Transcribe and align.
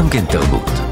גם 0.00 0.08
כן 0.10 0.24
תרבות. 0.24 0.89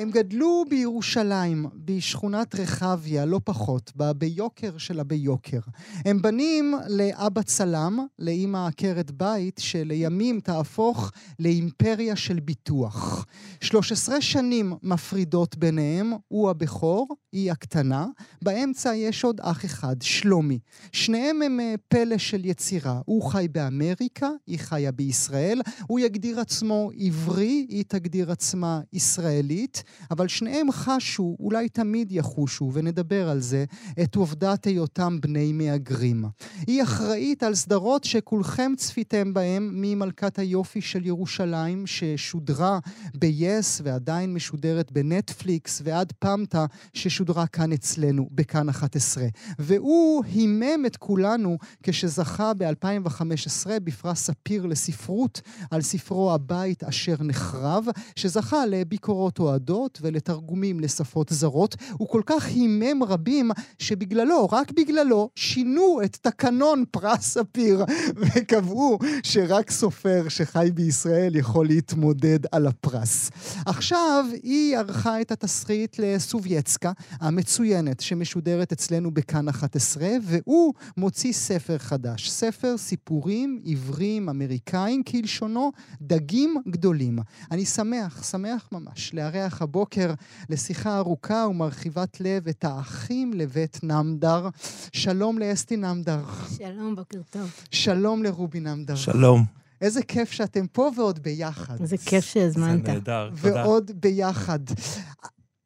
הם 0.00 0.10
גדלו 0.10 0.64
בירושלים, 0.68 1.66
בשכונת 1.74 2.54
רחביה, 2.54 3.24
לא 3.24 3.40
פחות, 3.44 3.92
ביוקר 4.16 4.78
של 4.78 5.00
הביוקר. 5.00 5.60
הם 6.04 6.22
בנים 6.22 6.74
לאבא 6.88 7.42
צלם, 7.42 8.06
לאימא 8.18 8.66
עקרת 8.66 9.10
בית, 9.10 9.58
שלימים 9.58 10.40
תהפוך 10.40 11.12
לאימפריה 11.38 12.16
של 12.16 12.40
ביטוח. 12.40 13.26
13 13.60 14.20
שנים 14.20 14.72
מפרידות 14.82 15.56
ביניהם, 15.56 16.12
הוא 16.28 16.50
הבכור, 16.50 17.08
היא 17.32 17.52
הקטנה. 17.52 18.06
באמצע 18.42 18.94
יש 18.94 19.24
עוד 19.24 19.40
אח 19.40 19.64
אחד, 19.64 19.96
שלומי. 20.02 20.58
שניהם 20.92 21.42
הם 21.42 21.60
אה, 21.60 21.74
פלא 21.88 22.18
של 22.18 22.44
יצירה. 22.44 23.00
הוא 23.04 23.22
חי 23.22 23.46
באמריקה, 23.52 24.30
היא 24.46 24.58
חיה 24.58 24.92
בישראל. 24.92 25.60
הוא 25.86 26.00
יגדיר 26.00 26.40
עצמו 26.40 26.90
עברי, 26.98 27.66
היא 27.68 27.84
תגדיר 27.88 28.32
עצמה 28.32 28.80
ישראלית. 28.92 29.82
אבל 30.10 30.28
שניהם 30.28 30.72
חשו, 30.72 31.36
אולי 31.40 31.68
תמיד 31.68 32.12
יחושו, 32.12 32.70
ונדבר 32.72 33.28
על 33.28 33.40
זה, 33.40 33.64
את 34.02 34.16
עובדת 34.16 34.64
היותם 34.64 35.20
בני 35.20 35.52
מהגרים. 35.52 36.24
היא 36.66 36.82
אחראית 36.82 37.42
על 37.42 37.54
סדרות 37.54 38.04
שכולכם 38.04 38.72
צפיתם 38.76 39.34
בהם 39.34 39.70
ממלכת 39.74 40.38
היופי 40.38 40.80
של 40.80 41.06
ירושלים, 41.06 41.86
ששודרה 41.86 42.78
ב-yes 43.14 43.80
ועדיין 43.82 44.34
משודרת 44.34 44.92
בנטפליקס, 44.92 45.82
ועד 45.84 46.12
פמטה 46.18 46.66
ששודרה 46.94 47.46
כאן 47.46 47.72
אצלנו, 47.72 48.28
בכאן 48.32 48.68
11. 48.68 49.24
והוא 49.58 50.24
הימם 50.24 50.86
את 50.86 50.96
כולנו 50.96 51.58
כשזכה 51.82 52.52
ב-2015 52.54 53.70
בפרס 53.84 54.18
ספיר 54.18 54.66
לספרות 54.66 55.40
על 55.70 55.82
ספרו 55.82 56.32
הבית 56.32 56.84
אשר 56.84 57.14
נחרב, 57.20 57.84
שזכה 58.16 58.66
לביקורות 58.66 59.38
אוהדות. 59.38 59.79
שפות 59.80 59.98
ולתרגומים 60.02 60.80
לשפות 60.80 61.28
זרות, 61.30 61.76
הוא 61.92 62.08
כל 62.08 62.22
כך 62.26 62.46
הימם 62.46 63.02
רבים 63.02 63.50
שבגללו, 63.78 64.48
רק 64.52 64.72
בגללו, 64.72 65.30
שינו 65.34 66.00
את 66.04 66.16
תקנון 66.22 66.84
פרס 66.90 67.20
ספיר 67.20 67.84
וקבעו 68.20 68.98
שרק 69.22 69.70
סופר 69.70 70.28
שחי 70.28 70.70
בישראל 70.74 71.36
יכול 71.36 71.66
להתמודד 71.66 72.38
על 72.52 72.66
הפרס. 72.66 73.30
עכשיו 73.66 74.24
היא 74.42 74.76
ערכה 74.76 75.20
את 75.20 75.32
התסריט 75.32 75.96
לסובייצקה 75.98 76.92
המצוינת 77.20 78.00
שמשודרת 78.00 78.72
אצלנו 78.72 79.10
בכאן 79.10 79.48
11 79.48 80.08
והוא 80.22 80.74
מוציא 80.96 81.32
ספר 81.32 81.78
חדש, 81.78 82.30
ספר 82.30 82.76
סיפורים 82.78 83.60
עברים 83.64 84.28
אמריקאים 84.28 85.02
כלשונו 85.02 85.72
דגים 86.02 86.54
גדולים. 86.68 87.18
אני 87.50 87.64
שמח, 87.64 88.24
שמח 88.30 88.68
ממש 88.72 89.14
לארח 89.14 89.62
הבוקר 89.70 90.14
לשיחה 90.48 90.98
ארוכה 90.98 91.46
ומרחיבת 91.50 92.20
לב 92.20 92.48
את 92.48 92.64
האחים 92.64 93.32
לבית 93.32 93.80
נמדר. 93.82 94.48
שלום 94.92 95.38
לאסתי 95.38 95.76
נמדר. 95.76 96.20
שלום, 96.58 96.96
בוקר 96.96 97.18
טוב. 97.30 97.50
שלום 97.70 98.22
לרובי 98.22 98.60
נמדר. 98.60 98.94
שלום. 98.94 99.44
איזה 99.80 100.02
כיף 100.02 100.30
שאתם 100.30 100.66
פה 100.66 100.90
ועוד 100.96 101.18
ביחד. 101.18 101.80
איזה 101.80 101.96
כיף 101.98 102.24
שהזמנת. 102.24 102.86
זה 102.86 102.92
נהדר, 102.92 103.30
תודה. 103.42 103.62
ועוד 103.64 103.90
ביחד. 103.94 104.58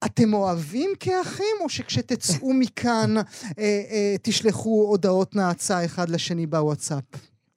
אתם 0.05 0.35
אוהבים 0.35 0.91
כאחים, 1.01 1.57
או 1.61 1.69
שכשתצאו 1.69 2.53
מכאן 2.53 3.17
אה, 3.17 3.23
אה, 3.59 4.17
תשלחו 4.23 4.87
הודעות 4.89 5.37
נאצה 5.37 5.85
אחד 5.85 6.09
לשני 6.09 6.47
בוואטסאפ? 6.47 7.05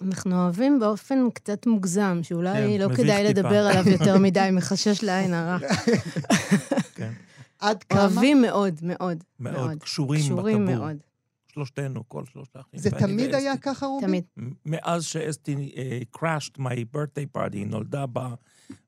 אנחנו 0.01 0.43
אוהבים 0.43 0.79
באופן 0.79 1.29
קצת 1.33 1.67
מוגזם, 1.67 2.19
שאולי 2.23 2.53
כן, 2.53 2.81
לא 2.89 2.95
כדאי 2.95 3.27
טיפה. 3.27 3.29
לדבר 3.29 3.67
עליו 3.67 3.89
יותר 3.89 4.17
מדי, 4.25 4.49
מחשש 4.51 5.03
לעין 5.03 5.33
הרע. 5.33 5.57
כן. 6.95 7.11
עד 7.59 7.83
כמה? 7.83 8.01
אוהבים 8.01 8.41
מאוד, 8.41 8.79
מאוד. 8.81 9.23
מאוד 9.39 9.79
קשורים 9.79 10.21
קשורים 10.21 10.65
בטבור. 10.65 10.85
מאוד. 10.85 10.97
שלושתנו, 11.53 12.03
כל 12.09 12.25
שלושת 12.25 12.55
האחים. 12.55 12.79
זה 12.79 12.91
תמיד. 12.91 13.35
היה 13.35 13.57
ככה, 13.57 13.85
רובי? 13.85 14.05
תמיד. 14.05 14.23
מאז 14.65 15.03
שאסתי 15.03 15.71
uh, 15.75 16.17
crashed 16.19 16.59
my 16.59 16.95
birthday 16.95 17.37
party, 17.37 17.65
נולדה 17.65 18.05
ב, 18.05 18.19
ב, 18.19 18.33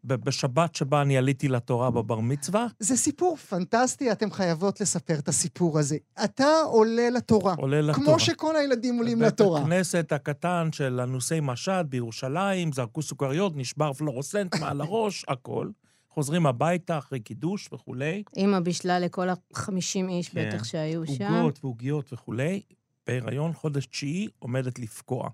בשבת 0.03 0.75
שבה 0.75 1.01
אני 1.01 1.17
עליתי 1.17 1.47
לתורה 1.47 1.91
בבר 1.91 2.19
מצווה, 2.19 2.67
זה 2.79 2.97
סיפור 2.97 3.35
פנטסטי, 3.35 4.11
אתם 4.11 4.31
חייבות 4.31 4.81
לספר 4.81 5.19
את 5.19 5.27
הסיפור 5.27 5.79
הזה. 5.79 5.97
אתה 6.23 6.47
עולה 6.65 7.09
לתורה. 7.09 7.53
עולה 7.53 7.81
לתורה. 7.81 8.05
כמו 8.05 8.19
שכל 8.19 8.55
הילדים 8.55 8.97
עולים 8.97 9.21
לתורה. 9.21 9.59
בבית 9.59 9.65
הכנסת 9.65 10.11
הקטן 10.11 10.69
של 10.71 10.99
אנוסי 10.99 11.39
משד 11.41 11.85
בירושלים, 11.89 12.71
זרקו 12.71 13.01
סוכריות, 13.01 13.53
נשבר 13.55 13.93
פלורוסנט 13.93 14.55
מעל 14.61 14.81
הראש, 14.81 15.25
הכל. 15.27 15.69
חוזרים 16.09 16.45
הביתה 16.45 16.97
אחרי 16.97 17.19
קידוש 17.19 17.69
וכולי. 17.73 18.23
אימא 18.37 18.59
בישלה 18.59 18.99
לכל 18.99 19.29
ה-50 19.29 20.09
איש 20.09 20.29
כן. 20.29 20.49
בטח 20.49 20.63
שהיו 20.63 21.07
שם. 21.07 21.33
עוגות 21.33 21.59
ועוגיות 21.63 22.13
וכולי. 22.13 22.61
בהיריון 23.07 23.53
חודש 23.53 23.85
תשיעי 23.85 24.27
עומדת 24.39 24.79
לפקוע. 24.79 25.29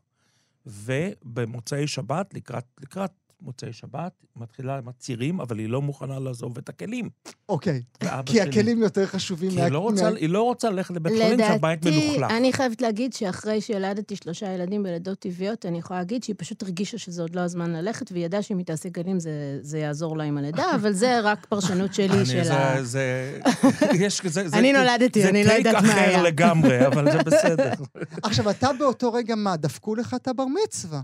ובמוצאי 0.66 1.88
שבת, 1.88 2.34
לקראת, 2.34 2.66
לקראת 2.81 3.11
מוצאי 3.45 3.73
שבת, 3.73 4.11
מתחילה 4.35 4.78
עם 4.78 4.88
הצירים, 4.88 5.39
אבל 5.41 5.59
היא 5.59 5.69
לא 5.69 5.81
מוכנה 5.81 6.19
לעזוב 6.19 6.57
את 6.57 6.69
הכלים. 6.69 7.09
אוקיי. 7.50 7.81
כי 8.00 8.07
שלי- 8.33 8.41
הכלים 8.41 8.81
יותר 8.81 9.06
חשובים 9.06 9.51
כי 9.51 9.61
היא 9.61 9.72
לא 9.72 9.79
רוצה, 9.79 10.07
היא 10.07 10.29
לא 10.29 10.41
רוצה 10.44 10.69
ללכת 10.69 10.95
לבית 10.95 11.13
חולים 11.23 11.39
שהבית 11.39 11.85
מלוכלך. 11.85 12.31
אני 12.31 12.53
חייבת 12.53 12.81
להגיד 12.81 13.13
שאחרי 13.13 13.61
שילדתי 13.61 14.16
שלושה 14.16 14.53
ילדים 14.53 14.84
בלידות 14.84 15.19
טבעיות, 15.19 15.66
אני 15.66 15.78
יכולה 15.78 16.00
להגיד 16.00 16.23
שהיא 16.23 16.35
פשוט 16.39 16.63
הרגישה 16.63 16.97
שזה 16.97 17.22
עוד 17.22 17.35
לא 17.35 17.41
הזמן 17.41 17.72
ללכת, 17.73 18.11
והיא 18.11 18.25
ידעה 18.25 18.41
שאם 18.41 18.57
היא 18.57 18.66
תעשה 18.66 18.89
גלים 18.89 19.19
זה, 19.19 19.31
זה 19.61 19.79
יעזור 19.79 20.17
לה 20.17 20.23
עם 20.23 20.38
הלידה, 20.38 20.75
אבל 20.75 20.91
זה 20.94 21.19
רק 21.23 21.45
פרשנות 21.45 21.94
שלי 21.95 22.25
של 22.25 22.44
זה- 22.44 22.53
ה... 22.55 22.84
זה... 22.84 23.39
יש 24.05 24.22
כזה... 24.22 24.50
זה- 24.50 24.57
אני 24.57 24.73
נולדתי, 24.73 25.29
אני 25.29 25.44
לא 25.44 25.51
יודעת 25.51 25.73
מה 25.75 25.81
זה 25.81 25.88
טייק 25.88 25.97
היה. 26.07 26.16
אחר 26.16 26.23
לגמרי, 26.23 26.88
אבל 26.88 27.11
זה 27.11 27.17
בסדר. 27.17 27.72
עכשיו, 28.23 28.50
אתה 28.50 28.69
באותו 28.79 29.13
רגע, 29.13 29.35
מה, 29.35 29.57
דפקו 29.57 29.95
לך 29.95 30.13
את 30.13 30.28
הבר 30.28 30.44
מצווה? 30.66 31.01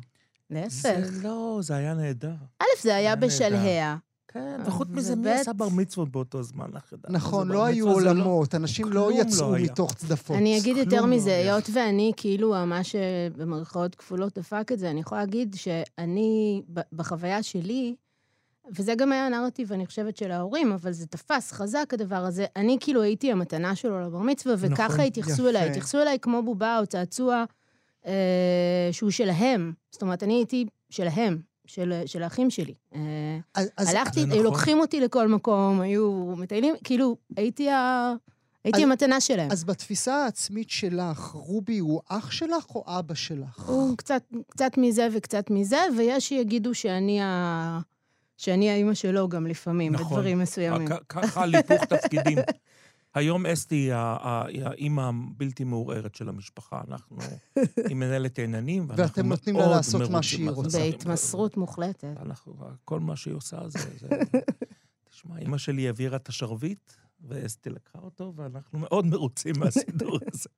להפך. 0.51 0.99
זה 1.03 1.23
לא, 1.27 1.59
זה 1.61 1.75
היה 1.75 1.93
נהדר. 1.93 2.33
א', 2.59 2.65
זה 2.81 2.95
היה. 2.95 3.15
בשלהיה. 3.15 3.97
כן, 4.27 4.59
וחוץ 4.65 4.87
מזה, 4.91 5.15
מי 5.15 5.31
עשה 5.31 5.53
בר 5.53 5.69
מצוות 5.69 6.09
באותו 6.11 6.43
זמן? 6.43 6.65
נכון, 7.09 7.47
לא 7.47 7.65
היו 7.65 7.85
לא- 7.85 7.93
עולמות, 7.93 8.55
אנשים 8.55 8.87
לא 8.87 8.93
לא 8.93 9.21
יצאו. 9.21 9.51
מתוך 9.51 9.93
צדפות. 9.93 10.37
אני 10.37 10.59
אגיד 10.59 10.77
יותר 10.77 11.01
לא 11.01 11.07
מזה. 11.07 11.35
היות 11.35 11.69
ואני 11.73 12.11
כאילו 12.17 12.55
מה 12.65 12.83
שבמרכאות 12.83 13.95
כפולות 13.95 14.37
דפק 14.37 14.71
את 14.73 14.79
זה, 14.79 14.89
אני 14.89 14.99
יכולה 14.99 15.21
להגיד 15.21 15.55
שאני, 15.55 16.61
בחוויה 16.93 17.43
שלי, 17.43 17.95
וזה 18.77 18.95
גם 18.95 19.11
היה 19.11 19.25
הנרטיב, 19.25 19.73
אני 19.73 19.85
חושבת, 19.85 20.17
של 20.17 20.31
ההורים, 20.31 20.71
אבל 20.71 20.91
זה 20.91 21.07
תפס 21.07 21.51
חזק, 21.51 21.89
הדבר 21.93 22.15
הזה. 22.15 22.45
אני 22.55 22.77
כאילו 22.79 23.01
הייתי 23.01 23.31
המתנה 23.31 23.75
שלו 23.75 24.01
לבר 24.01 24.19
מצווה, 24.19 24.55
וככה 24.57 24.85
נכון, 24.87 24.99
התייחסו 24.99 25.41
יפה. 25.41 25.49
אליי. 25.49 25.69
התייחסו 25.69 26.01
אליי 26.01 26.17
כמו 26.21 26.43
בובה 26.43 26.79
או 26.79 26.85
צעצוע 26.87 27.43
שהוא 28.91 29.11
שלהם. 29.11 29.73
זאת 29.91 30.01
אומרת, 30.01 30.23
אני 30.23 30.33
הייתי 30.33 30.65
שלהם, 30.89 31.41
של, 31.65 32.01
של 32.05 32.23
האחים 32.23 32.49
שלי. 32.49 32.73
אה, 32.95 32.99
אז- 33.55 33.69
אז 33.77 33.89
הלכתי, 33.89 34.19
היו 34.19 34.27
נכון. 34.27 34.43
לוקחים 34.43 34.79
אותי 34.79 34.99
לכל 34.99 35.27
מקום, 35.27 35.81
היו 35.81 36.33
מטיילים, 36.37 36.75
כאילו, 36.83 37.17
הייתי 37.37 37.69
ה... 37.69 38.13
הייתי 38.63 38.77
אז- 38.77 38.83
המתנה 38.83 39.21
שלהם. 39.21 39.51
אז 39.51 39.63
בתפיסה 39.63 40.15
העצמית 40.15 40.69
שלך, 40.69 41.19
רובי 41.19 41.77
הוא 41.79 42.01
אח 42.09 42.31
שלך 42.31 42.65
או 42.75 42.83
אבא 42.87 43.13
שלך? 43.13 43.69
הוא 43.69 43.97
קצת, 43.97 44.23
קצת 44.51 44.71
מזה 44.77 45.07
וקצת 45.13 45.45
מזה, 45.49 45.77
ויש 45.97 46.29
שיגידו 46.29 46.73
שאני 46.75 47.21
ה... 47.21 47.79
שאני 48.37 48.69
האימא 48.69 48.93
שלו 48.93 49.29
גם 49.29 49.47
לפעמים, 49.47 49.91
נכון. 49.93 50.07
בדברים 50.07 50.39
מסוימים. 50.39 50.87
כ- 50.87 51.01
ככה 51.09 51.43
על 51.43 51.55
היפוך 51.55 51.83
תפקידים. 51.85 52.37
היום 53.13 53.45
אסתי 53.45 53.89
היא 54.47 54.65
האימא 54.65 55.01
הבלתי 55.01 55.63
מעורערת 55.63 56.15
של 56.15 56.29
המשפחה. 56.29 56.81
אנחנו, 56.87 57.17
היא 57.87 57.95
מנהלת 57.95 58.39
העניינים, 58.39 58.85
ואנחנו 58.89 59.03
ואתם 59.03 59.27
נותנים 59.27 59.55
לה 59.55 59.61
מאוד 59.61 59.75
לעשות 59.75 60.01
מה 60.01 60.07
מרוצים 60.09 60.23
שהיא 60.23 60.49
רוצה. 60.49 60.79
בהתמסרות 60.79 61.57
מוחלטת. 61.57 62.17
אנחנו, 62.21 62.53
כל 62.85 62.99
מה 62.99 63.15
שהיא 63.15 63.33
עושה 63.33 63.69
זה... 63.69 63.79
זה... 63.99 64.07
תשמע, 65.09 65.37
אימא 65.37 65.57
שלי 65.57 65.87
העבירה 65.87 66.17
את 66.17 66.29
השרביט, 66.29 66.93
ואסתי 67.27 67.69
לקחה 67.69 67.99
אותו, 67.99 68.33
ואנחנו 68.35 68.79
מאוד 68.79 69.05
מרוצים 69.05 69.53
מהסידור 69.59 70.19
הזה. 70.33 70.49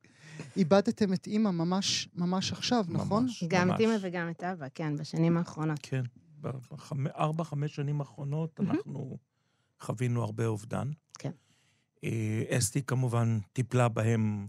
איבדתם 0.58 1.14
את 1.14 1.28
אימא 1.28 1.52
ממש, 1.52 2.10
ממש 2.16 2.52
עכשיו, 2.52 2.86
נכון? 2.90 3.24
ממש, 3.24 3.44
גם 3.48 3.68
את 3.68 3.72
ממש. 3.72 3.82
אימא 3.82 3.96
וגם 4.02 4.30
את 4.30 4.44
אבא, 4.44 4.68
כן, 4.76 4.98
בשנים 4.98 5.38
האחרונות. 5.38 5.80
כן, 5.82 6.04
בארבע, 6.42 7.44
חמש 7.44 7.76
שנים 7.76 8.00
האחרונות. 8.00 8.60
אנחנו 8.60 9.18
חווינו 9.80 10.24
הרבה 10.24 10.46
אובדן. 10.46 10.92
כן. 11.20 11.32
אה, 12.04 12.58
אסתי 12.58 12.82
כמובן 12.84 13.40
טיפלה 13.54 13.88
בהם 13.90 14.48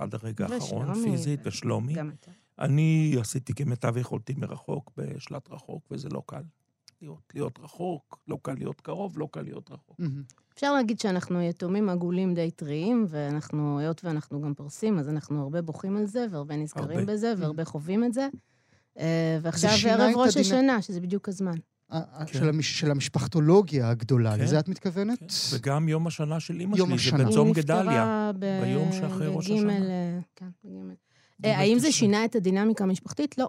עד 0.00 0.14
הרגע 0.14 0.46
האחרון, 0.54 0.94
פיזית, 0.94 1.40
ושלומי. 1.44 1.94
גם 1.94 2.10
אתה. 2.20 2.30
אני 2.58 3.16
עשיתי 3.20 3.54
כמיטב 3.54 3.96
יכולתי 3.96 4.34
מרחוק, 4.34 4.90
בשלט 4.96 5.50
רחוק, 5.50 5.82
וזה 5.90 6.08
לא 6.08 6.22
קל. 6.26 6.42
להיות, 7.02 7.32
להיות 7.34 7.58
רחוק, 7.62 8.18
לא 8.28 8.38
קל 8.42 8.54
להיות 8.54 8.80
קרוב, 8.80 9.18
לא 9.18 9.28
קל 9.32 9.42
להיות 9.42 9.70
רחוק. 9.70 10.00
אפשר 10.54 10.72
להגיד 10.74 11.00
שאנחנו 11.00 11.42
יתומים 11.42 11.88
עגולים 11.88 12.34
די 12.34 12.50
טריים, 12.50 13.06
ואנחנו, 13.08 13.78
היות 13.78 14.04
ואנחנו 14.04 14.40
גם 14.42 14.54
פורסים, 14.54 14.98
אז 14.98 15.08
אנחנו 15.08 15.42
הרבה 15.42 15.62
בוכים 15.62 15.96
על 15.96 16.06
זה, 16.06 16.26
והרבה 16.30 16.56
נזכרים 16.56 16.98
הרבה. 16.98 17.12
בזה, 17.12 17.34
והרבה 17.38 17.64
חווים 17.64 18.04
את 18.04 18.14
זה. 18.14 18.28
אה, 18.98 19.38
ועכשיו 19.42 19.70
ערב 19.88 20.16
ראש 20.16 20.36
הדינ- 20.36 20.40
השנה, 20.40 20.82
שזה 20.82 21.00
בדיוק 21.00 21.28
הזמן. 21.28 21.54
כן. 21.90 22.26
של, 22.26 22.48
המש, 22.48 22.80
של 22.80 22.90
המשפחתולוגיה 22.90 23.90
הגדולה, 23.90 24.36
כן. 24.36 24.42
לזה 24.42 24.58
את 24.58 24.68
מתכוונת? 24.68 25.18
כן. 25.18 25.26
וגם 25.56 25.88
יום 25.88 26.06
השנה 26.06 26.40
של 26.40 26.60
אימא 26.60 26.76
שלי, 26.76 26.94
השנה. 26.94 27.18
זה 27.18 27.24
בצום 27.24 27.46
היא 27.46 27.54
גדליה. 27.54 27.82
נפטרה 27.82 28.30
ב- 28.38 28.60
ביום 28.64 28.92
שאחרי 28.92 29.26
ראש 29.26 29.50
בגימל, 29.50 29.70
השנה. 29.70 29.84
אה, 29.88 30.18
כן, 30.36 30.46
בגימל. 30.64 30.94
אה, 31.44 31.58
האם 31.58 31.78
זה. 31.78 31.92
שינה 31.92 32.24
את 32.24 32.36
הדינמיקה 32.36 32.84
המשפחתית? 32.84 33.38
לא. 33.38 33.48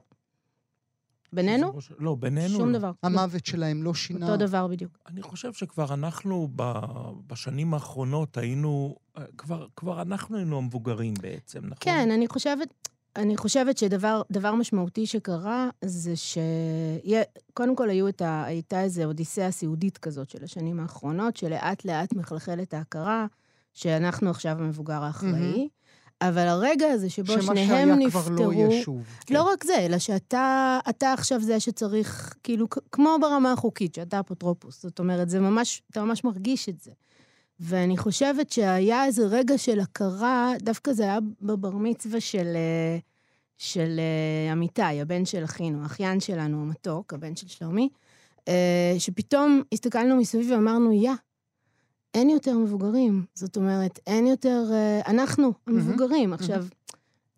בינינו? 1.33 1.73
לא, 1.99 2.15
בינינו 2.19 2.57
שום 2.57 2.69
לא. 2.71 2.79
דבר. 2.79 2.91
המוות 3.03 3.45
שלהם 3.45 3.83
לא 3.83 3.93
שינה. 3.93 4.25
אותו 4.25 4.37
דבר 4.37 4.67
בדיוק. 4.67 4.97
אני 5.07 5.21
חושב 5.21 5.53
שכבר 5.53 5.93
אנחנו 5.93 6.47
ב- 6.55 6.79
בשנים 7.27 7.73
האחרונות 7.73 8.37
היינו, 8.37 8.95
אה, 9.17 9.23
כבר, 9.37 9.67
כבר 9.75 10.01
אנחנו 10.01 10.37
היינו 10.37 10.57
המבוגרים 10.57 11.13
בעצם, 11.21 11.59
נכון? 11.59 11.77
כן, 11.79 12.09
אני 12.11 12.27
חושבת, 12.27 12.89
אני 13.15 13.37
חושבת 13.37 13.77
שדבר 13.77 14.21
דבר 14.31 14.55
משמעותי 14.55 15.05
שקרה 15.05 15.69
זה 15.85 16.13
שקודם 16.15 17.75
כל 17.75 17.89
היו 17.89 18.07
את 18.07 18.21
ה, 18.21 18.43
הייתה 18.43 18.83
איזו 18.83 19.03
אודיסאה 19.03 19.51
סיעודית 19.51 19.97
כזאת 19.97 20.29
של 20.29 20.43
השנים 20.43 20.79
האחרונות, 20.79 21.37
שלאט 21.37 21.85
לאט 21.85 22.13
מחלחלת 22.13 22.73
ההכרה 22.73 23.25
שאנחנו 23.73 24.29
עכשיו 24.29 24.51
המבוגר 24.59 25.03
האחראי, 25.03 25.67
אבל 26.21 26.47
הרגע 26.47 26.87
הזה 26.87 27.09
שבו 27.09 27.33
שמה 27.33 27.41
שניהם 27.41 27.67
שהיה 27.67 27.95
נפטרו... 27.95 28.21
כבר 28.21 28.35
לא 28.35 28.53
יהיה 28.53 28.83
שוב. 28.83 29.03
כן. 29.25 29.33
לא 29.33 29.43
רק 29.43 29.63
זה, 29.63 29.75
אלא 29.79 29.97
שאתה 29.97 30.79
אתה 30.89 31.13
עכשיו 31.13 31.41
זה 31.41 31.59
שצריך, 31.59 32.35
כאילו, 32.43 32.67
כמו 32.91 33.17
ברמה 33.21 33.51
החוקית, 33.51 33.95
שאתה 33.95 34.19
אפוטרופוס. 34.19 34.83
זאת 34.83 34.99
אומרת, 34.99 35.29
זה 35.29 35.39
ממש, 35.39 35.81
אתה 35.91 36.03
ממש 36.03 36.23
מרגיש 36.23 36.69
את 36.69 36.79
זה. 36.81 36.91
ואני 37.63 37.97
חושבת 37.97 38.51
שהיה 38.51 39.05
איזה 39.05 39.25
רגע 39.25 39.57
של 39.57 39.79
הכרה, 39.79 40.53
דווקא 40.61 40.93
זה 40.93 41.03
היה 41.03 41.19
בבר 41.41 41.69
מצווה 41.71 42.19
של, 42.19 42.47
אה, 42.55 42.97
של 43.57 43.99
אה, 43.99 44.53
אמיתי, 44.53 44.81
הבן 45.01 45.25
של 45.25 45.43
אחינו, 45.43 45.83
האחיין 45.83 46.19
שלנו, 46.19 46.61
המתוק, 46.61 47.13
הבן 47.13 47.35
של 47.35 47.47
שלומי, 47.47 47.89
אה, 48.47 48.95
שפתאום 48.97 49.61
הסתכלנו 49.73 50.15
מסביב 50.15 50.51
ואמרנו, 50.51 50.91
יא, 50.91 51.11
אין 52.13 52.29
יותר 52.29 52.57
מבוגרים. 52.57 53.25
זאת 53.35 53.55
אומרת, 53.57 53.99
אין 54.07 54.27
יותר... 54.27 54.63
אה, 54.71 55.01
אנחנו 55.07 55.53
המבוגרים. 55.67 56.33
עכשיו, 56.33 56.65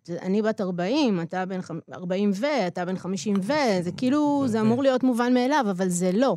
זה- 0.04 0.18
אני 0.22 0.42
בת 0.42 0.60
40, 0.60 1.20
אתה 1.20 1.46
בן 1.46 1.60
חמ- 1.62 1.92
40 1.94 2.30
ו, 2.34 2.46
אתה 2.66 2.84
בן 2.84 2.96
50 2.96 3.36
ו, 3.42 3.52
זה 3.82 3.90
כאילו, 3.96 4.44
זה 4.46 4.58
ו- 4.58 4.60
אמור 4.66 4.82
להיות 4.82 5.02
מובן 5.02 5.34
מאליו, 5.34 5.66
אבל 5.70 5.88
זה 5.88 6.10
לא. 6.12 6.34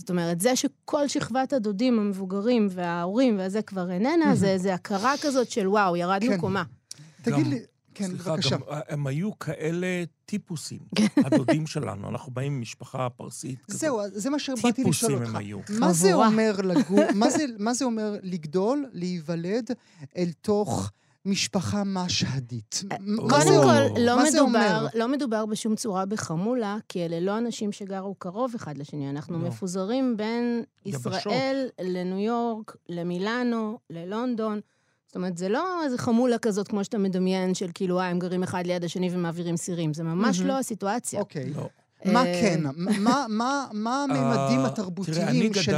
זאת 0.00 0.10
אומרת, 0.10 0.40
זה 0.40 0.56
שכל 0.56 1.08
שכבת 1.08 1.52
הדודים 1.52 1.98
המבוגרים 1.98 2.66
וההורים 2.70 3.38
והזה 3.38 3.62
כבר 3.62 3.90
איננה, 3.90 4.34
זה, 4.34 4.58
זה 4.58 4.74
הכרה 4.74 5.14
כזאת 5.22 5.50
של 5.50 5.68
וואו, 5.68 5.96
ירדנו 5.96 6.30
כן. 6.30 6.38
קומה. 6.40 6.62
תגיד 7.22 7.44
גם- 7.44 7.50
לי, 7.50 7.58
כן, 7.94 8.06
סליחה, 8.08 8.32
בבקשה. 8.32 8.56
גם 8.56 8.62
אה, 8.70 8.80
הם 8.88 9.06
היו 9.06 9.38
כאלה 9.38 9.86
טיפוסים, 10.26 10.78
הדודים 11.16 11.66
שלנו. 11.66 12.08
אנחנו 12.08 12.32
באים 12.32 12.58
ממשפחה 12.58 13.08
פרסית 13.10 13.58
כזאת. 13.64 13.80
זהו, 13.80 14.00
זה 14.12 14.30
מה 14.30 14.38
שבאתי 14.38 14.60
לשאול 14.68 14.72
טיפוסים 14.72 15.14
אותך. 15.16 15.28
הם 15.28 15.36
היו. 15.36 15.58
מה 15.78 15.92
זה. 15.92 16.12
אומר 16.14 16.52
לגור, 16.64 17.00
מה 17.14 17.30
זה, 17.30 17.44
מה 17.58 17.74
זה 17.74 17.84
אומר 17.84 18.16
לגדול, 18.22 18.86
להיוולד 18.92 19.70
אל 20.16 20.30
תוך 20.40 20.90
משפחה 21.24 21.82
משהדית? 21.86 22.82
מה 23.00 23.22
קודם? 23.30 23.62
כל, 23.62 24.00
לא? 24.00 24.18
מדובר, 24.24 24.86
לא 24.94 25.08
מדובר 25.08 25.46
בשום 25.46 25.76
צורה 25.76 26.06
בחמולה, 26.06 26.76
כי 26.88 27.04
אלה 27.04 27.20
לא 27.20 27.38
אנשים 27.38 27.72
שגרו 27.72 28.14
קרוב 28.14 28.52
אחד 28.56 28.78
לשני. 28.78 29.10
אנחנו 29.10 29.38
לא. 29.42 29.48
מפוזרים 29.48 30.16
בין 30.16 30.62
יבשות. 30.86 31.12
ישראל 31.16 31.68
לניו 31.80 32.18
יורק, 32.18 32.76
למילאנו, 32.88 33.78
ללונדון. 33.90 34.60
זאת 35.06 35.16
אומרת, 35.16 35.38
זה 35.38 35.48
לא 35.48 35.84
איזה 35.84 35.98
חמולה 35.98 36.38
כזאת, 36.38 36.68
כמו 36.68 36.84
שאתה 36.84 36.98
מדמיין, 36.98 37.54
של 37.54 37.70
כאילו, 37.74 38.00
אה, 38.00 38.08
הם 38.08 38.18
גרים 38.18 38.42
אחד 38.42 38.66
ליד 38.66 38.84
השני 38.84 39.10
ומעבירים 39.14 39.56
סירים. 39.56 39.94
זה 39.94 40.02
ממש. 40.02 40.40
לא 40.40 40.58
הסיטואציה. 40.58 41.20
אוקיי. 41.20 41.50
לא. 41.56 41.68
מה 42.04 42.26
אה, 42.26 42.40
כן? 42.42 42.60
מה- 42.76 43.26
מה- 43.28 43.66
מה 43.72 44.04
הממדים 44.04 44.60
אה, 44.60 44.66
התרבותיים 44.66 45.54
של... 45.54 45.72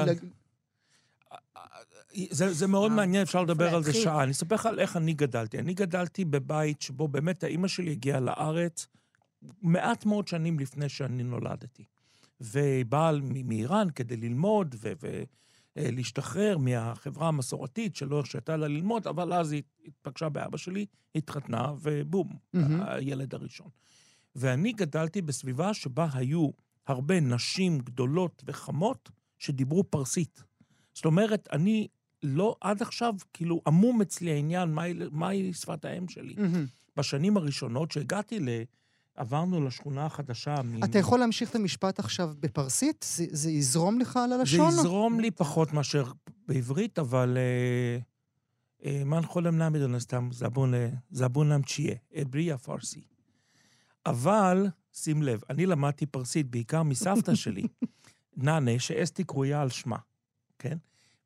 זה, 2.31 2.52
זה 2.52 2.67
מאוד 2.67 2.90
אה, 2.90 2.96
מעניין, 2.96 3.23
אפשר 3.23 3.43
לדבר 3.43 3.75
על 3.75 3.82
זה. 3.82 3.93
שעה. 3.93 4.23
אני 4.23 4.31
אספר 4.31 4.55
לך 4.55 4.67
על 4.67 4.81
איך 4.81 4.96
אני 4.96 5.12
גדלתי. 5.12 5.58
אני 5.58 5.75
גדלתי 5.75 6.25
בבית 6.25 6.82
שבו 6.82 7.08
באמת 7.08 7.44
האימא 7.44 7.69
שלי 7.69 7.90
הגיעה 7.90 8.20
לארץ 8.20 8.87
מעט 9.62 10.06
מאוד 10.06 10.29
שנים 10.29 10.58
לפני 10.58 10.88
שאני 10.88 11.23
נולדתי. 11.23 11.84
והיא 12.40 12.84
באה 12.84 13.12
מאיראן 13.44 13.88
כדי 13.94 14.17
ללמוד 14.17 14.75
ולהשתחרר 15.76 16.58
מהחברה 16.58 17.29
המסורתית 17.29 17.96
שלא 17.96 18.17
הרשתה 18.17 18.56
לה 18.56 18.69
ללמוד, 18.69 19.06
אבל 19.06 19.32
אז 19.32 19.52
היא 19.52 19.62
התפגשה 19.87 20.29
באבא 20.29 20.56
שלי, 20.56 20.87
התחתנה, 21.14 21.73
ובום, 21.81 22.29
מהמם. 22.52 22.82
הילד 22.87 23.34
הראשון. 23.34 23.69
ואני 24.37 24.73
גדלתי 24.73 25.23
בסביבה 25.23 25.75
שבה 25.75 26.08
היו 26.12 26.50
הרבה 26.87 27.20
נשים 27.20 27.79
גדולות 27.79 28.43
וחמות 28.46 29.11
שדיברו 29.38 29.84
פרסית. 29.90 30.43
זאת 30.94 31.05
אומרת, 31.05 31.49
אני 31.53 31.89
לא 32.23 32.56
עד 32.61 32.83
עכשיו, 32.83 33.15
כאילו, 33.33 33.61
עמום 33.67 34.00
אצלי 34.03 34.33
העניין 34.33 34.75
מהי, 34.75 34.94
מהי 35.12 35.53
שפת 35.53 35.85
האם 35.85 36.09
שלי. 36.09 36.35
מהמם. 36.39 36.67
בשנים 36.97 37.37
הראשונות 37.37 37.91
שהגעתי 37.93 38.41
ל... 38.41 38.49
עברנו 39.15 39.67
לשכונה 39.67 40.06
החדשה. 40.06 40.55
מ- 40.65 40.85
אתה 40.85 40.99
יכול 40.99 41.19
להמשיך 41.19 41.50
את 41.50 41.55
המשפט 41.55 41.99
עכשיו 41.99 42.31
בפרסית? 42.41 43.06
זה- 43.09 43.25
זה 43.31 43.50
יזרום 43.50 43.99
לך 44.00 44.17
על 44.17 44.29
זה 44.31 44.35
הלשון? 44.35 44.69
יזרום 44.69 45.21
לי 45.21 45.31
פחות 45.31 45.73
מאשר 45.73 46.05
בעברית, 46.49 46.99
אבל... 46.99 47.37
אה, 47.39 47.99
אה, 48.85 49.05
מה 49.05 49.19
יכול 49.19 49.47
למנע 49.47 49.69
סתם 49.99 50.29
זבון 51.11 51.62
צ'יה, 51.62 51.94
עברי 52.12 52.53
הפרסי. 52.53 53.00
אבל, 54.06 54.67
שים 54.93 55.23
לב, 55.23 55.41
אני 55.50 55.67
למדתי 55.67 56.06
פרסית 56.06 56.50
בעיקר 56.50 56.83
מסבתא 56.83 57.35
שלי, 57.35 57.62
נאנה, 58.37 58.79
שאסתי 58.79 59.25
קרויה 59.25 59.62
על 59.62 59.69
שמה, 59.69 59.97
כן? 60.62 60.76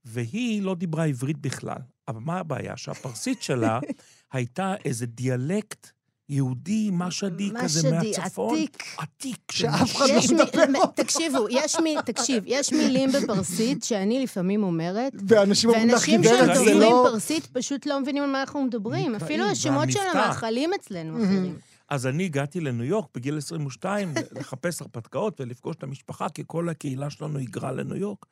והיא 0.04 0.62
לא 0.62 0.74
דיברה 0.74 1.04
עברית 1.06 1.38
בכלל. 1.38 1.78
אבל 2.08 2.20
מה 2.20 2.38
הבעיה? 2.38 2.76
שהפרסית 2.76 3.42
שלה 3.42 3.78
הייתה 4.32 4.74
איזה 4.84 5.06
דיאלקט 5.06 5.90
יהודי, 6.28 6.90
משדי 6.92 7.50
כזה 7.62 7.90
משדי, 7.90 8.12
מהצפון. 8.18 8.54
עתיק. 8.58 8.82
עתיק. 8.98 9.52
שאף 9.52 9.96
אחד 9.96 10.04
יש 10.08 10.30
לא 10.30 10.36
מי- 10.36 10.44
מדבר 10.44 10.64
מ- 10.78 10.86
תקשיבו, 10.94 11.46
יש 11.50 11.76
מי, 11.82 11.96
תקשיב, 12.06 12.42
יש 12.46 12.72
מילים 12.72 13.10
בפרסית 13.12 13.84
שאני 13.84 14.22
לפעמים 14.22 14.62
אומרת, 14.62 15.12
ואנשים 15.28 15.70
אומרים 15.70 15.88
לך, 15.88 15.94
ואנשים 15.94 16.22
גברת, 16.22 16.46
זה 16.46 16.54
שדוברים 16.54 16.80
לא... 16.80 17.06
פרסית 17.10 17.46
פשוט 17.46 17.86
לא 17.86 18.00
מבינים 18.00 18.22
על 18.22 18.30
מה 18.30 18.40
אנחנו 18.40 18.64
מדברים. 18.64 19.14
אפילו 19.14 19.44
השמות 19.44 19.92
של. 19.92 19.98
המאכלים 20.14 20.70
אצלנו 20.80 21.24
אחרים. 21.24 21.58
אז 21.88 22.06
אני 22.06 22.24
הגעתי 22.24 22.60
לניו 22.60 22.84
יורק 22.84 23.06
בגיל 23.14 23.38
22 23.38 24.12
לחפש 24.40 24.82
הרפתקאות 24.82 25.40
ולפגוש 25.40 25.76
את 25.76 25.82
המשפחה, 25.82 26.28
כי 26.28 26.42
כל 26.46 26.68
הקהילה 26.68 27.10
שלנו 27.10 27.38
היגרה 27.38 27.72
לניו 27.72 27.96
יורק. 27.96 28.26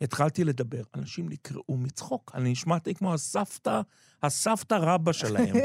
התחלתי 0.00 0.44
לדבר, 0.44 0.82
אנשים 0.94 1.28
נקרעו 1.28 1.76
מצחוק. 1.76 2.32
אני 2.34 2.52
נשמעתי 2.52 2.94
כמו 2.94 3.14
הסבתא, 3.14 3.80
הסבתא 4.22 4.74
רבא 4.74 5.12
שלהם. 5.12 5.56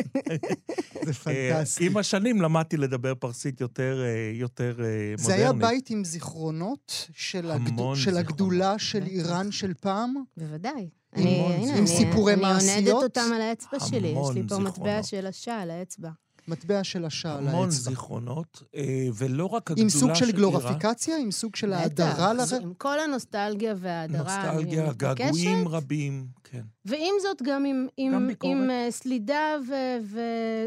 זה 1.05 1.13
פנטסטי. 1.13 1.83
אה, 1.83 1.89
עם 1.89 1.97
השנים 1.97 2.41
למדתי 2.41 2.77
לדבר 2.77 3.15
פרסית 3.15 3.61
יותר, 3.61 4.01
אה, 4.05 4.31
יותר 4.33 4.65
אה, 4.79 5.11
מודרנית. 5.11 5.19
זה 5.19 5.33
היה 5.33 5.53
בית 5.53 5.89
עם 5.89 6.03
זיכרונות 6.03 7.07
של, 7.13 7.51
הגד... 7.51 7.95
של. 7.95 8.17
הגדולה 8.17 8.79
של. 8.79 9.03
איראן 9.03 9.51
של 9.51 9.73
פעם? 9.73 10.15
בוודאי. 10.37 10.89
עם 11.15 11.21
אני, 11.21 11.39
הנה, 11.39 11.47
זיכרונות. 11.47 11.69
אני, 11.69 11.79
עם 11.79 11.87
סיפורי 11.87 12.33
אני 12.33 12.41
מעשיות? 12.41 12.87
עונדת 12.87 13.03
אותם 13.03 13.31
על 13.35 13.41
האצבע 13.41 13.79
שלי. 13.79 14.07
יש 14.07 14.35
לי 14.35 14.43
פה 14.47 14.59
מטבע. 14.59 15.03
של 15.03 15.27
השעה 15.27 15.61
על 15.61 15.71
האצבע. 15.71 16.09
מטבע 16.47 16.83
של 16.83 17.05
השעה 17.05 17.37
על 17.37 17.47
המון 17.47 17.65
האצבע. 17.65 17.89
זיכרונות, 17.89 18.63
אה, 18.75 19.07
ולא 19.15 19.45
רק 19.45 19.71
הגדולה 19.71 19.83
עם 19.83 19.89
של 19.89 19.99
סוג 19.99 20.13
של. 20.15 20.31
גלוריפיקציה? 20.31 21.17
עם 21.17 21.31
סוג 21.31 21.55
של 21.55 21.73
האדרה 21.73 22.13
בטח, 22.13 22.19
לר... 22.37 22.45
זה- 22.45 22.57
עם 22.57 22.73
כל 22.73 22.99
הנוסטלגיה 22.99 23.73
וההדרה, 23.77 24.23
נוסטלגיה. 24.23 24.93
געגועים 24.93 25.67
רבים, 25.67 26.27
כן. 26.43 26.61
ועם 26.85 27.13
זאת, 27.21 27.41
גם 27.41 27.65
עם, 27.65 27.87
עם, 27.97 28.11
גם. 28.11 28.29
עם 28.43 28.69
uh, 28.69 28.91
סלידה, 28.91 29.55
ו, 29.67 29.73
ו... 30.03 30.19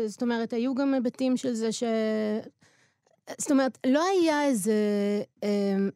זאת 0.06 0.22
אומרת, 0.22 0.52
היו 0.52 0.74
גם 0.74 0.94
היבטים 0.94 1.36
של 1.36 1.54
זה 1.54 1.72
ש... 1.72 1.82
זאת 3.38 3.50
אומרת, 3.50 3.78
לא 3.86 4.02
היה 4.20 4.44
איזה, 4.44 4.72
אה, 5.44 5.48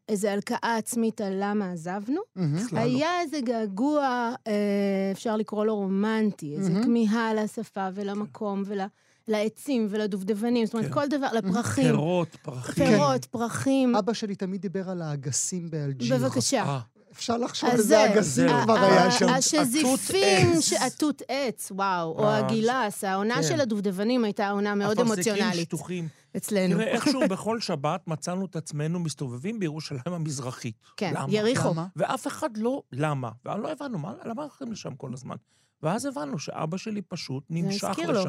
איזה 0.08 0.32
הלקאה 0.32 0.76
עצמית 0.76 1.20
על 1.20 1.32
למה 1.40 1.72
עזבנו, 1.72 2.20
לא. 2.36 2.42
היה 2.72 3.20
איזה 3.20 3.40
געגוע, 3.40 4.34
אה, 4.46 4.52
אפשר 5.12 5.36
לקרוא 5.36 5.64
לו 5.64 5.76
רומנטי, 5.76 6.56
איזה 6.56 6.70
מהמם. 6.70 6.84
כמיהה 6.84 7.34
לשפה 7.34 7.88
ולמקום 7.94 8.62
ולעצים 9.28 9.86
ולדובדבנים, 9.90 10.66
זאת 10.66 10.74
אומרת, 10.74 10.86
כן. 10.86 10.94
כל 10.94 11.08
דבר, 11.08 11.28
לפרחים, 11.32 11.84
פירות, 11.84 12.36
פרחים. 12.42 12.86
פירות, 12.86 13.24
פרחים. 13.24 13.96
אבא 13.96 14.12
שלי 14.12 14.34
תמיד 14.34 14.60
דיבר 14.60 14.90
על 14.90 15.02
האגסים 15.02 15.70
באלג'יר. 15.70 16.16
בבקשה. 16.16 16.62
אה, 16.62 16.80
אפשר 17.12 17.36
לחשוב 17.36 17.70
אז 17.70 17.78
איזה 17.78 17.88
זה, 17.88 18.12
אגסים. 18.14 18.62
כבר 18.64 18.76
היה 18.78 19.10
שם. 19.10 19.28
השזיפים, 19.28 20.52
התות 20.80 21.22
עץ, 21.28 21.72
וואו, 21.74 22.18
או 22.18 22.24
אה, 22.24 22.38
הגילס, 22.38 23.04
העונה 23.04 23.34
כן. 23.34 23.42
של 23.42 23.60
הדובדבנים 23.60 24.24
הייתה 24.24 24.50
עונה 24.50 24.74
מאוד 24.74 25.00
אפרסקים 25.00 25.32
אמוציונלית 25.32 25.68
שטוחים. 25.68 26.08
אצלנו. 26.36 26.74
תראה, 26.74 26.86
איכשהו 26.86 27.20
בכל 27.30 27.60
שבת 27.60 28.00
מצאנו 28.06 28.46
את 28.46 28.56
עצמנו 28.56 29.00
מסתובבים 29.00 29.58
בירושלים 29.58 30.02
המזרחית. 30.06 30.74
כן, 30.96 31.12
למה? 31.16 31.32
יריחו. 31.32 31.70
למה? 31.70 31.86
ואף 31.96 32.26
אחד 32.26 32.56
לא... 32.56 32.82
למה? 32.92 33.30
ולא 33.44 33.72
הבנו, 33.72 33.98
מה, 33.98 34.14
למה 34.24 34.42
הולכים 34.42 34.72
לשם 34.72 34.94
כל 34.94 35.12
הזמן? 35.12 35.36
ואז 35.82 36.06
הבנו 36.06 36.38
שאבא 36.38 36.76
שלי 36.76 37.02
פשוט 37.02 37.44
נמשך 37.50 37.84
הזכיר 37.84 38.10
לו. 38.10 38.24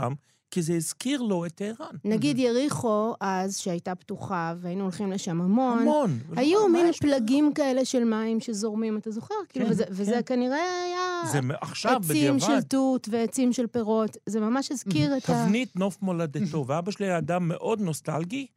כי 0.53 0.61
זה 0.61 0.73
הזכיר 0.75 1.21
לו 1.21 1.45
את 1.45 1.51
טהרן. 1.51 1.95
נגיד 2.05 2.39
יריחו 2.39 3.13
אז, 3.19 3.57
שהייתה 3.57 3.95
פתוחה, 3.95 4.53
והיינו 4.61 4.83
הולכים 4.83 5.11
לשם 5.11 5.41
המון, 5.41 5.79
המון. 5.79 6.19
היו 6.35 6.67
מין 6.67 6.85
ממש. 6.85 6.99
פלגים 6.99 7.53
כאלה 7.53 7.85
של 7.85 8.03
מים 8.03 8.39
שזורמים, 8.39 8.97
אתה 8.97 9.11
זוכר? 9.11 9.35
כאילו, 9.49 9.65
וזה- 9.69 9.83
וזה 9.89 10.11
כן. 10.11 10.21
כנראה 10.35 10.57
היה 10.85 11.31
זה 11.31 11.39
עכשיו, 11.61 12.01
עצים 12.05 12.39
של 12.39 12.45
בדיעבד, 12.47 12.61
תות 12.61 13.07
ועצים 13.11 13.53
של 13.53 13.67
פירות. 13.67 14.17
זה 14.25 14.39
ממש 14.39 14.71
הזכיר 14.71 15.17
את 15.17 15.29
ה... 15.29 15.45
תבנית 15.45 15.75
נוף 15.75 15.97
מולדתו. 16.01 16.65
ואבא 16.67 16.91
שלי 16.91 17.05
היה 17.05 17.17
אדם 17.17 17.47
מאוד 17.47 17.81
נוסטלגי, 17.81 18.47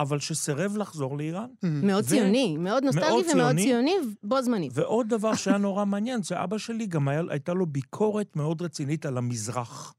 אבל 0.00 0.18
שסירב 0.18 0.76
לחזור 0.76 1.18
לאיראן. 1.18 1.46
מאוד 1.62 2.04
ו- 2.04 2.08
ציוני, 2.08 2.56
מאוד 2.58 2.84
נוסטלגי 2.84 3.06
מאוד 3.10 3.24
ומאוד 3.32 3.56
ציוני. 3.56 3.62
ציוני 3.64 3.94
בו 4.22 4.42
זמנית. 4.42 4.72
ועוד 4.74 5.08
דבר 5.08 5.34
שהיה 5.34 5.58
נורא 5.58 5.84
מעניין, 5.84 6.22
זה 6.22 6.44
אבא 6.44 6.58
שלי, 6.58 6.86
גם 6.86 7.08
היה, 7.08 7.22
הייתה 7.30 7.52
לו 7.54 7.66
ביקורת 7.66 8.36
מאוד 8.36 8.62
רצינית 8.62 9.06
על 9.06 9.18
המזרח. 9.18 9.94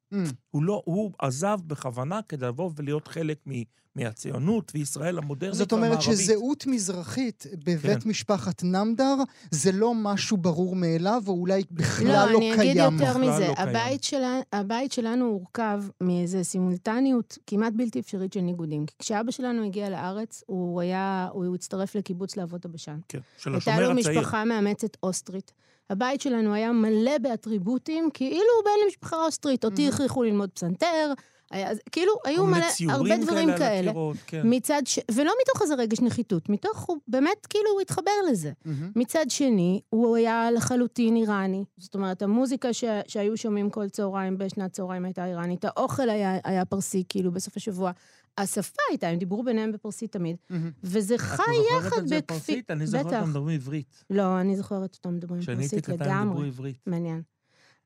הוא 0.52 0.64
לא, 0.64 0.82
הוא 0.86 1.12
עזב 1.20 1.60
בכוונה 1.68 2.20
כדי 2.30 2.46
לבוא 2.46 2.72
ולהיות 2.76 3.08
חלק 3.08 3.38
מ, 3.48 3.52
מהציונות 3.96 4.72
וישראל 4.76 5.18
המודרנית 5.18 5.56
זאת 5.56 5.72
אומרת 5.72 5.90
והמערבית. 5.92 6.18
שזהות 6.18 6.68
מזרחית 6.68 7.46
בבית 7.66 8.04
כן. 8.04 8.10
משפחת 8.10 8.64
נמדר 8.64 9.16
זה 9.52 9.72
לא 9.72 9.94
משהו 9.96 10.38
ברור 10.38 10.76
מאליו, 10.76 11.24
או 11.28 11.34
אולי 11.34 11.64
בכלל 11.72 12.08
לא, 12.08 12.32
לא 12.32 12.38
אני 12.38 12.54
אגיד 12.54 12.74
קיים. 12.74 12.94
יותר 12.94 13.10
בכלל 13.10 13.22
מזה. 13.22 13.48
לא 13.48 13.56
קיים. 13.56 13.68
הבית, 13.68 14.04
שלה, 14.04 14.40
הבית 14.54 14.92
שלנו 14.92 15.26
הורכב 15.26 15.84
מאיזו 16.02 16.44
סימולטניות 16.44 17.38
כמעט 17.48 17.74
בלתי 17.76 18.00
אפשרית 18.00 18.34
של 18.34 18.42
ניגודים. 18.42 18.86
כי 18.86 18.96
כשאבא 19.00 19.32
שלנו 19.32 19.66
הגיע 19.66 19.90
לארץ, 19.90 20.44
הוא 20.46 20.82
היה, 20.82 21.30
הוא 21.32 21.56
הצטרף 21.56 21.96
לקיבוץ 21.96 22.38
להבות 22.38 22.66
הבשן. 22.66 23.00
כן, 23.08 23.20
של 23.38 23.54
הייתה 23.54 23.72
השומר 23.72 23.90
לו 23.94 24.00
הצעיר. 24.00 24.20
משפחה 24.20 24.46
מאמצת 24.46 24.98
אוסטרית. 25.04 25.52
הבית 25.90 26.22
שלנו 26.22 26.54
היה 26.54 26.72
מלא 26.72 27.18
באטריבוטים, 27.18 28.10
כאילו 28.14 28.36
הוא 28.36 28.66
בן 28.66 28.86
למשפחה 28.86 29.26
אוסטרית. 29.26 29.66
אותי. 29.66 29.88
הכריחו 29.88 30.24
ללמוד 30.24 30.50
פסנתר, 30.50 31.14
היה, 31.54 31.70
כאילו, 31.92 32.14
היו 32.26 32.46
מלא, 32.46 32.66
הרבה 32.90 33.18
דברים 33.18 33.50
כאלה. 33.58 33.90
הקירות, 33.90 34.18
כן. 34.28 34.42
מצד 34.44 34.82
ש... 34.86 35.00
ולא 35.12 35.32
מתוך 35.42 35.62
איזה 35.62 35.76
רגש 35.76 36.00
נחיתות, 36.00 36.50
מתוך, 36.50 36.80
הוא 36.80 36.98
באמת, 37.08 37.46
כאילו, 37.50 37.70
הוא 37.74 37.82
התחבר 37.82 38.12
לזה. 38.30 38.52
מהמם. 38.66 38.92
מצד 38.96 39.26
שני, 39.30 39.82
הוא 39.90 40.16
היה 40.16 40.52
לחלוטין 40.52 41.16
איראני. 41.16 41.64
זאת 41.78 41.96
אומרת, 41.96 42.22
המוזיקה 42.22 42.74
ש... 42.74 42.84
שהיו 43.08 43.38
שומעים 43.38 43.70
כל 43.70 43.90
צהריים 43.90 44.38
בשנת 44.38 44.72
צהריים 44.72 45.06
הייתה 45.06 45.26
איראנית, 45.26 45.66
האוכל 45.66 46.10
היה, 46.10 46.38
היה 46.44 46.66
פרסי, 46.66 47.04
כאילו, 47.10 47.32
בסוף 47.32 47.58
השבוע. 47.58 47.92
השפה 48.38 48.82
הייתה, 48.90 49.08
הם 49.08 49.18
דיברו 49.20 49.44
ביניהם 49.44 49.72
בפרסית 49.72 50.12
תמיד. 50.12 50.36
וזה 50.84 51.16
את 51.16 51.20
חי 51.20 51.36
זוכרת 51.36 51.86
יחד 51.86 51.98
את 51.98 52.08
זה 52.08 52.16
בכפי... 52.18 52.36
בפרסית? 52.36 52.72
אני 52.72 52.88
זוכר 52.88 53.04
בטח. 53.08 53.18
אותם 53.18 53.30
מדברים 53.30 53.56
עברית. 53.56 54.04
לא, 54.10 54.42
אני 54.42 54.56
זוכרת 54.58 54.96
אותם 54.96 55.16
מדברים 55.16 55.42
כשאני 55.42 55.64
הייתי 55.64 55.82
פרסית 55.82 55.86
קטן 56.02 56.10
הם 56.12 56.18
דיברו 56.20 56.34
לגמרי. 56.34 56.48
עברית. 56.48 56.78
מעניין. 56.88 57.22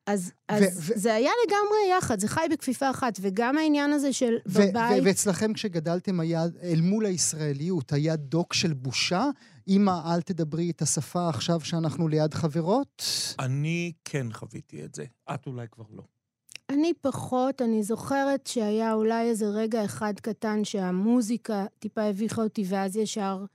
אז, 0.08 0.28
ו- 0.28 0.54
אז 0.54 0.64
ו- 0.78 1.00
זה 1.00 1.14
היה 1.14 1.32
לגמרי 1.48 1.98
יחד, 1.98 2.20
זה 2.20 2.28
חי 2.28 2.46
בכפיפה 2.52 2.90
אחת, 2.90 3.18
וגם 3.22 3.58
העניין 3.58 3.94
הזה 3.94 4.14
של 4.14 4.34
ו- 4.48 4.58
ו- 4.60 4.70
בבית... 4.70 5.04
ואצלכם 5.06 5.54
כשגדלתם 5.54 6.20
היה, 6.20 6.44
אל 6.64 6.82
מול 6.82 7.06
הישראליות, 7.06 7.94
היה 7.94 8.16
דוק 8.16 8.54
של 8.54 8.74
בושה? 8.74 9.26
אמא, 9.68 10.14
אל 10.14 10.22
תדברי 10.22 10.70
את 10.70 10.82
השפה 10.82 11.30
עכשיו 11.30 11.60
שאנחנו 11.60 12.08
ליד 12.08 12.34
חברות? 12.34 13.04
אני 13.40 13.92
כן 14.06 14.28
חוויתי 14.34 14.86
את 14.86 14.96
זה. 14.96 15.06
את 15.34 15.48
אולי 15.48 15.68
כבר 15.72 15.86
לא. 15.92 16.04
אני 16.70 16.94
פחות, 17.02 17.62
אני 17.62 17.84
זוכרת 17.84 18.48
שהיה 18.48 18.94
אולי 18.94 19.30
איזה 19.30 19.46
רגע 19.46 19.86
אחד 19.86 20.14
קטן 20.22 20.64
שהמוזיקה 20.64 21.66
טיפה 21.80 22.02
הביכה 22.02 22.44
אותי, 22.44 22.64
ואז 22.68 22.98
ישר 22.98 23.46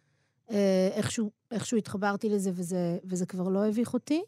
אה, 0.50 0.88
איכשהו, 0.92 1.30
איכשהו 1.50 1.78
התחברתי 1.78 2.28
לזה 2.28 2.50
וזה, 2.54 2.98
וזה 3.04 3.26
כבר 3.26 3.48
לא 3.48 3.66
הביך 3.66 3.94
אותי. 3.94 4.22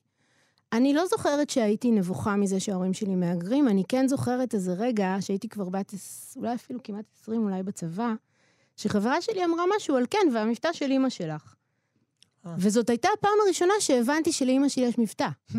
אני 0.73 0.95
לא 0.95 1.07
זוכרת 1.07 1.51
שהייתי 1.51 1.91
נבוכה 1.91 2.37
מזה 2.37 2.61
שההורים 2.61 2.95
שלי 2.95 3.15
מהגרים, 3.15 3.69
אני 3.69 3.83
כן 3.89 4.09
זוכרת 4.09 4.55
איזה 4.55 4.73
רגע 4.73 5.17
שהייתי 5.21 5.49
כבר 5.49 5.69
בת, 5.69 5.95
אולי 6.37 6.55
אפילו 6.55 6.81
כמעט 6.83 7.05
20, 7.23 7.45
אולי 7.45 7.63
בצבא, 7.63 8.15
שחברה 8.77 9.23
שלי 9.23 9.45
אמרה 9.45 9.65
משהו 9.77 9.97
על 9.97 10.07
כן, 10.11 10.29
והמבטא 10.35 10.73
של 10.73 10.91
אימא 10.91 11.09
שלך. 11.09 11.55
אה. 12.47 12.55
וזאת 12.59 12.91
הייתה 12.91 13.09
הפעם 13.19 13.33
הראשונה 13.47 13.73
שהבנתי 13.81 14.33
שלאימא 14.33 14.69
שלי 14.69 14.85
יש 14.85 14.99
מבטא. 14.99 15.29
Hmm. 15.53 15.55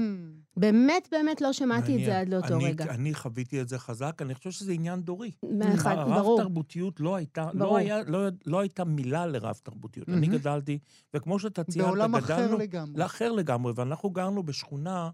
באמת, 0.57 1.07
באמת 1.11 1.41
לא 1.41 1.53
שמעתי 1.53 1.95
את. 1.99 2.05
זה 2.05 2.19
עד 2.19 2.29
לאותו 2.29 2.55
אני- 2.55 2.65
רגע. 2.65 2.85
אני 2.85 3.13
חוויתי 3.13 3.61
את 3.61 3.69
זה 3.69 3.79
חזק, 3.79 4.21
אני 4.21 4.35
חושב 4.35 4.51
שזה 4.51 4.71
עניין 4.71 5.01
דורי. 5.01 5.31
מאחד, 5.51 5.95
ברור. 5.95 6.13
הרב 6.13 6.41
תרבותיות 6.41 6.99
לא 6.99 7.15
הייתה, 7.15 7.45
ברור. 7.53 7.73
לא, 7.73 7.77
היה, 7.77 8.03
לא, 8.07 8.19
לא 8.45 8.59
הייתה 8.59 8.83
מילה 8.83 9.25
לרב 9.25 9.55
תרבותיות. 9.63 10.09
אני. 10.09 10.27
גדלתי, 10.27 10.79
וכמו 11.13 11.39
שאתה 11.39 11.63
ציינת, 11.63 11.87
בעולם 11.87 12.15
אחר 12.15 12.35
גדלנו... 12.35 12.57
לגמרי. 12.57 12.99
לאחר 12.99 13.31
לגמרי, 13.31 13.73
ואנחנו 13.75 14.09
גרנו 14.09 14.43
בשכונה 14.43 15.09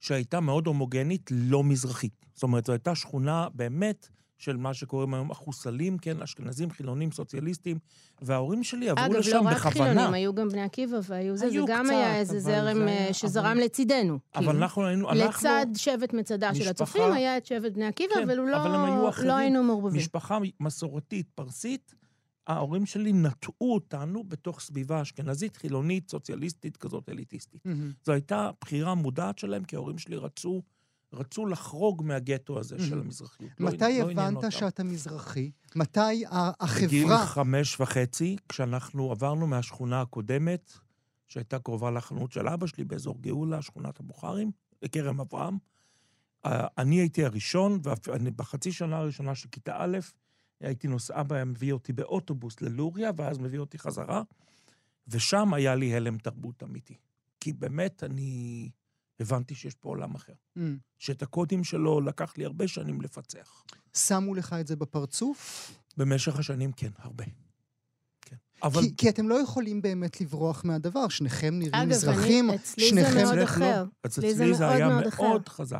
שהייתה 0.00 0.40
מאוד 0.40 0.66
הומוגנית, 0.66 1.30
לא 1.34 1.64
מזרחית. 1.64 2.26
זאת 2.34 2.42
אומרת, 2.42 2.66
זו 2.66 2.72
הייתה 2.72 2.94
שכונה 2.94 3.48
באמת 3.54 4.08
של 4.38 4.56
מה 4.56 4.74
שקוראים 4.74 5.14
היום 5.14 5.30
החוסלים, 5.30 5.98
כן, 5.98 6.22
אשכנזים, 6.22 6.70
חילונים, 6.70 7.12
סוציאליסטים, 7.12 7.78
וההורים 8.22 8.64
שלי 8.64 8.88
עברו 8.88 9.04
אגב, 9.06 9.14
לשם 9.14 9.30
לא 9.36 9.40
רק 9.40 9.56
בכוונה. 9.56 9.70
חילונים, 9.90 10.14
היו 10.14 10.34
גם 10.34 10.48
בני 10.48 10.60
עקיבא 10.62 10.96
והיו 11.08 11.36
זה, 11.36 11.50
זה 11.50 11.58
גם 11.66 11.84
קצת, 11.84 11.94
היה 11.94 12.16
איזה 12.16 12.40
זרם 12.40 12.76
זה 12.76 12.88
אה, 12.88 13.12
שזרם 13.12 13.46
אבל- 13.46 13.60
לצידנו. 13.64 14.18
אבל 14.34 14.44
כאילו. 14.46 14.58
אנחנו 14.58 14.86
היינו... 14.86 15.10
אנחנו 15.10 15.28
לצד 15.48 15.66
שבט 15.76 16.12
מצדה 16.14 16.54
של 16.54 16.60
משפחה- 16.60 16.70
הצופים 16.70 17.12
היה 17.12 17.36
את 17.36 17.46
שבט 17.46 17.72
בני 17.72 17.86
עקיבא, 17.86 18.14
כן, 18.14 18.22
אבל 18.22 18.30
היו 18.30 18.46
לא, 18.46 19.08
אחרים. 19.08 19.28
לא 19.28 19.36
היינו 19.36 19.62
מעורבבים. 19.62 20.00
משפחה 20.00 20.38
מסורתית, 20.60 21.26
פרסית, 21.34 21.94
ההורים 22.46 22.86
שלי 22.86 23.12
נטעו 23.12 23.52
אותנו 23.60 24.24
בתוך 24.24 24.60
סביבה 24.60 25.02
אשכנזית, 25.02 25.56
חילונית, 25.56 26.10
סוציאליסטית, 26.10 26.76
כזאת 26.76 27.08
אליטיסטית. 27.08 27.60
מהמם. 27.66 27.92
זו 28.04 28.12
הייתה 28.12 28.50
בחירה 28.60 28.94
מודעת 28.94 29.38
שלהם, 29.38 29.64
כי 29.64 29.76
ההורים 29.76 29.98
שלי 29.98 30.16
רצו, 30.16 30.62
רצו 31.12 31.46
לחרוג 31.46 32.02
מהגטו 32.04 32.58
הזה 32.58 32.78
של. 32.78 32.98
המזרחיות. 33.00 33.50
לא- 33.60 33.66
מתי 33.70 33.98
לא 34.00 34.10
הבנת 34.10 34.36
אותם. 34.36 34.50
שאתה 34.50 34.84
מזרחי? 34.84 35.50
מתי 35.76 36.00
ה- 36.00 36.50
בגיל 36.76 37.04
החברה... 37.04 37.26
חמש 37.26 37.80
וחצי, 37.80 38.36
כשאנחנו 38.48 39.10
עברנו 39.10 39.46
מהשכונה 39.46 40.00
הקודמת, 40.00 40.72
שהייתה 41.28 41.58
קרובה 41.58 41.90
לחנות 41.90 42.32
של 42.32 42.48
אבא 42.48 42.66
שלי 42.66 42.84
באזור 42.84 43.18
גאולה, 43.20 43.62
שכונת 43.62 44.00
הבוכרים, 44.00 44.50
בכרם 44.82 45.20
אברהם, 45.20 45.58
אני 46.78 46.96
הייתי 47.00 47.24
הראשון, 47.24 47.80
ובחצי 47.82 48.72
שנה 48.72 48.96
הראשונה 48.98 49.34
של 49.34 49.48
כיתה 49.48 49.76
א', 49.78 49.98
הייתי 50.60 50.88
נוסע, 50.88 51.20
אבא 51.20 51.34
היה 51.36 51.44
מביא 51.44 51.72
אותי 51.72 51.92
באוטובוס 51.92 52.60
ללוריה, 52.60 53.10
ואז 53.16 53.38
מביא 53.38 53.58
אותי 53.58 53.78
חזרה, 53.78 54.22
ושם 55.08 55.54
היה 55.54 55.74
לי 55.74 55.94
הלם 55.94 56.18
תרבות 56.18 56.62
אמיתי. 56.62 56.94
כי 57.40 57.52
באמת 57.52 58.04
אני 58.04 58.70
הבנתי 59.20 59.54
שיש 59.54 59.74
פה 59.74 59.88
עולם 59.88 60.14
אחר. 60.14 60.32
מהמם. 60.56 60.78
שאת 60.98 61.22
הקודים 61.22 61.64
שלו 61.64 62.00
לקח 62.00 62.38
לי 62.38 62.44
הרבה 62.44 62.68
שנים 62.68 63.00
לפצח. 63.00 63.64
שמו 63.96 64.34
לך 64.34 64.56
את 64.60 64.66
זה 64.66 64.76
בפרצוף? 64.76 65.70
במשך 65.96 66.38
השנים, 66.38 66.72
כן, 66.72 66.90
הרבה. 66.98 67.24
כן. 68.20 68.36
אבל 68.62 68.82
כי, 68.82 68.96
כי 68.96 69.08
אתם 69.08 69.28
לא 69.28 69.34
יכולים 69.34 69.82
באמת 69.82 70.20
לברוח 70.20 70.64
מהדבר, 70.64 71.08
שניכם 71.08 71.54
נראים 71.58 71.74
אגב, 71.74 71.88
מזרחים, 71.88 72.50
אני, 72.50 72.56
אצלי 72.56 72.84
זה 72.84 72.90
שניכם... 72.90 73.24
מאוד 73.24 73.38
לא. 73.38 73.44
אחר. 73.44 73.84
אז 74.04 74.10
אצלי 74.10 74.34
זה 74.34 74.52
זה 74.52 74.68
היה 74.68 74.88
מאוד 74.88 75.06
אחר. 75.06 75.22
מאוד 75.22 75.48
חזק. 75.48 75.78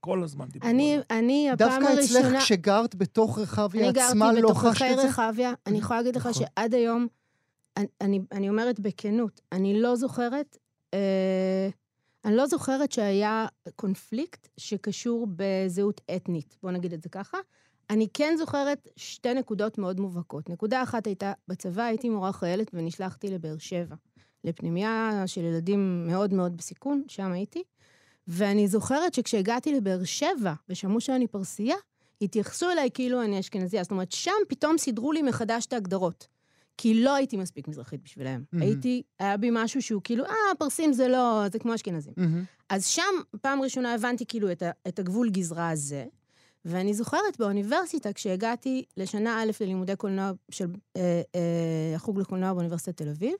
כל 0.00 0.22
הזמן 0.22 0.48
דיברו 0.48 0.70
אני, 0.70 0.94
על 0.94 1.00
זה. 1.08 1.18
אני, 1.18 1.50
הפעם 1.50 1.68
דווקא 1.68 1.92
הראשונה... 1.92 2.28
אצלך, 2.28 2.42
כשגרת 2.42 2.94
בתוך 2.94 3.38
רחביה 3.38 3.90
אני 3.90 4.00
עצמה, 4.00 4.30
גרתי 4.30 4.42
לא 4.42 4.54
חשת 4.54 4.84
את 4.92 4.96
זה? 4.96 5.08
רחביה, 5.08 5.52
אני 5.66 5.78
יכולה 5.78 6.00
להגיד 6.00 6.16
לך 6.16 6.26
נכון. 6.26 6.42
שעד 6.56 6.74
היום, 6.74 7.06
אני, 7.76 7.86
אני, 8.00 8.20
אני 8.32 8.48
אומרת 8.48 8.80
בכנות, 8.80 9.40
אני 9.52 9.82
לא 9.82 9.96
זוכרת, 9.96 10.58
אה, 10.94 11.68
אני 12.24 12.36
לא 12.36 12.46
זוכרת 12.46 12.92
שהיה 12.92 13.46
קונפליקט 13.76 14.48
שקשור 14.56 15.26
בזהות 15.36 16.00
אתנית, 16.16 16.56
בוא 16.62 16.70
נגיד 16.70 16.92
את 16.92 17.02
זה 17.02 17.08
ככה. 17.08 17.38
אני 17.90 18.08
כן 18.14 18.34
זוכרת 18.38 18.88
שתי 18.96 19.34
נקודות 19.34 19.78
מאוד 19.78 20.00
מובהקות. 20.00 20.50
נקודה 20.50 20.82
אחת 20.82 21.06
הייתה, 21.06 21.32
בצבא 21.48 21.82
הייתי 21.82 22.08
מורה 22.08 22.32
חיילת 22.32 22.70
ונשלחתי 22.74 23.30
לבאר 23.30 23.58
שבע, 23.58 23.94
לפנימייה 24.44 25.22
של 25.26 25.40
ילדים 25.40 26.06
מאוד 26.06 26.34
מאוד 26.34 26.56
בסיכון, 26.56 27.02
שם 27.08 27.32
הייתי. 27.32 27.62
ואני 28.28 28.68
זוכרת 28.68 29.14
שכשהגעתי 29.14 29.72
לבאר 29.72 30.04
שבע 30.04 30.52
ושמעו 30.68 31.00
שאני 31.00 31.26
פרסייה, 31.26 31.76
התייחסו 32.22 32.70
אליי 32.70 32.90
כאילו 32.94 33.22
אני 33.22 33.40
אשכנזייה. 33.40 33.82
זאת 33.82 33.90
אומרת, 33.90 34.12
שם 34.12 34.32
פתאום 34.48 34.78
סידרו 34.78 35.12
לי 35.12 35.22
מחדש 35.22 35.66
את 35.66 35.72
ההגדרות. 35.72 36.26
כי 36.76 37.02
לא 37.02 37.14
הייתי 37.14 37.36
מספיק 37.36 37.68
מזרחית 37.68 38.00
בשבילם. 38.04 38.42
מהמם. 38.52 38.62
הייתי, 38.62 39.02
היה 39.18 39.36
בי 39.36 39.48
משהו 39.52 39.82
שהוא 39.82 40.00
כאילו, 40.04 40.24
אה, 40.24 40.32
פרסים 40.58 40.92
זה 40.92 41.08
לא, 41.08 41.42
זה 41.52 41.58
כמו 41.58 41.74
אשכנזים. 41.74 42.12
מהמם. 42.16 42.44
אז 42.68 42.86
שם, 42.86 43.02
פעם 43.40 43.62
ראשונה 43.62 43.94
הבנתי 43.94 44.24
כאילו 44.26 44.52
את, 44.52 44.62
ה, 44.62 44.70
את 44.88 44.98
הגבול 44.98 45.30
גזרה 45.30 45.70
הזה, 45.70 46.04
ואני 46.64 46.94
זוכרת 46.94 47.38
באוניברסיטה, 47.38 48.12
כשהגעתי 48.12 48.84
לשנה 48.96 49.42
א' 49.42 49.50
ללימודי 49.60 49.96
קולנוע 49.96 50.30
של 50.50 50.66
אה, 50.96 51.22
אה, 51.34 51.40
החוג 51.96 52.20
לקולנוע 52.20 52.52
באוניברסיטת 52.52 52.96
תל 52.96 53.08
אביב, 53.08 53.32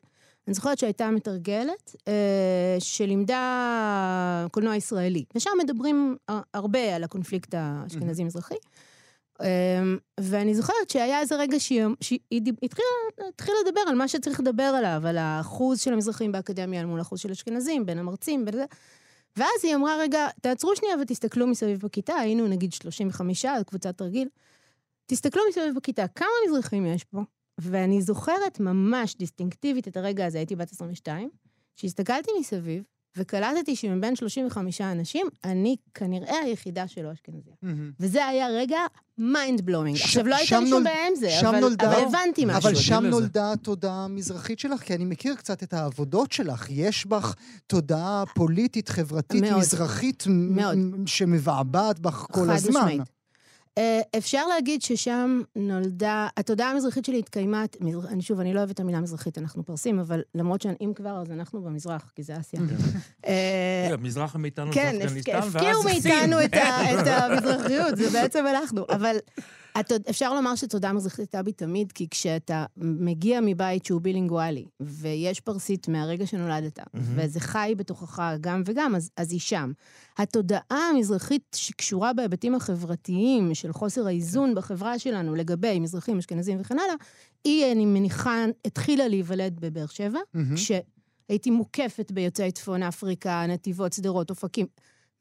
אני 0.47 0.55
זוכרת 0.55 0.79
שהייתה 0.79 1.11
מתרגלת 1.11 1.97
אה, 2.09 2.77
שלימדה 2.79 4.47
קולנוע 4.51 4.77
ישראלי, 4.77 5.25
ושם 5.35 5.51
מדברים 5.65 6.17
הר- 6.29 6.41
הרבה 6.55 6.97
על 6.97 7.05
הקונפליקט 7.05 7.55
האשכנזי-מזרחי. 7.55 8.55
אה, 8.55 8.59
ואני 10.21 10.55
זוכרת 10.55 10.91
שהיה 10.91 11.21
איזה 11.21 11.37
רגע 11.37 11.61
שהיא, 11.61 11.85
שהיא 12.01 12.21
התחילה, 12.63 12.89
התחילה 13.29 13.57
לדבר 13.67 13.81
על 13.89 13.95
מה 13.95 14.09
שצריך 14.09 14.41
לדבר 14.41 14.63
עליו, 14.63 15.03
על 15.07 15.19
האחוז 15.19 15.81
של 15.81 15.93
המזרחים 15.93 16.33
באקדמיה 16.33 16.81
אל 16.81 16.87
מול 16.87 16.99
האחוז 16.99 17.21
של 17.21 17.31
אשכנזים, 17.31 17.87
בין 17.87 17.99
המרצים, 17.99 18.45
בין 18.45 18.55
זה. 18.55 18.65
ואז 19.37 19.49
היא 19.63 19.75
אמרה, 19.75 19.97
רגע, 19.97 20.29
תעצרו 20.41 20.77
שנייה 20.77 20.95
ותסתכלו 21.03 21.47
מסביב 21.47 21.81
בכיתה, 21.81 22.15
היינו 22.15 22.49
נגיד 22.49 22.73
35, 22.73 23.47
קבוצת 23.67 24.03
רגיל. 24.03 24.29
תסתכלו 25.07 25.43
מסביב 25.49 25.75
בכיתה, 25.77 26.09
כמה 26.09 26.29
מזרחים 26.49 26.87
יש 26.87 27.05
פה? 27.05 27.21
ואני 27.59 28.03
זוכרת 28.03 28.61
ממש 28.61 29.17
דיסטינקטיבית 29.17 29.89
את 29.89 29.97
הרגע 29.97 30.27
הזה, 30.27 30.39
הייתי 30.39 30.57
בת 30.57 30.73
22, 30.73 31.31
שהסתכלתי 31.77 32.31
מסביב, 32.41 32.83
וקלטתי 33.17 33.77
שמבין 33.77 34.17
35 34.17 34.81
אנשים, 34.81 35.27
אני 35.45 35.77
כנראה 35.95 36.39
היחידה 36.39 36.89
שלא 36.89 37.13
אשכנזיה. 37.13 37.55
וזה 38.01 38.27
היה 38.27 38.47
רגע 38.49 38.79
mind 39.19 39.61
blowing. 39.61 39.97
ש- 39.97 40.03
עכשיו, 40.05 40.27
לא 40.27 40.37
הייתה 40.37 40.61
לי 40.61 40.69
שום 40.71 40.85
בעיה 40.85 41.07
עם 41.09 41.15
זה, 41.17 41.41
אבל 41.41 41.61
נולדה- 41.61 41.87
אבל 41.97 42.03
הבנתי 42.09 42.45
משהו. 42.45 42.59
אבל 42.71 42.75
שם. 42.75 43.05
נולדה 43.07 43.53
התודעה 43.53 44.05
המזרחית 44.05 44.59
שלך, 44.59 44.81
כי 44.81 44.95
אני 44.95 45.05
מכיר 45.05 45.35
קצת 45.35 45.63
את 45.63 45.73
העבודות 45.73 46.33
שלך. 46.33 46.67
יש 46.71 47.07
בך 47.07 47.35
תודעה 47.67 48.25
פוליטית, 48.35 48.89
חברתית, 48.89 49.43
מאוד. 49.43 49.59
מזרחית, 49.59 50.25
מאוד. 50.29 50.77
מ- 50.79 51.07
שמבעבעת 51.07 51.99
בך 51.99 52.27
כל 52.31 52.41
חד 52.47 52.55
הזמן. 52.55 52.71
משמעית. 52.81 53.01
אה, 53.79 54.01
אפשר 54.19 54.47
להגיד 54.47 54.83
ששם 54.83 55.41
נולדה, 55.57 56.29
התודעה 56.37 56.71
המזרחית 56.71 57.05
שלי 57.05 57.19
התקיימה, 57.19 57.65
אני 58.09 58.23
שוב, 58.23 58.41
אני 58.41 58.55
לא 58.55 58.59
אוהבת 58.59 58.75
את 58.75 58.81
המילה 58.81 59.01
מזרחית, 59.01 59.39
אנחנו 59.39 59.65
פרסים, 59.67 59.99
אבל 59.99 60.23
למרות 60.35 60.63
שאם 60.63 60.93
כבר, 60.97 61.21
אז 61.23 61.31
אנחנו 61.31 61.63
במזרח, 61.63 62.13
כי 62.15 62.23
זה 62.23 62.37
אסיה. 62.41 62.61
אה, 63.27 63.85
רגע, 63.87 63.97
מזרחה 63.97 64.39
מאיתנו 64.39 64.73
כן, 64.73 64.95
זה 64.99 65.05
אפגניסטן, 65.05 65.33
הפק- 65.33 65.45
ואז 65.45 65.57
הפקיעו 65.57 65.83
סין. 65.83 66.11
מאיתנו 66.21 66.45
את 66.45 66.55
ה- 66.55 66.93
את 67.01 67.07
המזרחיות, 67.07 67.97
זה 67.97 68.11
בעצם 68.11 68.45
אנחנו. 68.47 68.85
אבל 68.91 69.17
התוד- 69.75 70.03
אפשר 70.11 70.35
לומר 70.35 70.55
שתודעה 70.57 70.93
מזרחית 70.93 71.19
הייתה 71.19 71.43
בי 71.43 71.53
תמיד, 71.53 71.93
כי 71.93 72.09
כשאתה 72.11 72.65
מגיע 72.77 73.41
מבית 73.43 73.85
שהוא 73.87 74.01
בילינגואלי, 74.01 74.65
ויש 74.81 75.41
פרסית 75.41 75.89
מהרגע 75.89 76.27
שנולדת, 76.27 76.79
וזה 76.95 77.41
חי 77.41 77.75
בתוכך 77.77 78.23
גם 78.41 78.63
וגם, 78.67 78.95
אז, 78.95 79.11
אז 79.17 79.33
היא 79.33 79.41
שם. 79.41 79.73
התודעה 80.19 80.61
המזרחית 80.95 81.43
שקשורה 81.55 82.13
בהיבטים 82.13 82.55
החברתיים 82.55 83.55
של 83.55 83.73
חוסר 83.73 84.07
האיזון 84.07 84.55
בחברה 84.55 84.99
שלנו 84.99 85.35
לגבי 85.35 85.81
מזרחים, 85.81 86.19
אשכנזים 86.19 86.59
וכן 86.61 86.79
הלאה, 86.79 86.95
היא, 87.45 87.73
אני 87.73 87.87
מניחה, 87.87 88.45
התחילה 88.65 89.09
להיוולד 89.09 89.61
בבאר 89.61 89.87
שבע, 89.87 90.19
מהמם. 90.35 90.55
כשהייתי 90.57 91.51
מוקפת 91.51 92.13
ביוצאי 92.13 92.53
צפון 92.53 92.83
אפריקה, 92.83 93.47
נתיבות, 93.49 93.93
שדרות, 93.93 94.31
אופקים. 94.31 94.67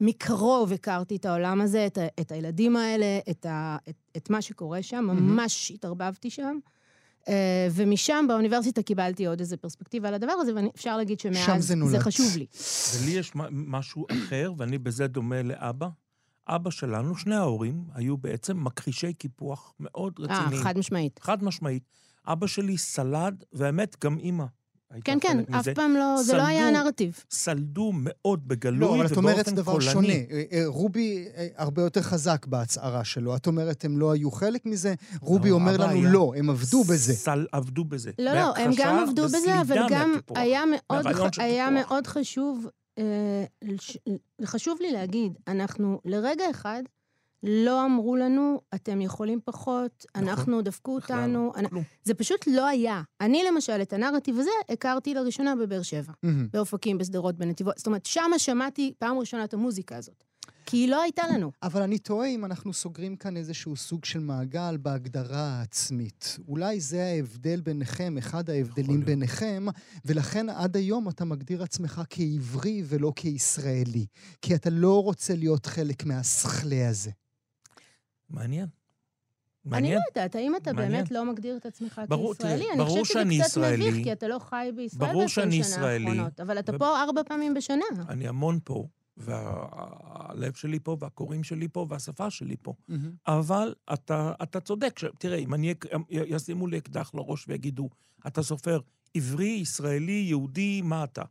מקרוב 0.02 0.72
הכרתי 0.72 1.16
את 1.16 1.24
העולם 1.24 1.60
הזה, 1.60 1.86
את, 1.86 1.98
את 2.20 2.32
הילדים 2.32 2.76
האלה, 2.76 3.18
את, 3.30 3.46
ה, 3.46 3.76
את, 3.88 3.96
את 4.16 4.30
מה 4.30 4.42
שקורה 4.42 4.82
שם, 4.82 5.04
ממש 5.04 5.70
התערבבתי 5.70 6.30
שם. 6.30 6.58
אה, 7.28 7.68
ומשם 7.72 8.24
באוניברסיטה 8.28 8.82
קיבלתי 8.82 9.26
עוד 9.26 9.40
איזה 9.40 9.56
פרספקטיבה 9.56 10.08
על 10.08 10.14
הדבר 10.14 10.32
הזה, 10.32 10.52
ואפשר 10.54 10.96
להגיד 10.96 11.20
שם 11.20 11.34
שמאז 11.34 11.66
זה 11.66 11.74
נולד. 11.74 11.90
זה 11.90 12.00
חשוב 12.00 12.36
לי. 12.36 12.46
ולי 13.00 13.10
יש 13.10 13.32
משהו 13.50 14.06
אחר, 14.12 14.52
ואני 14.56 14.78
בזה 14.78 15.06
דומה 15.06 15.42
לאבא. 15.42 15.88
אבא 16.48 16.70
שלנו, 16.70 17.16
שני 17.16 17.34
ההורים, 17.34 17.84
היו 17.94 18.16
בעצם 18.16 18.64
מכחישי 18.64 19.12
קיפוח 19.12 19.74
מאוד 19.80 20.12
אה, 20.20 20.24
רציניים. 20.24 20.62
חד 20.64 20.78
משמעית. 20.78 21.20
חד 21.22 21.44
משמעית. 21.44 21.82
אבא 22.26 22.46
שלי 22.46 22.78
סלד, 22.78 23.44
והאמת, 23.52 23.96
גם 24.04 24.18
אימא 24.18 24.44
כן, 25.04 25.18
כן, 25.20 25.38
אף 25.50 25.60
מזה. 25.60 25.74
פעם 25.74 25.94
לא, 25.94 26.22
זה 26.22 26.36
לא 26.36 26.42
היה. 26.42 26.68
הנרטיב. 26.68 27.24
סלדו 27.30 27.90
מאוד 27.94 28.48
בגלוי 28.48 28.80
לא, 28.80 28.86
ובאופן 28.86 29.04
אבל 29.06 29.14
קולני. 29.14 29.32
את 29.32 29.46
אומרת 29.46 29.48
דבר 29.48 29.80
שונה. 29.80 30.08
אה, 30.08 30.42
אה, 30.52 30.62
רובי 30.66 31.24
אה, 31.36 31.46
הרבה 31.56 31.82
יותר 31.82 32.02
חזק 32.02 32.46
בהצהרה 32.46 33.04
שלו. 33.04 33.36
את 33.36 33.46
אומרת, 33.46 33.84
הם 33.84 33.98
לא 33.98 34.12
היו 34.12 34.30
חלק 34.30 34.66
מזה, 34.66 34.94
רובי 35.20 35.50
לא, 35.50 35.54
אומר 35.54 35.76
לנו, 35.76 35.92
היה- 36.00 36.10
לא, 36.12 36.32
הם 36.36 36.50
עבדו 36.50 36.84
בזה. 36.84 37.12
סל, 37.14 37.46
עבדו 37.52 37.84
בזה. 37.84 38.10
לא, 38.18 38.34
לא, 38.34 38.56
הם 38.56 38.70
גם 38.78 38.98
עבדו 39.08 39.24
בזה, 39.24 39.60
אבל 39.60 39.76
גם. 39.90 40.14
היה 40.34 40.62
מאוד, 40.90 41.06
היה 41.38 41.70
חשוב, 42.06 42.66
אה, 42.98 43.44
חשוב 44.44 44.78
לי 44.80 44.92
להגיד, 44.92 45.38
אנחנו 45.48 46.00
לרגע 46.04 46.44
אחד 46.50 46.82
לא 47.42 47.84
אמרו 47.86 48.16
לנו, 48.16 48.60
אתם 48.74 49.00
יכולים 49.00 49.40
פחות, 49.44 50.04
נכון. 50.16 50.28
אנחנו, 50.28 50.62
דפקו 50.62 50.90
לא, 50.92 50.96
אותנו. 50.96 51.52
אנ- 51.56 51.68
כלום. 51.68 51.82
זה 52.04 52.14
פשוט 52.14 52.44
לא 52.46 52.66
היה. 52.66 53.02
אני 53.20 53.42
למשל, 53.52 53.82
את 53.82 53.92
הנרטיב 53.92 54.38
הזה 54.38 54.50
הכרתי 54.68 55.14
לראשונה 55.14 55.54
בבאר 55.56 55.82
שבע, 55.82 56.12
מהמם. 56.22 56.48
באופקים, 56.52 56.98
בשדרות, 56.98 57.36
בנתיבות. 57.36 57.78
זאת 57.78 57.86
אומרת, 57.86 58.06
שמה 58.06 58.38
שמעתי 58.38 58.92
פעם 58.98 59.18
ראשונה 59.18 59.44
את 59.44 59.54
המוזיקה 59.54 59.96
הזאת. 59.96 60.24
כי 60.66 60.76
היא 60.76 60.88
לא 60.88 61.02
הייתה 61.02 61.22
לנו. 61.34 61.52
אבל 61.62 61.82
אני 61.82 61.98
תוהה 61.98 62.28
אם 62.28 62.44
אנחנו 62.44 62.72
סוגרים 62.72 63.16
כאן 63.16 63.36
איזשהו 63.36 63.76
סוג 63.76 64.04
של 64.04 64.20
מעגל 64.20 64.76
בהגדרה 64.76 65.38
העצמית. 65.58 66.38
אולי 66.48 66.80
זה 66.80 67.04
ההבדל 67.04 67.60
ביניכם, 67.60 68.18
אחד 68.18 68.50
ההבדלים. 68.50 69.04
ביניכם, 69.04 69.66
ולכן 70.04 70.48
עד 70.48 70.76
היום 70.76 71.08
אתה 71.08 71.24
מגדיר 71.24 71.62
עצמך 71.62 72.02
כעברי 72.10 72.82
ולא 72.86 73.12
כישראלי. 73.16 74.06
כי 74.42 74.54
אתה 74.54 74.70
לא 74.70 75.02
רוצה 75.02 75.34
להיות 75.34 75.66
חלק 75.66 76.04
מהסכלה 76.04 76.88
הזה. 76.88 77.10
מעניין. 78.32 78.66
אני 79.66 79.70
מעניין. 79.70 79.94
לא 79.94 80.00
יודעת, 80.08 80.34
האם 80.34 80.56
אתה 80.56 80.72
מעניין. 80.72 80.92
באמת 80.92 81.10
לא 81.10 81.24
מגדיר 81.24 81.56
את 81.56 81.66
עצמך 81.66 82.00
ברור, 82.08 82.34
תראה, 82.34 82.50
כישראלי? 82.50 82.70
אני 82.70 82.78
ברור 82.78 82.98
חושבת 82.98 83.26
שזה 83.26 83.34
קצת 83.40 83.46
ישראלי. 83.46 83.90
מביך, 83.90 84.04
כי 84.04 84.12
אתה 84.12 84.28
לא 84.28 84.38
חי 84.38 84.70
בישראל 84.76 85.12
ברור 85.12 85.28
שאני 85.28 85.54
ישראלי. 85.54 86.04
האחרונות. 86.04 86.40
אבל 86.40 86.58
אתה 86.58 86.74
ו- 86.74 86.78
פה 86.78 87.02
ארבע 87.02 87.22
פעמים 87.26 87.54
בשנה. 87.54 87.84
אני 88.08 88.28
המון 88.28 88.58
פה, 88.64 88.86
והלב 89.16 90.52
שלי 90.54 90.78
פה, 90.78 90.96
והקוראים 91.00 91.44
שלי 91.44 91.68
פה, 91.68 91.86
והשפה 91.88 92.30
שלי 92.30 92.56
פה. 92.62 92.74
אבל 93.26 93.74
אתה, 93.92 94.32
אתה 94.42 94.60
צודק. 94.60 94.98
ש... 94.98 95.04
תראה, 95.18 95.38
אם 95.38 95.54
אני... 95.54 95.74
ישימו 96.10 96.66
לי 96.66 96.78
אקדח 96.78 97.10
לראש 97.14 97.44
ויגידו, 97.48 97.88
אתה 98.26 98.42
סופר 98.42 98.80
עברי, 99.14 99.46
ישראלי, 99.46 100.24
יהודי, 100.28 100.82
מה 100.82 101.04
אתה? 101.04 101.22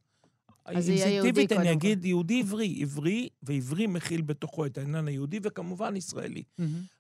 אז 0.66 0.86
זה 0.86 0.92
יהיה 0.92 1.08
יהודי 1.08 1.28
אינסטינקטיבית 1.28 1.52
אני. 1.60 1.72
אגיד 1.72 2.06
יהודי 2.06 2.40
עברי. 2.40 2.80
עברי, 2.82 3.30
ועברי 3.44 3.88
מכיל 3.88 4.22
בתוכו 4.22 4.66
את 4.66 4.78
העניין 4.78 5.08
היהודי, 5.08 5.40
וכמובן 5.44 5.96
ישראלי. 5.96 6.44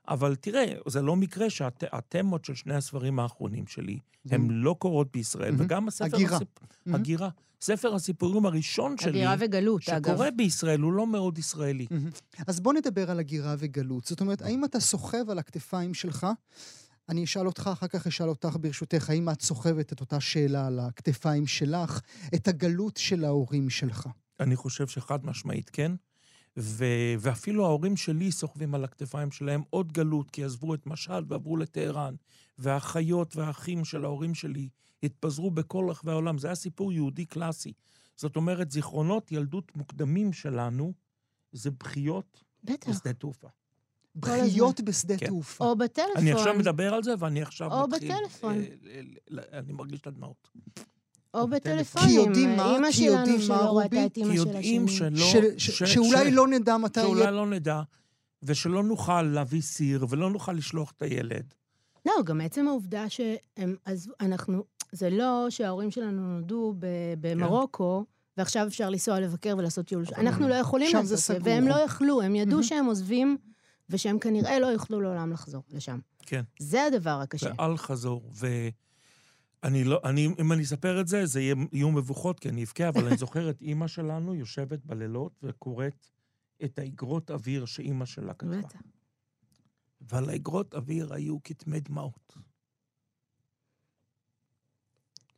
אבל 0.07 0.35
תראה, 0.35 0.65
זה 0.87 1.01
לא 1.01 1.15
מקרה 1.15 1.49
שהתמות 1.49 2.45
של 2.45 2.55
שני 2.55 2.75
הספרים 2.75 3.19
האחרונים 3.19 3.67
שלי, 3.67 3.97
הן 4.29 4.47
לא 4.51 4.75
קורות 4.79 5.07
בישראל, 5.13 5.51
מהמם. 5.51 5.65
וגם 5.65 5.87
הספר... 5.87 6.05
הגירה. 6.15 6.37
הסיפ- 6.37 6.45
מהמם. 6.85 6.99
הגירה. 6.99 7.29
ספר 7.61 7.95
הסיפורים 7.95 8.45
הראשון 8.45 8.97
שלי, 8.97 9.09
הגירה 9.09 9.35
וגלות, 9.39 9.89
אגב. 9.89 10.11
שקורה 10.11 10.31
בישראל, 10.31 10.79
הוא 10.79 10.93
לא 10.93 11.07
מאוד 11.07 11.37
ישראלי. 11.37 11.87
מהמם. 11.91 12.09
אז 12.47 12.59
בוא 12.59 12.73
נדבר 12.73 13.11
על 13.11 13.19
הגירה 13.19 13.55
וגלות. 13.59 14.05
זאת 14.05 14.21
אומרת, 14.21 14.41
האם 14.41 14.65
אתה 14.65 14.79
סוחב 14.79 15.29
על 15.29 15.39
הכתפיים 15.39 15.93
שלך? 15.93 16.27
אני 17.09 17.23
אשאל 17.23 17.47
אותך, 17.47 17.69
אחר 17.73 17.87
כך 17.87 18.07
אשאל 18.07 18.29
אותך 18.29 18.57
ברשותך, 18.61 19.09
האם 19.09 19.29
את 19.29 19.41
סוחבת 19.41 19.93
את 19.93 20.01
אותה 20.01 20.19
שאלה 20.19 20.67
על 20.67 20.79
הכתפיים 20.79 21.47
שלך, 21.47 22.01
את 22.35 22.47
הגלות 22.47 22.97
של 22.97 23.25
ההורים 23.25 23.69
שלך? 23.69 24.07
אני 24.39 24.55
חושב 24.55 24.87
שחד 24.87 25.25
משמעית 25.25 25.69
כן. 25.69 25.91
ו... 26.57 26.85
ואפילו 27.19 27.65
ההורים 27.65 27.97
שלי 27.97 28.31
סוחבים 28.31 28.75
על 28.75 28.83
הכתפיים 28.83 29.31
שלהם 29.31 29.61
עוד 29.69 29.91
גלות, 29.91 30.31
כי 30.31 30.43
עזבו 30.43 30.73
את 30.73 30.87
משהד 30.87 31.31
ועברו 31.31 31.57
לטהרן. 31.57 32.15
והאחיות 32.57 33.35
והאחים 33.35 33.85
של 33.85 34.05
ההורים 34.05 34.35
שלי 34.35 34.69
התפזרו 35.03 35.51
בכל 35.51 35.87
רחבי 35.89 36.11
העולם. 36.11 36.37
זה 36.37 36.47
היה 36.47 36.55
סיפור 36.55 36.93
יהודי 36.93 37.25
קלאסי. 37.25 37.73
זאת 38.15 38.35
אומרת, 38.35 38.71
זיכרונות 38.71 39.31
ילדות 39.31 39.75
מוקדמים 39.75 40.33
שלנו 40.33 40.93
זה 41.51 41.71
בכיות. 41.71 42.43
בשדה 42.63 43.13
תעופה. 43.13 43.47
בחיות 44.15 44.81
בשדה 44.81 45.17
כן. 45.17 45.25
תעופה. 45.25 45.65
או 45.65 45.75
בטלפון. 45.75 46.11
אני 46.17 46.31
עכשיו 46.31 46.53
מדבר 46.53 46.93
על 46.93 47.03
זה, 47.03 47.13
ואני 47.19 47.41
עכשיו 47.41 47.71
או 47.71 47.87
מתחיל... 47.87 48.11
בטלפון. 48.15 48.55
אה, 48.57 49.59
אני 49.59 49.73
מרגיש 49.73 50.01
את 50.01 50.07
הדמעות. 50.07 50.47
או 51.33 51.47
בטלפון. 51.47 52.01
בטלפונים. 52.01 52.07
כי 52.09 52.27
יודעים 52.27 52.57
מה? 52.57 52.75
אימא 52.75 52.91
כי 52.91 53.03
יודעים 53.03 53.35
מה, 53.35 53.41
שלא 53.41 53.55
רובי? 53.69 54.07
כי 54.13 54.21
יודעים. 54.21 54.87
שלא... 54.87 55.25
של- 55.25 55.57
ש- 55.59 55.71
ש- 55.71 55.93
שאולי 55.93 56.31
ש- 56.31 56.33
לא 56.33 56.47
נדע 56.47 56.77
מתי 56.77 56.99
יהיה... 56.99 57.09
שאולי 57.09 57.31
לא 57.31 57.47
נדע, 57.47 57.81
ושלא 58.43 58.83
נוכל 58.83 59.21
להביא 59.21 59.61
סיר, 59.61 60.05
ולא 60.09 60.29
נוכל 60.29 60.53
לשלוח 60.53 60.91
את 60.97 61.01
הילד. 61.01 61.53
לא, 62.05 62.13
גם 62.25 62.41
עצם 62.41 62.67
העובדה 62.67 63.09
שהם... 63.09 63.75
אז 63.85 64.11
אנחנו... 64.21 64.63
זה 64.91 65.09
לא 65.09 65.45
שההורים 65.49 65.91
שלנו 65.91 66.33
נולדו 66.33 66.73
ב- 66.79 66.85
במרוקו, 67.21 68.05
ועכשיו 68.37 68.67
אפשר 68.67 68.89
לנסוע 68.89 69.19
לבקר 69.19 69.55
ולעשות 69.57 69.85
טיול. 69.85 70.03
אנחנו 70.17 70.47
לא 70.47 70.55
יכולים 70.55 70.95
לעשות 70.95 71.13
את 71.13 71.17
זה. 71.19 71.37
והם 71.43 71.67
לא 71.67 71.75
יכלו, 71.75 72.21
הם 72.21 72.35
ידעו. 72.35 72.63
שהם 72.63 72.85
עוזבים, 72.85 73.37
ושהם 73.91 74.19
כנראה 74.19 74.59
לא 74.59 74.67
יוכלו 74.67 75.01
לעולם 75.01 75.31
לחזור 75.31 75.63
לשם. 75.69 75.99
כן. 76.19 76.43
זה 76.59 76.83
הדבר 76.83 77.19
הקשה. 77.23 77.51
ואל 77.57 77.77
חזור. 77.77 78.31
ואני 79.63 79.83
לא, 79.83 80.01
אני, 80.03 80.27
אם 80.39 80.51
אני 80.51 80.63
אספר 80.63 81.01
את 81.01 81.07
זה, 81.07 81.25
זה 81.25 81.41
יהיה, 81.41 81.55
יהיו 81.71 81.91
מבוכות, 81.91 82.39
כי 82.39 82.49
אני 82.49 82.63
אבכה, 82.63 82.89
אבל 82.89 83.07
אני 83.07 83.17
זוכר 83.25 83.49
את 83.49 83.61
אימא 83.61 83.87
שלנו 83.87 84.35
יושבת 84.35 84.85
בלילות 84.85 85.39
וקוראת 85.43 86.07
את 86.63 86.79
האגרות 86.79 87.31
אוויר 87.31 87.65
שאימא 87.65 88.05
שלה 88.05 88.33
כתבה. 88.33 88.57
בטח. 88.57 88.81
ועל 90.01 90.29
האגרות 90.29 90.75
אוויר 90.75 91.13
היו 91.13 91.43
כתמי 91.43 91.79
דמעות. 91.79 92.37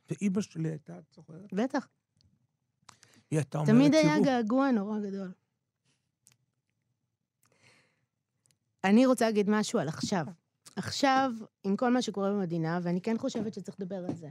ואימא 0.09 0.41
שלי 0.41 0.69
הייתה, 0.69 0.97
את 0.97 1.03
זוכרת? 1.15 1.53
בטח. 1.53 1.87
היא 3.31 3.39
הייתה 3.39 3.57
אומרת, 3.57 3.75
תמיד 3.75 3.93
היה 3.93 4.13
תראו, 4.13 4.25
געגוע 4.25 4.71
נורא 4.71 4.99
גדול. 4.99 5.31
אני 8.83 9.05
רוצה 9.05 9.25
להגיד 9.25 9.49
משהו 9.49 9.79
על 9.79 9.87
עכשיו. 9.87 10.25
עכשיו, 10.75 11.31
עם 11.63 11.75
כל 11.75 11.89
מה 11.93 12.01
שקורה 12.01 12.29
במדינה, 12.31 12.79
ואני 12.83 13.01
כן 13.01 13.17
חושבת 13.17 13.53
שצריך 13.53 13.77
לדבר 13.79 13.95
על 13.95 14.15
זה, 14.15 14.27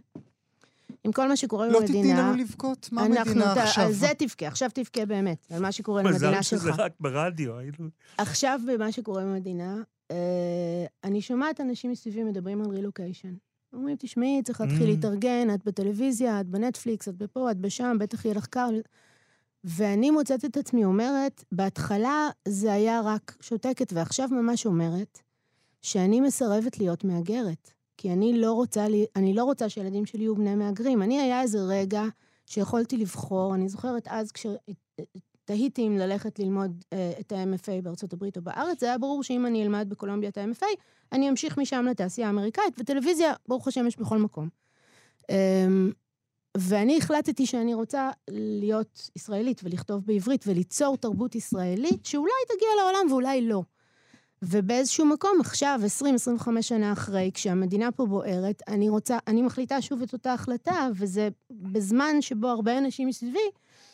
עם 1.04 1.12
כל 1.12 1.28
מה 1.28 1.36
שקורה 1.36 1.68
לא 1.68 1.80
במדינה... 1.80 1.98
תתני 2.02 2.22
לנו 2.22 2.36
לבכות? 2.36 2.88
מה 2.92 3.06
אנחנו- 3.06 3.30
המדינה 3.30 3.52
עכשיו? 3.62 3.84
על 3.84 3.92
זה 3.92 4.08
תבכה, 4.18 4.46
עכשיו 4.46 4.70
תבכה 4.74 5.06
באמת, 5.06 5.46
על 5.50 5.62
מה 5.62 5.72
שקורה 5.72 6.02
מזל 6.02 6.12
במדינה 6.26 6.42
שזה 6.42 6.66
שלך. 6.68 6.78
רק 6.78 6.92
ברדיו, 7.00 7.58
היינו... 7.58 7.88
עכשיו, 8.18 8.60
במה 8.68 8.92
שקורה 8.92 9.22
במדינה, 9.22 9.76
אה, 10.10 10.16
אני 11.04 11.20
שומעת 11.22 11.60
אנשים 11.60 11.90
מסביבי 11.90 12.24
מדברים 12.24 12.60
על 12.60 12.70
רילוקיישן. 12.70 13.34
אומרים, 13.72 13.96
תשמעי, 13.98 14.42
צריך 14.44 14.60
להתחיל 14.60 14.82
Mm. 14.82 14.90
להתארגן, 14.90 15.48
את 15.54 15.64
בטלוויזיה, 15.64 16.40
את 16.40 16.46
בנטפליקס, 16.46 17.08
את 17.08 17.14
בפה, 17.16 17.50
את 17.50 17.56
בשם, 17.58 17.96
בטח 18.00 18.24
יהיה 18.24 18.34
לך 18.34 18.46
קר. 18.46 18.68
ואני 19.64 20.10
מוצאת 20.10 20.44
את 20.44 20.56
עצמי 20.56 20.84
אומרת, 20.84 21.44
בהתחלה 21.52 22.30
זה 22.48 22.72
היה 22.72 23.00
רק 23.04 23.36
שותקת, 23.40 23.92
ועכשיו 23.92 24.28
ממש 24.28 24.66
אומרת, 24.66 25.18
שאני 25.82 26.20
מסרבת 26.20 26.78
להיות 26.78 27.04
מהגרת. 27.04 27.70
כי 27.96 28.12
אני 28.12 28.40
לא 28.40 28.52
רוצה, 28.52 28.88
לי, 28.88 29.06
אני 29.16 29.34
לא 29.34 29.44
רוצה 29.44 29.68
שהילדים 29.68 30.06
שלי 30.06 30.20
יהיו 30.20 30.34
בני 30.34 30.54
מהגרים. 30.54 31.02
אני, 31.02 31.20
היה 31.20 31.42
איזה 31.42 31.58
רגע 31.58 32.02
שיכולתי 32.46 32.96
לבחור, 32.96 33.54
אני 33.54 33.68
זוכרת 33.68 34.08
אז 34.10 34.32
כשתהיתי 34.32 35.86
אם 35.86 35.96
ללכת 35.98 36.38
ללמוד 36.38 36.84
אה, 36.92 37.12
את 37.20 37.32
ה-MFA 37.32 37.82
בארצות 37.82 38.12
הברית 38.12 38.36
או 38.36 38.42
בארץ, 38.42 38.80
זה 38.80 38.86
היה 38.86 38.98
ברור 38.98 39.22
שאם 39.22 39.46
אני 39.46 39.62
אלמד 39.62 39.86
בקולומביה 39.88 40.28
את 40.28 40.38
ה-MFA, 40.38 40.66
אני 41.12 41.30
אמשיך 41.30 41.58
משם 41.58 41.86
לתעשייה 41.90 42.26
האמריקאית, 42.26 42.74
וטלוויזיה, 42.78 43.32
ברוך 43.48 43.68
השם, 43.68 43.86
יש 43.86 43.96
בכל 43.98 44.18
מקום. 44.18 44.48
אמ, 45.30 45.92
ואני 46.56 46.98
החלטתי 46.98 47.46
שאני 47.46 47.74
רוצה 47.74 48.10
להיות 48.28 49.10
ישראלית 49.16 49.60
ולכתוב 49.64 50.06
בעברית 50.06 50.44
וליצור 50.46 50.96
תרבות 50.96 51.34
ישראלית 51.34 52.06
שאולי 52.06 52.32
תגיע 52.48 52.68
לעולם 52.82 53.12
ואולי 53.12 53.48
לא. 53.48 53.62
ובאיזשהו 54.42 55.06
מקום, 55.06 55.40
עכשיו, 55.40 55.80
20-25 56.40 56.62
שנה 56.62 56.92
אחרי, 56.92 57.30
כשהמדינה 57.34 57.92
פה 57.92 58.06
בוערת, 58.06 58.62
אני 58.68 58.88
רוצה, 58.88 59.18
אני 59.26 59.42
מחליטה 59.42 59.82
שוב 59.82 60.02
את 60.02 60.12
אותה 60.12 60.32
החלטה, 60.32 60.88
וזה 60.94 61.28
בזמן 61.50 62.20
שבו 62.20 62.48
הרבה 62.48 62.78
אנשים 62.78 63.08
מסביבי 63.08 63.38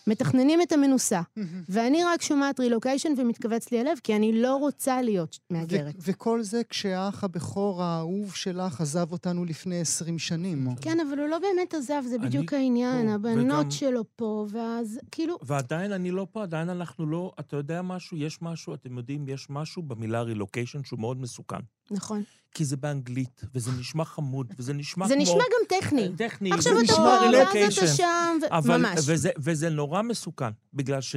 מתכננים 0.08 0.62
את 0.62 0.72
המנוסה. 0.72 1.20
ואני 1.68 2.04
רק 2.04 2.22
שומעת 2.22 2.60
רילוקיישן 2.60 3.12
ומתכווץ 3.16 3.70
לי 3.72 3.80
הלב, 3.80 3.98
כי 4.04 4.16
אני 4.16 4.42
לא 4.42 4.56
רוצה 4.56 5.02
להיות 5.02 5.38
מהגרת. 5.50 5.94
ו- 5.94 5.98
וכל 6.10 6.42
זה 6.42 6.62
כשהאח 6.68 7.24
הבכור 7.24 7.82
האהוב 7.82 8.34
שלך 8.34 8.80
עזב 8.80 9.12
אותנו 9.12 9.44
לפני 9.44 9.80
20 9.80 10.18
שנים. 10.18 10.68
כן, 10.80 10.98
אבל 11.08 11.18
הוא 11.18 11.28
לא 11.28 11.38
באמת 11.38 11.74
עזב, 11.74 12.02
זה 12.08 12.18
בדיוק 12.18 12.52
העניין. 12.52 13.06
פה, 13.08 13.14
הבנות 13.14 13.60
וגם- 13.60 13.70
שלו 13.70 14.04
פה, 14.16 14.46
ואז, 14.50 15.00
כאילו, 15.10 15.38
ועדיין 15.42 15.92
אני 15.92 16.10
לא 16.10 16.26
פה, 16.32 16.42
עדיין 16.42 16.70
אנחנו 16.70 17.06
לא... 17.06 17.32
אתה 17.40 17.56
יודע 17.56 17.82
משהו? 17.82 18.16
יש 18.16 18.42
משהו, 18.42 18.74
אתם 18.74 18.96
יודעים, 18.98 19.28
יש 19.28 19.46
משהו 19.50 19.82
במילה 19.82 20.22
רילוקיישן 20.22 20.84
שהוא 20.84 21.00
מאוד 21.00 21.20
מסוכן. 21.20 21.56
נכון. 21.90 22.22
כי 22.54 22.64
זה 22.64 22.76
באנגלית, 22.76 23.42
וזה 23.54 23.70
נשמע 23.80 24.04
חמוד, 24.04 24.54
וזה 24.58 24.72
נשמע 24.74 25.08
זה 25.08 25.14
כמו... 25.14 25.22
נשמע 25.22 25.34
גם 25.34 25.80
טכני. 25.80 26.08
טכני, 26.16 26.52
עכשיו 26.52 26.74
זה 26.76 26.84
אתה 26.84 26.92
פה, 26.92 27.02
ואז. 27.02 27.34
אתה 27.78 27.86
שם, 27.86 28.38
ו- 28.42 28.46
אבל, 28.58 28.76
ממש. 28.76 29.00
וזה, 29.06 29.30
וזה 29.38 29.68
נורא 29.70 30.02
מסוכן, 30.02 30.50
בגלל 30.74 31.00
ש... 31.00 31.16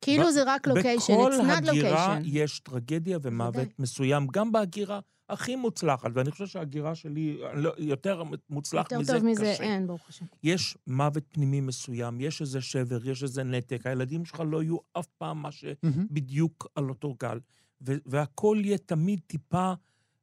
כאילו 0.00 0.26
ב- 0.26 0.30
זה 0.30 0.42
רק 0.46 0.66
לוקיישן, 0.66 1.12
בכל 1.12 1.32
it's 1.32 1.42
not 1.42 1.68
הגירה 1.68 2.18
location. 2.18 2.22
יש 2.24 2.60
טרגדיה 2.60 3.18
ומוות. 3.22 3.68
מסוים, 3.78 4.26
גם 4.26 4.52
בהגירה 4.52 5.00
הכי 5.28 5.56
מוצלחת, 5.56 6.10
ואני 6.14 6.30
חושב 6.30 6.46
שההגירה 6.46 6.94
שלי 6.94 7.38
לא, 7.54 7.72
יותר 7.78 8.22
מוצלח 8.50 8.84
יותר 8.84 8.98
מזה 8.98 9.12
טוב 9.12 9.24
מזה 9.24 9.52
קשה. 9.54 9.62
אין, 9.64 9.86
ברוך 9.86 10.08
השם. 10.08 10.24
יש 10.42 10.76
מוות 10.86 11.24
פנימי 11.32 11.60
מסוים, 11.60 12.20
יש 12.20 12.40
איזה 12.40 12.60
שבר, 12.60 13.08
יש 13.08 13.22
איזה 13.22 13.42
נתק, 13.42 13.86
הילדים 13.86 14.24
שלך 14.24 14.42
לא 14.46 14.62
יהיו 14.62 14.76
אף 14.98 15.06
פעם 15.18 15.42
מה. 15.42 15.52
שבדיוק 15.52 16.66
על 16.74 16.88
אותו 16.88 17.14
גל. 17.20 17.38
ו- 17.86 17.94
והכל 18.06 18.58
יהיה 18.64 18.78
תמיד 18.78 19.20
טיפה 19.26 19.72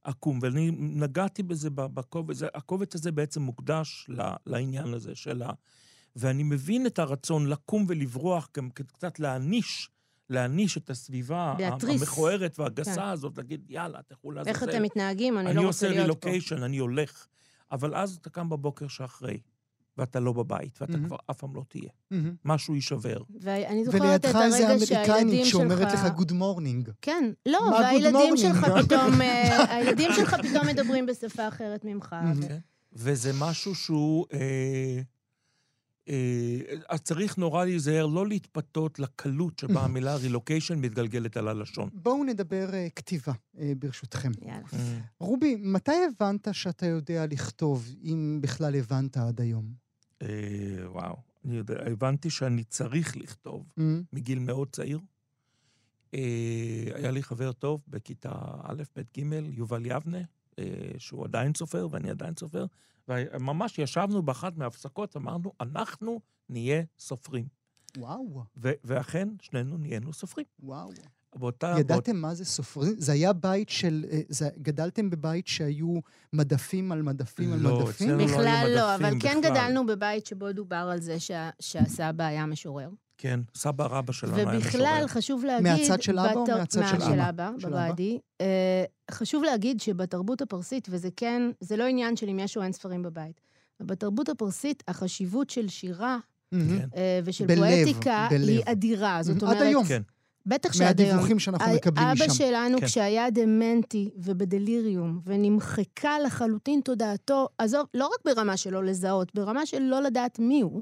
עקום. 0.06 0.40
ואני 0.42 0.72
נגעתי 0.80 1.44
בזה 1.44 1.70
בקובץ, 1.70 2.38
הקובץ 2.54 2.96
הזה 2.96 3.12
בעצם 3.12 3.42
מוקדש 3.42 4.10
לעניין 4.46 4.94
הזה 4.94 5.16
של 5.16 5.42
ה... 5.42 5.50
ואני 6.16 6.44
מבין 6.44 6.86
את 6.86 7.00
הרצון 7.00 7.48
לקום 7.48 7.86
ולברוח, 7.88 8.50
גם 8.58 8.70
קצת 8.70 9.20
להעניש, 9.20 9.90
להעניש 10.30 10.78
את 10.78 10.90
הסביבה 10.90 11.56
להתריס. 11.60 12.02
המכוערת 12.02 12.60
והגסה 12.60 12.96
כן. 12.96 13.02
הזאת, 13.02 13.38
להגיד, 13.38 13.66
יאללה, 13.70 14.02
תלכו 14.08 14.32
לעזאזל. 14.32 14.50
איך 14.50 14.64
אתם 14.64 14.84
מתנהגים? 14.84 15.38
אני 15.38 15.48
אני 15.48 15.56
לא 15.56 15.62
עושה 15.62 15.88
רוצה 15.88 15.88
להיות 15.88 16.22
פה. 16.22 16.28
רילוקיישן, 16.30 16.64
אני 16.64 16.78
הולך. 16.78 17.28
אבל 17.72 17.96
אז 17.96 18.18
אתה 18.22 18.30
קם 18.30 18.50
בבוקר 18.50 18.88
שאחרי, 18.88 19.40
ואתה 19.98 20.20
לא 20.20 20.34
בבית, 20.34 20.82
ואתה. 20.82 20.98
כבר 21.08 21.16
אף 21.32 21.38
פעם 21.38 21.56
לא 21.56 21.64
תהיה. 21.68 21.90
משהו 22.46 22.76
יישבר. 22.76 23.18
ואני 23.42 23.86
זוכרת 23.86 24.02
את 24.02 24.26
ולידך 24.26 24.40
איזה 24.44 24.58
הרגע 24.58 24.74
אמריקנית 24.76 24.88
שהילדים 24.88 25.46
שאומרת 25.46 25.92
שלך... 25.92 26.06
לך 26.06 26.14
Good 26.14 26.32
morning. 26.32 26.90
כן, 27.02 27.32
לא, 27.46 27.60
והילדים 27.60 28.38
שלך? 28.38 28.66
פתאום, 28.86 29.22
אה, 29.22 29.76
הילדים 29.76 30.12
שלך 30.16 30.34
פתאום 30.34 30.68
מדברים 30.68 31.06
בשפה 31.06 31.48
אחרת 31.48 31.86
ממך. 31.86 32.16
כן. 32.48 32.58
וזה 32.94 33.32
משהו 33.40 33.76
שהוא... 33.76 34.26
אה, 34.34 35.02
אה, 36.10 36.76
אז 36.90 37.02
צריך 37.02 37.38
נורא 37.38 37.66
להיזהר, 37.66 38.06
לא 38.06 38.28
להתפתות 38.28 39.00
לקלות 39.00 39.60
שבה 39.60 39.82
המילה 39.86 40.16
רילוקיישן 40.16 40.80
מתגלגלת 40.80 41.38
על 41.38 41.48
הלשון. 41.48 41.90
בואו 41.94 42.24
נדבר 42.24 42.74
אה, 42.74 42.88
כתיבה, 42.96 43.34
אה, 43.60 43.74
ברשותכם. 43.80 44.32
יאללה. 44.42 44.64
רובי, 45.20 45.56
מתי 45.60 45.92
הבנת 45.92 46.48
שאתה 46.52 46.86
יודע 46.86 47.26
לכתוב, 47.26 47.90
אם 48.04 48.40
בכלל 48.42 48.76
הבנת 48.76 49.18
עד 49.18 49.42
היום? 49.42 49.85
אה, 50.26 50.90
וואו, 50.92 51.16
אני 51.46 51.58
יודע, 51.58 51.76
הבנתי 51.92 52.30
שאני 52.30 52.64
צריך 52.64 53.18
לכתוב 53.18 53.66
מהמם. 53.78 54.04
מגיל 54.14 54.40
מאוד 54.40 54.70
צעיר. 54.72 55.00
אה, 56.14 56.92
היה 56.96 57.12
לי 57.12 57.24
חבר 57.24 57.52
טוב 57.52 57.82
בכיתה 57.88 58.32
א', 58.64 58.84
ב', 58.96 59.02
ג', 59.18 59.34
יובל 59.58 59.86
יבנה, 59.86 60.22
אה, 60.60 60.64
שהוא 60.98 61.26
עדיין 61.26 61.54
סופר 61.54 61.88
ואני 61.92 62.10
עדיין 62.10 62.34
סופר, 62.40 62.66
וממש 63.08 63.80
ישבנו 63.80 64.22
באחת 64.22 64.58
מההפסקות, 64.58 65.18
אמרנו, 65.18 65.52
אנחנו 65.62 66.22
נהיה 66.50 66.84
סופרים. 67.00 67.48
וואו, 67.98 68.44
ו- 68.58 68.72
ואכן, 68.84 69.30
שנינו 69.42 69.78
נהיינו 69.78 70.14
סופרים. 70.14 70.46
וואו. 70.60 70.92
באותה... 71.40 71.68
באות- 71.68 71.80
ידעתם 71.80 72.16
מה 72.16 72.34
זה 72.36 72.46
סופרים? 72.46 72.96
זה 72.98 73.12
היה 73.12 73.34
בית 73.34 73.70
של... 73.70 74.06
אה, 74.12 74.20
זה, 74.30 74.50
גדלתם 74.62 75.10
בבית 75.10 75.48
שהיו 75.48 76.00
מדפים 76.34 76.92
על 76.92 77.02
מדפים 77.02 77.54
על 77.54 77.60
לא, 77.60 77.80
מדפים? 77.80 78.08
אצלנו 78.10 78.18
לא 78.18 78.24
היו 78.24 78.28
בכלל 78.30 78.72
לא, 78.76 78.96
אבל 78.96 79.04
מדפים 79.06 79.20
כן 79.20 79.38
בכלל. 79.42 79.52
גדלנו 79.52 79.86
בבית 79.86 80.26
שבו 80.26 80.52
דובר 80.52 80.90
על 80.92 81.02
זה 81.02 81.20
שה- 81.20 81.50
שהסבא 81.60 82.24
היה 82.24 82.46
משורר. 82.46 82.90
כן, 83.18 83.40
סבא 83.56 83.86
רבא 83.86 84.14
שלנו 84.14 84.36
היה 84.36 84.46
משורר. 84.46 84.60
ובכלל, 84.64 85.04
חשוב 85.08 85.46
להגיד... 85.46 85.64
מהצד 85.82 86.02
של 86.02 86.20
אבא 86.20 86.34
או 86.34 86.44
בתר- 86.44 86.58
מהצד 86.58 86.82
של 86.90 86.98
מה- 86.98 87.06
של 87.06 87.20
אבא? 87.20 87.30
אבא, 87.50 87.60
של 87.60 87.70
בוואדי. 87.70 88.20
אה, 88.42 88.84
חשוב 89.12 89.44
להגיד 89.44 89.80
שבתרבות 89.82 90.42
הפרסית, 90.42 90.88
וזה 90.92 91.10
כן, 91.18 91.42
זה 91.60 91.78
לא 91.78 91.84
עניין 91.84 92.16
של 92.16 92.30
אם 92.30 92.40
יש 92.40 92.58
או 92.58 92.64
אין 92.64 92.72
ספרים 92.72 93.02
בבית, 93.04 93.42
בתרבות 93.82 94.30
הפרסית, 94.30 94.84
החשיבות 94.88 95.50
של 95.50 95.68
שירה. 95.68 96.18
כן. 96.52 96.58
אה, 96.96 97.20
ושל 97.26 97.46
בלב, 97.46 97.58
פואטיקה 97.86 98.28
בלב. 98.32 98.48
היא 98.50 98.62
אדירה. 98.66 99.24
זאת 99.24 99.36
עד 99.36 99.44
אומרת... 99.44 99.62
היום. 99.62 99.86
כן. 99.86 100.02
בטח 100.46 100.74
שעד 100.74 101.00
היום. 101.00 101.10
מהדיווחים 101.12 101.40
שאנחנו 101.40 101.74
מקבלים 101.74 102.08
אבא 102.08 102.26
משם. 102.26 102.34
שלנו, 102.34 102.80
כן. 102.80 102.86
כשהיה 102.86 103.30
דמנטי 103.30 104.10
ובדליריום, 104.18 105.20
ונמחקה 105.26 106.20
לחלוטין 106.20 106.82
תודעתו, 106.82 107.48
עזוב, 107.58 107.86
לא 107.94 108.06
רק 108.06 108.26
ברמה 108.26 108.58
שלא 108.58 108.84
לזהות, 108.84 109.36
ברמה 109.36 109.66
של 109.66 109.80
לא 109.80 110.02
לדעת 110.02 110.40
מי 110.40 110.62
הוא, 110.62 110.82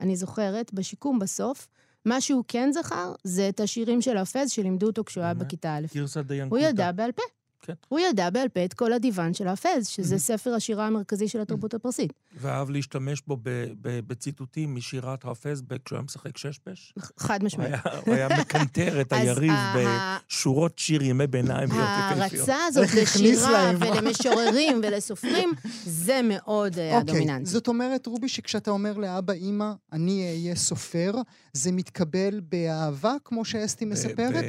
אני 0.00 0.16
זוכרת, 0.16 0.74
בשיקום 0.74 1.18
בסוף, 1.18 1.68
מה 2.04 2.20
שהוא 2.20 2.44
כן 2.48 2.70
זכר, 2.72 3.12
זה 3.24 3.48
את 3.48 3.60
השירים 3.60 4.02
של 4.02 4.16
הפז 4.16 4.50
שלימדו 4.50 4.86
אותו 4.86 5.04
כשהוא 5.04 5.24
היה? 5.24 5.34
בכיתה 5.34 5.76
א'. 5.76 5.86
גרסא 5.94 6.20
הוא 6.20 6.26
דיינקותא. 6.26 6.62
ידע 6.62 6.92
בעל 6.92 7.12
פה. 7.12 7.22
כן. 7.62 7.72
הוא 7.88 8.00
ידע 8.00 8.30
בעל 8.30 8.48
פה 8.48 8.64
את 8.64 8.74
כל 8.74 8.92
הדיוון 8.92 9.34
של 9.34 9.48
הפז, 9.48 9.86
שזה 9.88 10.14
Mhm. 10.16 10.18
ספר 10.18 10.54
השירה 10.54 10.86
המרכזי 10.86 11.28
של 11.28 11.40
התרבות 11.40 11.74
הפרסית. 11.74 12.12
ואהב 12.40 12.70
להשתמש 12.70 13.22
בו 13.26 13.36
ב- 13.36 13.48
ב- 13.80 14.00
בציטוטים 14.06 14.74
משירת 14.74 15.24
האפז 15.24 15.62
ב- 15.62 15.76
כשהוא 15.84 15.96
היה 15.96 16.04
משחק 16.04 16.36
ששבש. 16.38 16.94
חד 17.18 17.38
הוא 17.40 17.46
משמעית. 17.46 17.70
היה- 17.84 17.98
הוא 18.06 18.14
היה 18.14 18.28
מקנטר 18.40 19.00
את 19.00 19.12
היריב 19.12 19.52
בשורות 19.76 20.78
שיר 20.78 21.02
ימי 21.02 21.26
ביניים. 21.26 21.68
ההערצה 21.72 22.56
הזאת 22.68 22.86
לשירה. 23.02 23.72
ולמשוררים 23.80 24.80
ולסופרים, 24.84 25.50
זה 25.84 26.20
מאוד 26.24 26.78
אה, 26.78 26.84
אוקיי, 26.84 26.96
הדומיננטי. 27.14 27.50
זאת 27.50 27.68
אומרת, 27.68 28.06
רובי, 28.06 28.28
שכשאתה 28.28 28.70
אומר 28.70 28.92
לאבא, 28.98 29.32
אימא, 29.32 29.72
אני 29.92 30.28
אהיה 30.30 30.56
סופר, 30.56 31.12
זה 31.52 31.72
מתקבל 31.72 32.40
באהבה, 32.48 33.14
כמו 33.24 33.44
שאסתי 33.44 33.84
מספרת? 33.84 34.44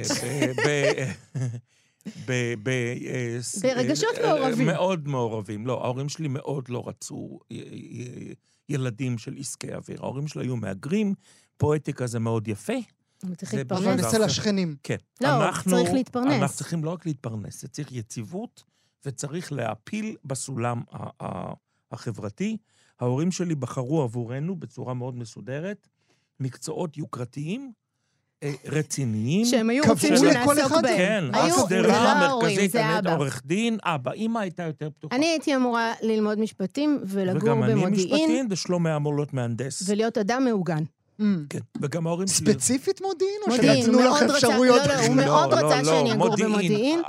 ברגשות 3.62 4.10
מעורבים. 4.26 4.70
אה, 4.70 4.74
מאוד 4.74 5.08
מעורבים. 5.08 5.68
לא, 5.68 5.84
ההורים 5.84 6.10
שלי 6.10 6.28
מאוד 6.28 6.70
לא 6.70 6.84
רצו 6.88 7.40
י- 7.52 7.56
י- 7.56 8.34
ילדים 8.70 9.18
של 9.18 9.36
עסקי 9.40 9.74
אוויר. 9.74 10.02
ההורים 10.02 10.28
שלי 10.28 10.44
היו 10.46 10.56
מהגרים, 10.56 11.14
פואטיקה 11.58 12.08
זה 12.08 12.20
מאוד 12.20 12.48
יפה. 12.48 12.74
אבל 13.24 13.36
צריך 13.36 13.54
להתפרנס. 13.54 14.06
אצל 14.06 14.24
השכנים. 14.24 14.76
כן. 14.84 14.96
לא, 15.22 15.48
אנחנו- 15.48 15.72
צריך 15.72 15.94
להתפרנס. 15.94 16.34
אנחנו 16.42 16.58
צריכים 16.58 16.84
לא 16.84 16.90
רק 16.90 17.06
להתפרנס, 17.06 17.62
זה 17.62 17.68
צריך 17.68 17.92
יציבות, 17.92 18.64
וצריך 19.06 19.52
להפיל 19.54 20.16
בסולם 20.26 20.82
החברתי. 21.92 22.58
ההורים 23.00 23.32
שלי 23.32 23.56
בחרו 23.56 24.02
עבורנו 24.02 24.56
בצורה 24.56 24.94
מאוד 24.94 25.16
מסודרת 25.16 25.88
מקצועות 26.40 26.98
יוקרתיים, 26.98 27.62
אה, 27.62 27.72
רציניים. 28.66 29.46
שהם 29.46 29.70
היו 29.70 29.84
רוצים 29.88 30.18
שנעסוק? 30.18 30.82
בהם. 30.82 30.98
כן, 30.98 31.24
ההורים, 31.34 31.86
המרכזית. 31.86 32.76
עורך 33.10 33.42
דין, 33.46 33.78
אבא. 33.84 34.12
אמא 34.14 34.40
הייתה 34.40 34.64
יותר 34.64 34.90
פתוחה. 34.90 35.16
אני 35.16 35.26
הייתי 35.26 35.56
אמורה 35.56 35.94
ללמוד 36.02 36.40
משפטים 36.40 37.00
ולגור 37.06 37.44
וגם 37.44 37.64
אני 37.64 37.74
במודיעין, 37.74 38.16
משפטים, 38.16 38.48
ושלומי 38.50 38.96
אמור 38.96 39.16
להיות 39.16 39.34
מהנדס. 39.34 39.90
ולהיות 39.90 40.18
אדם 40.18 40.46
מעוגן. 40.46 40.84
Mm. 41.20 41.24
כן, 41.50 41.60
וגם 41.82 42.08
ההורים 42.08 42.28
שלי... 42.28 42.54
ספציפית 42.54 43.02
מודיעין, 43.02 43.42
או 43.48 43.52
מודיעין, 43.52 43.84
שנתנו 43.86 44.00
הוא 44.00 44.06
לך 44.06 44.12
מאוד 44.22 44.24
רצה- 44.24 44.48
אפשרויות? 44.48 44.88
לא, 44.88 44.94
לא, 44.96 45.06
הוא 45.08 45.16
מאוד 45.16 45.54
רצה 45.54 45.86
שאני 45.86 46.14
אגור 46.14 46.36
במודיעין. 46.38 47.02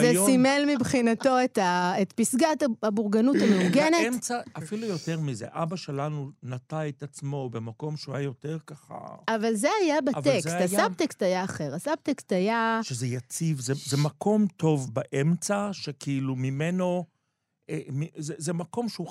זה. 0.00 0.24
סימל 0.26 0.64
מבחינתו 0.76 1.36
את, 1.44 2.12
פסגת 2.16 2.62
הבורגנות 2.82 3.36
המאורגנת. 3.42 3.94
באמצע, 4.02 4.40
אפילו 4.58 4.86
יותר 4.86 5.20
מזה, 5.20 5.46
אבא 5.50 5.76
שלנו 5.76 6.30
נטע 6.42 6.88
את 6.88 7.02
עצמו 7.02 7.50
במקום 7.50 7.96
שהוא 7.96 8.14
היה 8.14 8.24
יותר 8.24 8.58
ככה... 8.66 8.94
אבל 9.28 9.54
זה 9.54 9.68
היה 9.82 10.00
בטקסט, 10.00 10.46
הסאבטקסט 10.46 11.22
היה 11.22 11.44
אחר. 11.44 11.74
הסאבטקסט 11.74 12.32
היה... 12.32 12.80
שזה 12.82 13.06
יציב, 13.06 13.60
זה, 13.60 13.72
זה 13.86 13.96
מקום 13.96 14.46
טוב 14.56 14.90
באמצע, 14.92 15.68
שכאילו 15.72 16.36
ממנו... 16.36 17.04
אה, 17.70 17.80
זה, 18.16 18.34
זה 18.38 18.52
מקום 18.52 18.88
שהוא 18.88 19.06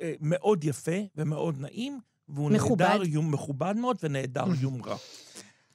אה, 0.00 0.12
מאוד 0.20 0.64
יפה 0.64 0.96
ומאוד 1.16 1.60
נעים, 1.60 2.00
והוא 2.28 2.50
מכובד. 2.50 2.82
נהדר, 2.82 3.04
יום, 3.04 3.32
מכובד 3.32 3.76
מאוד 3.76 3.96
ונהדר 4.02 4.46
יומרה. 4.60 4.96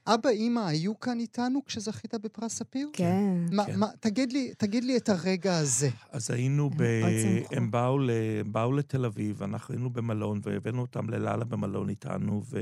אבא, 0.08 0.30
אימא, 0.30 0.60
היו 0.60 1.00
כאן 1.00 1.20
איתנו 1.20 1.66
כשזכית 1.66 2.16
בפרס 2.16 2.54
ספיר? 2.54 2.90
כן. 2.94 3.46
מה, 3.52 3.66
כן. 3.66 3.80
מה, 3.80 3.88
תגיד 4.00 4.32
לי, 4.32 4.54
תגיד 4.58 4.84
לי 4.84 4.98
את 4.98 5.10
הרגע 5.10 5.58
הזה. 5.58 5.90
אז 6.12 6.32
היינו 6.32 6.70
ב... 6.78 6.84
הם 7.52 7.72
באו, 7.72 8.00
ל... 8.00 8.10
באו 8.46 8.72
לתל 8.72 9.06
אביב, 9.06 9.44
אנחנו 9.44 9.74
היינו 9.74 9.90
במלון, 9.90 10.40
והבאנו 10.44 10.82
אותם 10.82 11.10
ללילה 11.10 11.46
במלון 11.46 11.90
איתנו, 11.90 12.42
ו... 12.46 12.60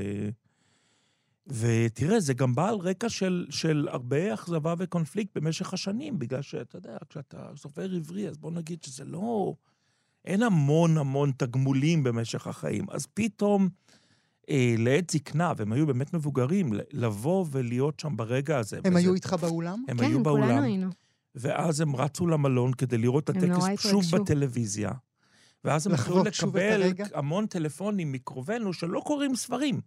ותראה, 1.46 2.20
זה 2.20 2.34
גם 2.34 2.54
בא 2.54 2.68
על 2.68 2.74
רקע 2.74 3.08
של, 3.08 3.46
של 3.50 3.88
הרבה 3.90 4.34
אכזבה 4.34 4.74
וקונפליקט 4.78 5.38
במשך 5.38 5.74
השנים, 5.74 6.18
בגלל 6.18 6.42
שאתה 6.42 6.76
יודע, 6.78 6.96
כשאתה 7.08 7.50
סופר 7.56 7.94
עברי, 7.94 8.28
אז 8.28 8.38
בוא 8.38 8.50
נגיד 8.50 8.82
שזה 8.82 9.04
לא... 9.04 9.54
אין 10.24 10.42
המון 10.42 10.98
המון 10.98 11.32
תגמולים 11.36 12.02
במשך 12.02 12.46
החיים. 12.46 12.90
אז 12.90 13.06
פתאום, 13.06 13.68
אה, 14.48 14.74
לעת 14.78 15.10
זקנה, 15.10 15.52
והם 15.56 15.72
היו 15.72 15.86
באמת 15.86 16.14
מבוגרים, 16.14 16.72
לבוא 16.92 17.46
ולהיות 17.50 18.00
שם 18.00 18.16
ברגע 18.16 18.58
הזה. 18.58 18.76
הם 18.76 18.82
וזה- 18.86 18.98
היו 18.98 19.14
איתך 19.14 19.36
באולם? 19.40 19.84
הם 19.88 19.96
כן, 19.96 20.04
היו 20.04 20.10
כולנו 20.10 20.22
באולם. 20.24 20.62
היינו. 20.62 20.90
ואז 21.34 21.80
הם 21.80 21.96
רצו 21.96 22.26
למלון 22.26 22.74
כדי 22.74 22.98
לראות 22.98 23.24
את 23.24 23.36
הטקס 23.36 23.42
שוב 23.90 24.00
התרגשו. 24.02 24.24
בטלוויזיה. 24.24 24.90
ואז 25.64 25.86
הם 25.86 25.92
התחילו 25.94 26.22
שוב 26.32 26.56
לקבל? 26.56 27.04
המון 27.14 27.46
טלפונים 27.46 28.12
מקרובינו 28.12 28.72
שלא 28.72 29.02
קוראים 29.06 29.36
ספרים, 29.36 29.80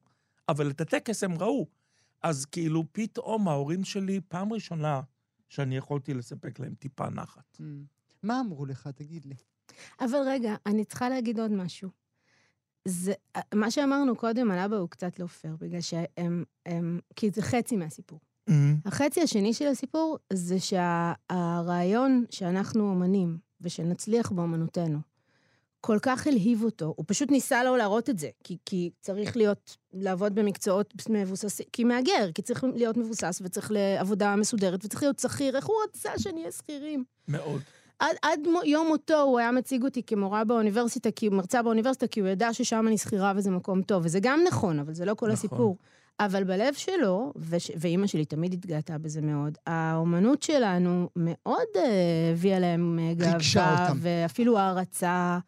אבל 0.49 0.69
את 0.69 0.81
הטקס 0.81 1.23
הם 1.23 1.33
ראו. 1.37 1.67
אז 2.23 2.45
כאילו 2.45 2.83
פתאום 2.91 3.47
ההורים 3.47 3.83
שלי, 3.83 4.19
פעם 4.27 4.53
ראשונה 4.53 5.01
שאני 5.49 5.77
יכולתי 5.77 6.13
לספק 6.13 6.59
להם 6.59 6.73
טיפה 6.79 7.09
נחת. 7.09 7.57
Mm. 7.57 7.63
מה 8.23 8.39
אמרו 8.39 8.65
לך? 8.65 8.87
תגיד 8.95 9.25
לי. 9.25 9.35
אבל 10.01 10.19
רגע, 10.25 10.55
אני 10.65 10.85
צריכה 10.85 11.09
להגיד 11.09 11.39
עוד 11.39 11.51
משהו. 11.51 11.89
זה, 12.87 13.13
מה 13.53 13.71
שאמרנו 13.71 14.15
קודם 14.15 14.51
על 14.51 14.59
אבא 14.59 14.75
הוא 14.75 14.89
קצת 14.89 15.19
לא 15.19 15.27
פייר, 15.27 15.55
בגלל 15.59 15.81
שהם, 15.81 16.43
הם, 16.65 16.99
כי 17.15 17.29
זה 17.29 17.41
חצי 17.41 17.75
מהסיפור. 17.75 18.19
החצי 18.85 19.21
השני 19.21 19.53
של 19.53 19.67
הסיפור 19.67 20.17
זה 20.33 20.55
שהרעיון 20.59 22.25
שאנחנו 22.29 22.89
אומנים 22.89 23.37
ושנצליח 23.61 24.31
באומנותנו, 24.31 24.99
כל 25.81 25.97
כך 26.01 26.27
הלהיב 26.27 26.63
אותו, 26.63 26.93
הוא 26.97 27.05
פשוט 27.07 27.31
ניסה 27.31 27.63
לו 27.63 27.75
להראות 27.75 28.09
את 28.09 28.19
זה, 28.19 28.29
כי, 28.43 28.57
כי 28.65 28.91
צריך 29.01 29.37
להיות, 29.37 29.77
לעבוד 29.93 30.35
במקצועות 30.35 30.93
מבוססים, 31.09 31.65
כי 31.73 31.83
מהגר, 31.83 32.31
כי 32.35 32.41
צריך 32.41 32.63
להיות 32.75 32.97
מבוסס 32.97 33.41
וצריך 33.43 33.71
לעבודה 33.71 34.35
מסודרת 34.35 34.85
וצריך 34.85 35.03
להיות 35.03 35.19
שכיר, 35.19 35.55
איך 35.55 35.65
הוא 35.65 35.75
רצה 35.89 36.09
שנהיה 36.17 36.51
שכירים? 36.51 37.03
מאוד. 37.27 37.61
עד, 37.99 38.15
עד 38.21 38.39
יום 38.65 38.87
מותו 38.87 39.21
הוא 39.21 39.39
היה 39.39 39.51
מציג 39.51 39.83
אותי 39.83 40.03
כמורה 40.03 40.43
באוניברסיטה, 40.43 41.11
כי 41.11 41.27
הוא 41.27 41.35
מרצה 41.35 41.61
באוניברסיטה, 41.61 42.07
כי 42.07 42.19
הוא 42.19 42.29
ידע 42.29 42.53
ששם 42.53 42.87
אני 42.87 42.97
שכירה 42.97 43.33
וזה 43.35 43.51
מקום 43.51 43.81
טוב. 43.81 44.05
וזה 44.05 44.19
גם 44.21 44.39
נכון, 44.47 44.79
אבל 44.79 44.93
זה 44.93 45.05
לא 45.05 45.13
כל 45.13 45.25
נכון. 45.25 45.33
הסיפור. 45.33 45.77
אבל 46.19 46.43
בלב 46.43 46.73
שלו, 46.73 47.33
וש, 47.35 47.71
ואימא 47.77 48.07
שלי 48.07 48.25
תמיד 48.25 48.53
התגאתה 48.53 48.97
בזה 48.97 49.21
מאוד, 49.21 49.57
האומנות 49.67 50.43
שלנו 50.43 51.09
מאוד 51.15 51.67
אה, 51.75 52.31
הביאה 52.33 52.59
להם 52.59 52.99
אה, 53.01 53.13
גאווה. 53.13 53.91
ואפילו 53.95 54.59
הערצה 54.59 55.39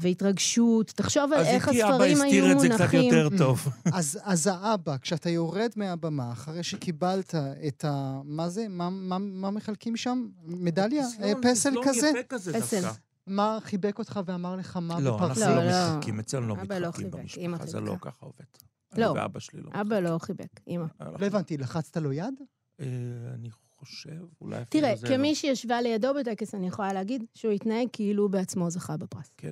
והתרגשות. 0.00 0.86
תחשוב 0.86 1.32
על 1.32 1.40
אז 1.40 1.46
איך 1.46 1.68
איתי 1.68 1.84
אבא 1.84 1.92
הספרים 1.92 2.20
היו 2.20 2.24
הסתיר 2.24 2.52
את 2.52 2.60
זה 2.60 2.68
קצת 2.68 2.80
מונחים. 2.80 3.14
יותר 3.14 3.38
טוב. 3.38 3.68
אז, 3.98 4.18
אז 4.22 4.46
האבא, 4.46 4.96
כשאתה 4.96 5.30
יורד 5.30 5.70
מהבמה, 5.76 6.32
אחרי 6.32 6.62
שקיבלת 6.62 7.34
את 7.68 7.84
ה... 7.84 8.20
מה 8.24 8.48
זה? 8.48 8.68
מה, 8.68 8.90
מה, 8.90 9.18
מה 9.18 9.50
מחלקים 9.50 9.96
שם? 9.96 10.28
מדליה? 10.44 11.04
אה, 11.22 11.32
פסלון, 11.42 11.84
פסל 11.84 11.90
כזה? 11.90 12.08
יפה 12.08 12.22
כזה 12.22 12.60
פסל. 12.60 12.80
דווקא. 12.80 13.00
מה 13.26 13.58
חיבק 13.62 13.98
אותך 13.98 14.20
ואמר 14.26 14.56
לך 14.56 14.76
מה 14.76 15.00
לא, 15.00 15.12
אנחנו 15.12 15.26
בפרסים? 15.26 15.48
לא, 15.48 15.56
לא 15.56 15.64
לא. 15.64 15.70
מתחלקים, 15.70 16.20
אצלנו 16.20 16.56
לא 16.56 16.62
אבא 16.62 16.78
לא 16.78 16.90
אמא 16.98 17.08
במשפחה, 17.10 17.66
זה 17.66 17.80
לא. 17.80 17.96
ככה 18.00 18.26
עובד. 18.26 18.44
לא. 18.96 19.12
אני 19.12 19.20
ואבא 19.20 19.40
שלי 19.40 19.60
לא. 19.60 19.70
אבא 19.80 19.98
לא 19.98 20.18
חיבק, 20.18 20.60
אימא. 20.66 20.84
מתחלקים. 20.84 21.16
לא 21.20 21.26
הבנתי, 21.26 21.56
לחצת 21.56 21.96
לו 21.96 22.12
יד? 22.12 22.34
אה, 22.80 22.86
אני 23.34 23.50
חושב, 23.78 24.10
אולי 24.40 24.62
אפילו 24.62 24.68
תראה, 24.68 24.96
זה 24.96 25.06
כמי 25.06 25.28
לא. 25.28 25.34
שישבה 25.34 25.80
לידו 25.80 26.14
בטקס, 26.14 26.54
אני 26.54 26.66
יכולה 26.66 26.92
להגיד 26.92 27.24
שהוא 27.34 27.52
התנהג 27.52 27.88
כאילו 27.92 28.22
הוא 28.22 28.30
בעצמו 28.30 28.70
זכה 28.70 28.96
בפרס. 28.96 29.30
כן. 29.36 29.50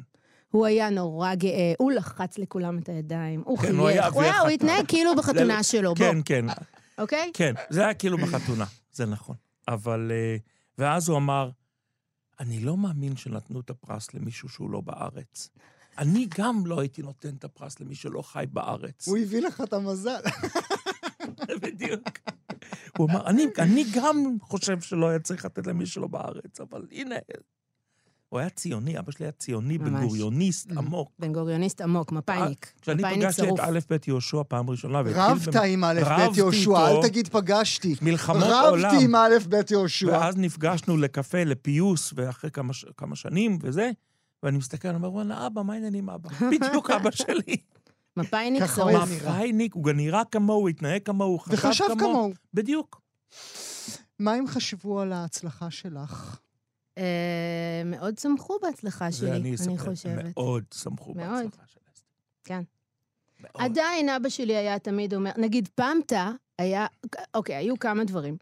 הוא 0.56 0.66
היה 0.66 0.90
נורא 0.90 1.34
גאה, 1.34 1.72
הוא 1.78 1.92
לחץ 1.92 2.38
לכולם 2.38 2.78
את 2.78 2.88
הידיים, 2.88 3.42
הוא 3.44 3.58
כן, 3.58 3.62
חייך, 3.62 4.12
הוא 4.12 4.22
היה, 4.22 4.40
הוא. 4.40 4.48
התנהג 4.48 4.84
כאילו 4.88 5.16
בחתונה 5.16 5.62
שלו, 5.62 5.94
בוא, 5.94 6.06
כן, 6.06 6.18
כן, 6.24 6.46
אוקיי? 6.98 7.30
כן, 7.34 7.54
זה 7.70 7.84
היה 7.84 7.94
כאילו 7.94 8.18
בחתונה, 8.18 8.64
זה 8.92 9.06
נכון. 9.06 9.36
אבל... 9.68 10.12
אה, 10.14 10.36
ואז 10.78 11.08
הוא 11.08 11.18
אמר, 11.18 11.50
אני 12.40 12.60
לא 12.60 12.76
מאמין 12.76 13.16
שנתנו 13.16 13.60
את 13.60 13.70
הפרס 13.70 14.14
למישהו 14.14 14.48
שהוא 14.48 14.70
לא 14.70 14.80
בארץ. 14.80 15.48
אני 15.98 16.26
גם 16.38 16.66
לא 16.66 16.80
הייתי 16.80 17.02
נותן 17.02 17.34
את 17.38 17.44
הפרס 17.44 17.80
למי 17.80 17.94
שלא 17.94 18.22
חי 18.22 18.44
בארץ. 18.52 19.08
הוא 19.08 19.18
הביא 19.18 19.42
לך 19.42 19.60
את 19.60 19.72
המזל. 19.72 20.20
בדיוק. 21.62 22.08
הוא 22.98 23.10
אמר, 23.10 23.26
אני, 23.26 23.46
אני 23.58 23.84
גם 23.94 24.36
חושב 24.40 24.80
שלא 24.80 25.08
היה 25.08 25.18
צריך 25.18 25.44
לתת 25.44 25.66
למי 25.66 25.86
שלא 25.86 26.06
בארץ, 26.06 26.60
אבל 26.60 26.86
הנה. 26.92 27.16
הוא 28.28 28.40
היה 28.40 28.48
ציוני, 28.50 28.98
אבא 28.98 29.12
שלי 29.12 29.26
היה 29.26 29.32
ציוני, 29.32 29.78
ממש. 29.78 29.88
בן 29.90 30.00
גוריוניסט 30.06 30.70
Mhm. 30.70 30.78
עמוק. 30.78 31.10
בן 31.18 31.32
גוריוניסט 31.32 31.80
עמוק, 31.80 32.12
מפאיניק. 32.12 32.72
כשאני 32.82 33.02
מפאיניק 33.02 33.26
פגשתי. 33.28 33.48
את 33.48 33.60
א' 33.60 33.78
ב' 33.90 33.96
יהושע 34.06 34.42
פעם 34.48 34.70
ראשונה, 34.70 35.00
רבת 35.00 35.56
עם 35.68 35.84
א' 35.84 36.00
ב' 36.32 36.36
יהושע, 36.38 36.70
אל. 36.88 37.02
תגיד 37.02 37.28
פגשתי. 37.28 37.94
מלחמות 38.02 38.42
עולם. 38.68 38.90
רבתי 38.90 39.04
עם 39.04 39.14
א' 39.14 39.34
ב' 39.48 39.54
יהושע. 39.70 40.06
ואז 40.06 40.36
נפגשנו 40.36 40.96
לקפה, 40.96 41.44
לפיוס, 41.44 42.12
ואחרי 42.16 42.50
כמה, 42.96 43.16
שנים 43.16 43.58
וזה, 43.62 43.90
ואני 44.42 44.58
מסתכל, 44.58 44.88
אני 44.88 44.96
אומר, 44.96 45.12
וואלה, 45.12 45.46
אבא, 45.46 45.62
מה 45.62 45.72
העניינים, 45.72 46.10
אבא? 46.10 46.28
בדיוק 46.60 46.90
אבא 46.90 47.10
שלי. 47.10 47.56
מפאיניק 48.16 48.62
הוא 48.62 48.68
שרוף. 48.68 49.10
מפאיניק, 49.10 49.74
הוא 49.74 49.84
גם 49.84 49.96
נראה 49.96 50.22
כמוהו, 50.30 50.68
התנהג 50.68 51.02
כמוהו, 51.02 51.38
חשב 51.38 51.56
כמוהו. 51.56 51.68
וחשב 51.70 51.84
כמוהו. 51.98 52.32
בדיוק. 52.54 53.00
מה 54.18 54.32
הם 54.32 54.46
חשבו 54.46 55.00
על 55.00 55.12
ההצלחה 55.12 55.70
שלך? 55.70 56.38
אה, 56.98 57.82
מאוד 57.84 58.18
שמחו 58.18 58.58
בהצלחה 58.62 59.12
שלי, 59.12 59.30
אני 59.30 59.54
אני. 59.66 59.78
חושבת. 59.78 60.24
מאוד 60.36 60.64
שמחו 60.74 61.14
מאוד. 61.14 61.44
בהצלחה 61.44 61.66
של 61.66 61.80
אסתר. 61.94 62.06
כן. 62.44 62.62
מאוד. 63.40 63.52
עדיין 63.58 64.08
אבא 64.08 64.28
שלי 64.28 64.56
היה 64.56 64.78
תמיד 64.78 65.14
אומר, 65.14 65.30
נגיד 65.36 65.68
פמטה 65.74 66.32
היה, 66.58 66.86
אוקיי, 67.34 67.56
היו 67.56 67.78
כמה 67.78 68.04
דברים. 68.04 68.36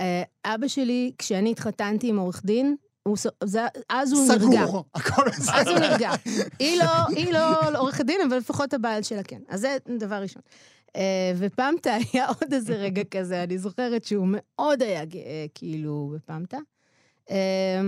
אה, 0.00 0.22
אבא 0.44 0.68
שלי, 0.68 1.12
כשאני 1.18 1.50
התחתנתי 1.50 2.08
עם 2.08 2.18
עורך 2.18 2.42
דין, 2.44 2.76
הוא, 3.02 3.16
זה, 3.44 3.60
אז 3.88 4.12
הוא 4.12 4.28
נרגע. 4.28 4.66
סגור, 4.66 4.84
הכל 4.94 5.22
בסדר. 5.28 5.54
אז 5.56 5.66
הוא 5.68 5.78
נרגע. 5.78 6.10
היא 6.58 6.78
לא, 6.78 7.06
היא 7.16 7.32
לא 7.32 7.78
עורכת 7.78 8.04
דין, 8.04 8.20
אבל 8.28 8.36
לפחות 8.36 8.74
הבעל 8.74 9.02
שלה 9.02 9.22
כן. 9.22 9.40
אז 9.48 9.60
זה 9.60 9.76
דבר 9.98 10.22
ראשון. 10.22 10.42
אה, 10.96 11.32
ופמטה 11.38 11.96
היה 12.12 12.26
עוד 12.28 12.52
איזה 12.54 12.74
רגע 12.74 13.02
כזה, 13.04 13.42
אני 13.42 13.58
זוכרת 13.58 14.04
שהוא 14.04 14.28
מאוד 14.30 14.82
היה 14.82 15.04
גאה, 15.04 15.46
כאילו, 15.54 16.12
בפמטה. 16.14 16.58
אה, 17.30 17.80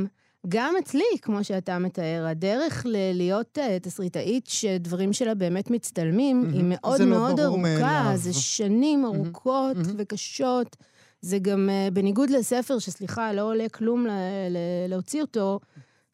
גם 0.48 0.74
אצלי, 0.82 1.02
כמו 1.22 1.44
שאתה 1.44 1.78
מתאר, 1.78 2.26
הדרך 2.30 2.86
ל- 2.86 3.12
להיות 3.16 3.58
אה, 3.58 3.78
תסריטאית 3.82 4.46
שדברים 4.46 5.12
שלה 5.12 5.34
באמת 5.34 5.70
מצטלמים, 5.70 6.42
היא 6.52 6.62
מהמם. 6.62 6.72
מאוד 6.80 7.00
לא 7.00 7.06
מאוד 7.06 7.36
ברור 7.40 7.46
ארוכה, 7.46 7.62
מאליו. 7.62 8.12
זה 8.16 8.32
שנים. 8.32 9.04
ארוכות 9.04 9.76
מהמם. 9.76 9.94
וקשות. 9.98 10.76
זה 11.22 11.38
גם, 11.38 11.68
אה, 11.70 11.88
בניגוד 11.92 12.30
לספר, 12.30 12.78
שסליחה, 12.78 13.32
לא 13.32 13.42
עולה 13.42 13.68
כלום 13.68 14.06
ל- 14.06 14.10
ל- 14.50 14.56
להוציא 14.90 15.22
אותו, 15.22 15.60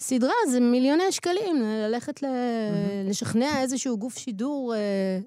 סדרה 0.01 0.33
זה 0.51 0.61
מיליוני 0.61 1.03
שקלים, 1.13 1.63
ללכת 1.63 2.23
ל... 2.23 2.27
לשכנע 3.09 3.61
איזשהו 3.61 3.99
גוף 3.99 4.19
שידור 4.19 4.75
אה, 4.75 5.19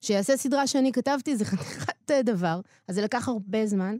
שיעשה 0.00 0.36
סדרה 0.36 0.66
שאני 0.66 0.92
כתבתי, 0.92 1.36
זה 1.36 1.44
חתיכת 1.50 2.10
אה, 2.10 2.22
דבר. 2.22 2.60
אז 2.88 2.94
זה 2.94 3.02
לקח 3.02 3.28
הרבה 3.28 3.66
זמן. 3.66 3.96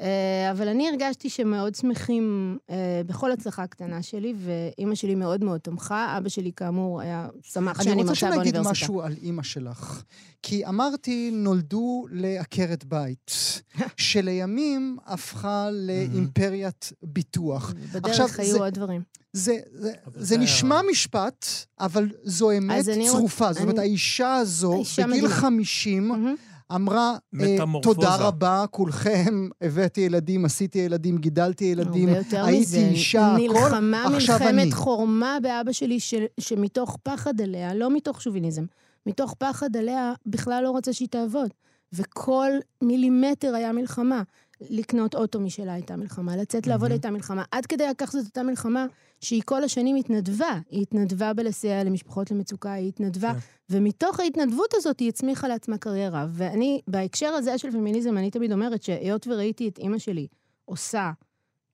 אה, 0.00 0.50
אבל 0.50 0.68
אני 0.68 0.88
הרגשתי 0.88 1.28
שמאוד 1.30 1.74
שמחים 1.74 2.58
אה, 2.70 2.76
בכל 3.06 3.32
הצלחה 3.32 3.66
קטנה 3.66 4.02
שלי, 4.02 4.34
ואימא 4.38 4.94
שלי 4.94 5.14
מאוד 5.14 5.44
מאוד 5.44 5.60
תמכה. 5.60 6.14
אבא 6.18 6.28
שלי, 6.28 6.52
כאמור, 6.56 7.00
היה 7.00 7.28
שמח 7.42 7.82
שאני 7.82 7.92
אני 7.92 8.02
מרצה 8.02 8.10
רוצה 8.10 8.30
להגיד 8.36 8.54
באוניברסיטה. 8.54 8.84
משהו 8.84 9.02
על 9.02 9.14
אימא 9.22 9.42
שלך. 9.42 10.02
כי 10.42 10.66
אמרתי, 10.66 11.30
נולדו 11.32 12.06
לעקרת 12.10 12.84
בית, 12.84 13.30
שלימים 13.96 14.96
הפכה 15.06 15.68
לאימפריית 15.72 16.92
ביטוח. 17.02 17.74
עכשיו, 18.04 18.26
בדרך 18.26 18.40
היו 18.40 18.52
זה- 18.52 18.58
עוד 18.58 18.74
דברים. 18.74 19.02
זה, 19.32 19.56
זה, 19.72 19.92
זה 20.14 20.24
זה 20.24 20.38
נשמע 20.38 20.80
משפט, 20.90 21.46
אבל 21.80 22.08
זו 22.24 22.50
אמת 22.58 22.88
אני 22.88 23.08
צרופה. 23.08 23.52
זאת 23.52 23.62
אומרת, 23.62 23.74
אני- 23.78 23.82
האישה 23.88 24.34
הזו, 24.34 24.72
האישה 24.74 25.02
בגיל 25.02 25.14
מדהימה. 25.16 25.34
50, 25.34 26.08
מהמם. 26.08 26.34
אמרה, 26.74 27.12
אה, 27.12 27.18
מטמורפוזה. 27.32 27.94
תודה 27.94 28.16
רבה, 28.16 28.64
כולכם, 28.70 29.48
הבאתי 29.60 30.00
ילדים, 30.00 30.44
עשיתי 30.44 30.78
ילדים, 30.78 31.18
גידלתי 31.18 31.64
ילדים, 31.64 32.08
הייתי 32.32 32.60
מזה. 32.60 32.78
אישה, 32.78 33.34
הכל, 33.34 33.42
נלחמה 33.42 34.04
עכשיו 34.16 34.36
אני. 34.36 34.52
מלחמת 34.52 34.72
חורמה 34.72 35.38
באבא 35.42 35.72
שלי, 35.72 36.00
ש... 36.00 36.14
שמתוך 36.40 36.98
פחד 37.02 37.40
עליה, 37.40 37.74
לא 37.74 37.90
מתוך 37.90 38.22
שוביניזם, 38.22 38.64
מתוך 39.06 39.34
פחד 39.38 39.76
עליה, 39.76 40.12
בכלל 40.26 40.62
לא 40.64 40.70
רוצה 40.70 40.92
שהיא 40.92 41.08
תעבוד. 41.08 41.48
וכל 41.92 42.50
מילימטר 42.82 43.54
היה 43.54 43.72
מלחמה. 43.72 44.22
לקנות 44.60 45.14
אוטו 45.14 45.40
משלה 45.40 45.72
הייתה 45.72 45.96
מלחמה, 45.96 46.36
לצאת 46.36 46.66
לעבוד 46.66 46.82
מהמם. 46.82 46.92
הייתה 46.92 47.10
מלחמה. 47.10 47.42
עד 47.50 47.66
כדי 47.66 47.84
כך 47.98 48.12
זאת 48.12 48.24
הייתה 48.24 48.42
מלחמה 48.42 48.86
שהיא 49.20 49.42
כל 49.44 49.64
השנים 49.64 49.96
התנדבה. 49.96 50.58
היא 50.70 50.82
התנדבה 50.82 51.32
בלסייע 51.32 51.84
למשפחות 51.84 52.30
למצוקה, 52.30 52.72
היא 52.72 52.88
התנדבה, 52.88 53.34
כן. 53.34 53.38
ומתוך 53.70 54.20
ההתנדבות 54.20 54.74
הזאת 54.74 55.00
היא 55.00 55.08
הצמיחה 55.08 55.48
לעצמה 55.48 55.78
קריירה. 55.78 56.26
ואני, 56.30 56.80
בהקשר 56.88 57.26
הזה 57.26 57.58
של 57.58 57.70
פמיניזם, 57.70 58.18
אני 58.18 58.30
תמיד 58.30 58.52
אומרת 58.52 58.82
שהיות 58.82 59.26
וראיתי 59.26 59.68
את 59.68 59.78
אימא 59.78 59.98
שלי 59.98 60.26
עושה 60.64 61.12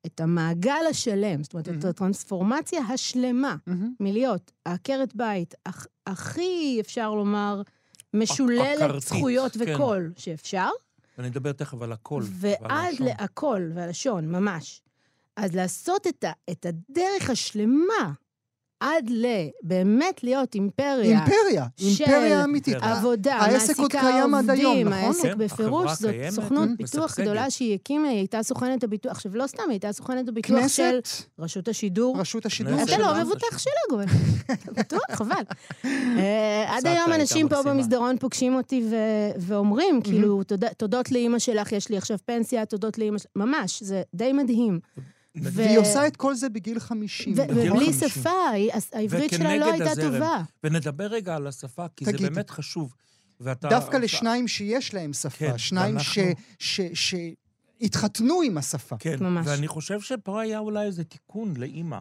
את 0.06 0.20
המעגל 0.20 0.84
השלם, 0.90 1.42
זאת 1.42 1.52
אומרת, 1.52 1.68
את 1.68 1.72
מהמם. 1.74 1.86
הטרנספורמציה 1.88 2.80
השלמה 2.80 3.56
מהמם. 3.66 3.94
מלהיות 4.00 4.52
עקרת 4.64 5.14
בית 5.16 5.54
הכ- 5.68 5.86
הכי, 6.06 6.78
אפשר 6.80 7.14
לומר, 7.14 7.62
משוללת 8.14 9.00
זכויות 9.00 9.52
כן. 9.52 9.74
וקול 9.74 10.12
שאפשר, 10.16 10.68
אני 11.18 11.28
אדבר 11.28 11.52
תכף 11.52 11.82
על 11.82 11.92
הכל. 11.92 12.22
ועד. 12.24 12.94
להכל, 13.00 13.70
והלשון, 13.74 14.28
ממש. 14.32 14.82
אז 15.36 15.54
לעשות 15.56 16.06
את, 16.06 16.24
ה, 16.24 16.32
את 16.50 16.66
הדרך 16.66 17.30
השלמה 17.30 18.12
עד 18.82 19.10
ל... 19.10 19.26
באמת 19.62 20.24
להיות 20.24 20.54
אימפריה, 20.54 21.18
אימפריה, 21.20 21.66
של 21.76 21.86
אימפריה 22.04 22.44
אמיתית. 22.44 22.74
אימפריה. 22.74 22.98
עבודה, 22.98 23.34
העסק 23.34 23.78
עוד 23.78 23.86
מעסיקה 23.92 24.00
קיים 24.12 24.34
עד 24.34 24.50
היום, 24.50 24.66
עובדים, 24.66 24.88
נכון? 24.88 25.02
העסק 25.04 25.22
כן, 25.22 25.38
בפירוש, 25.38 25.92
זאת 25.92 26.10
קיימת, 26.10 26.30
סוכנות 26.30 26.68
כן, 26.68 26.76
ביטוח. 26.76 27.20
גדולה 27.20 27.50
שהיא 27.50 27.74
הקימה, 27.74 28.08
היא 28.08 28.16
הייתה 28.18 28.42
סוכנת 28.42 28.84
הביטוח. 28.84 29.12
עכשיו, 29.12 29.36
לא 29.36 29.46
סתם, 29.46 29.62
היא 29.62 29.70
הייתה 29.70 29.92
סוכנת 29.92 30.28
הביטוח 30.28 30.56
של 30.56 30.62
כנסת, 30.62 31.08
רשות 31.38 31.68
השידור. 31.68 32.20
רשות 32.20 32.46
השידור. 32.46 32.82
אתה 32.82 32.98
לא. 32.98 33.20
מבוטח 33.24 33.58
שלה. 33.58 34.02
אתה 34.52 34.72
בטוח, 34.72 35.00
חבל. 35.12 35.42
אה, 35.84 36.64
עד 36.76 36.86
היום 36.86 37.12
אנשים 37.12 37.48
פה. 37.48 37.62
במסדרון 37.62 38.18
פוגשים 38.18 38.54
אותי 38.54 38.84
ואומרים, 39.38 40.00
כאילו, 40.02 40.42
"תודה- 40.42 40.74
תודות 40.76 41.12
לאימא 41.12 41.38
שלך, 41.38 41.72
יש 41.72 41.88
לי 41.88 41.96
עכשיו 41.96 42.16
פנסיה, 42.24 42.66
תודות 42.66 42.98
לאימא 42.98 43.18
שלך, 43.18 43.30
ממש, 43.36 43.82
זה 43.82 44.02
די 44.14 44.32
מדהים. 44.32 44.80
ו- 45.36 45.52
והיא 45.52 45.78
עושה 45.78 46.06
את 46.06 46.16
כל 46.16 46.34
זה 46.34 46.48
בגיל 46.48 46.80
50. 46.80 47.32
ו- 47.36 47.42
נכון? 47.42 47.54
בגיל 47.56 47.72
ובלי 47.72 47.84
50. 47.92 48.08
שפה, 48.08 48.30
העברית 48.92 49.30
שלה 49.30 49.56
לא 49.56 49.72
הייתה 49.72 49.90
הזרם. 49.90 50.12
טובה. 50.12 50.42
ונדבר 50.64 51.04
רגע 51.06 51.36
על 51.36 51.46
השפה, 51.46 51.86
כי 51.96 52.04
זה 52.04 52.12
תגידי. 52.12 52.30
באמת 52.30 52.50
חשוב. 52.50 52.94
ואתה... 53.40 53.68
דווקא 53.68 53.90
אתה- 53.90 53.98
לשניים 53.98 54.48
שיש 54.48 54.94
להם 54.94 55.12
שפה, 55.12 55.28
כן, 55.30 55.58
שניים 55.58 55.98
ש- 55.98 56.18
ואנחנו- 56.18 56.42
ש- 56.58 57.20
שהתחתנו 57.80 58.42
עם 58.42 58.58
השפה. 58.58 58.96
כן, 58.98 59.16
ממש. 59.24 59.46
ואני 59.48 59.68
חושב 59.68 60.00
שפה 60.00 60.40
היה 60.40 60.58
אולי 60.58 60.86
איזה 60.86 61.04
תיקון 61.04 61.54
לאימא. 61.56 61.98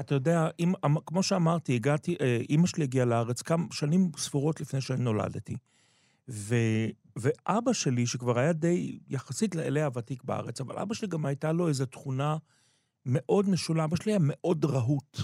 אתה 0.00 0.14
יודע, 0.14 0.48
אם, 0.60 0.72
אמ- 0.86 1.00
כמו 1.06 1.22
שאמרתי, 1.22 1.74
הגעתי, 1.74 2.16
אה, 2.20 2.38
אימא 2.50 2.66
שלי 2.66 2.84
הגיעה 2.84 3.04
לארץ 3.06 3.42
כמה 3.42 3.64
שנים 3.72 4.10
ספורות 4.18 4.60
לפני 4.60 4.80
שאני 4.80 5.02
נולדתי. 5.04 5.56
ו, 6.28 6.54
ואבא 7.16 7.72
שלי, 7.72 8.06
שכבר 8.06 8.38
היה 8.38 8.52
די 8.52 8.98
יחסית 9.08 9.54
לאלה 9.54 9.84
הוותיק 9.84 10.24
בארץ, 10.24 10.60
אבל 10.60 10.78
אבא 10.78 10.94
שלי 10.94 11.08
גם 11.08 11.26
הייתה 11.26 11.52
לו 11.52 11.68
איזו 11.68 11.86
תכונה 11.86 12.36
מאוד 13.08 13.48
משולה. 13.48 13.84
אבא 13.84 13.96
שלי 13.96 14.12
היה 14.12 14.18
מאוד 14.22 14.64
רהוט. 14.64 15.18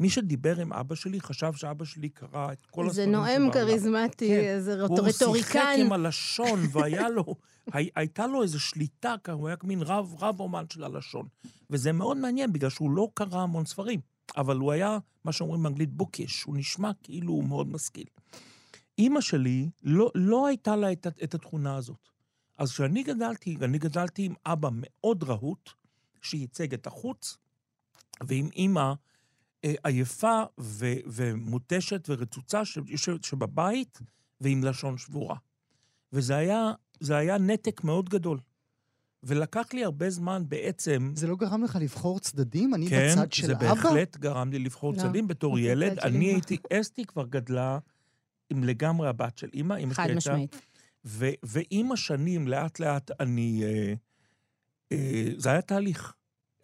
מי 0.00 0.10
שדיבר 0.10 0.60
עם 0.60 0.72
אבא 0.72 0.94
שלי 0.94 1.20
חשב 1.20 1.52
שאבא 1.52 1.84
שלי 1.84 2.08
קרא 2.08 2.52
את 2.52 2.66
כל 2.66 2.90
זה 2.90 3.02
הספרים 3.02 3.12
נואם 3.12 3.34
שבעולם. 3.34 3.52
כריזמטי, 3.52 4.28
כן. 4.28 4.40
איזה 4.40 4.82
הוא 4.82 4.96
שיחק 4.96 5.22
רטוריקן. 5.22 5.76
עם 5.80 5.92
הלשון, 5.92 6.60
והיה 6.72 7.08
לו, 7.08 7.34
הי, 7.72 7.88
הייתה 7.96 8.26
לו 8.26 8.42
איזו 8.42 8.60
שליטה, 8.60 9.14
הוא 9.32 9.48
היה 9.48 9.56
מין 9.64 9.82
רב, 9.82 10.14
רב 10.18 10.40
אומן 10.40 10.64
של 10.72 10.84
הלשון. 10.84 11.26
וזה 11.70 11.92
מאוד 11.92 12.16
מעניין, 12.16 12.52
בגלל 12.52 12.70
שהוא 12.70 12.90
לא 12.90 13.08
קרא 13.14 13.40
המון 13.40 13.64
ספרים, 13.66 14.00
אבל 14.36 14.56
הוא 14.56 14.72
היה, 14.72 14.98
מה 15.24 15.32
שאומרים 15.32 15.62
באנגלית, 15.62 15.92
בוקש, 15.92 16.42
הוא 16.42 16.56
נשמע 16.56 16.90
כאילו 17.02 17.32
הוא 17.32 17.44
מאוד 17.44 17.68
משכיל. 17.68 18.06
אימא 18.98 19.20
שלי, 19.20 19.68
לא, 19.82 20.10
לא 20.14 20.46
הייתה 20.46 20.76
לה 20.76 20.92
את, 20.92 21.06
את 21.24 21.34
התכונה 21.34 21.76
הזאת. 21.76 22.08
אז 22.58 22.72
כשאני 22.72 23.02
גדלתי, 23.02 23.56
ואני 23.60 23.78
גדלתי 23.78 24.24
עם 24.24 24.34
אבא 24.46 24.68
מאוד 24.72 25.22
רהוט, 25.22 25.70
שייצג 26.30 26.74
את 26.74 26.86
החוץ, 26.86 27.36
ועם 28.20 28.48
אימא 28.56 28.92
אה, 29.64 29.74
עייפה 29.84 30.42
ו, 30.60 30.92
ומותשת 31.06 32.06
ורצוצה 32.08 32.64
שיושבת 32.64 33.24
שבבית, 33.24 33.98
ועם 34.40 34.64
לשון 34.64 34.98
שבורה. 34.98 35.36
וזה 36.12 36.36
היה, 36.36 36.72
זה 37.00 37.16
היה 37.16 37.38
נתק 37.38 37.84
מאוד 37.84 38.08
גדול. 38.08 38.38
ולקח 39.22 39.66
לי 39.72 39.84
הרבה 39.84 40.10
זמן 40.10 40.42
בעצם... 40.48 41.12
זה 41.16 41.26
לא 41.26 41.36
גרם 41.36 41.64
לך 41.64 41.78
לבחור 41.80 42.20
צדדים? 42.20 42.74
אני 42.74 42.88
כן, 42.88 43.08
בצד 43.12 43.32
של 43.32 43.46
זה 43.46 43.52
אבא? 43.52 43.74
בהחלט 43.74 44.16
גרם 44.16 44.52
לי 44.52 44.58
לבחור 44.58 44.92
לא, 44.92 44.98
צדדים 44.98 45.28
בתור 45.28 45.58
ילד. 45.58 45.98
אני 45.98 46.24
הייתי, 46.24 46.56
אסתי 46.72 47.04
כבר 47.04 47.26
גדלה 47.26 47.78
עם 48.50 48.64
לגמרי 48.64 49.08
הבת 49.08 49.38
של 49.38 49.48
אימא. 49.54 49.74
אימא 49.74 49.94
שלי 49.94 50.04
חד 50.04 50.10
הייתה... 50.10 50.16
משמעית. 50.16 50.56
ו- 51.04 51.30
ועם 51.42 51.92
השנים, 51.92 52.48
לאט 52.48 52.80
לאט 52.80 53.10
אני... 53.20 53.62
אה, 53.64 53.94
זה 55.36 55.50
היה 55.50 55.62
תהליך. 55.62 56.14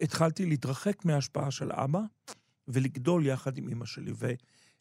התחלתי 0.01 0.45
להתרחק 0.45 1.05
מההשפעה 1.05 1.51
של 1.51 1.71
אבא 1.71 1.99
ולגדול 2.67 3.25
יחד 3.25 3.57
עם 3.57 3.67
אימא 3.69 3.85
שלי. 3.85 4.11
ו- 4.15 4.31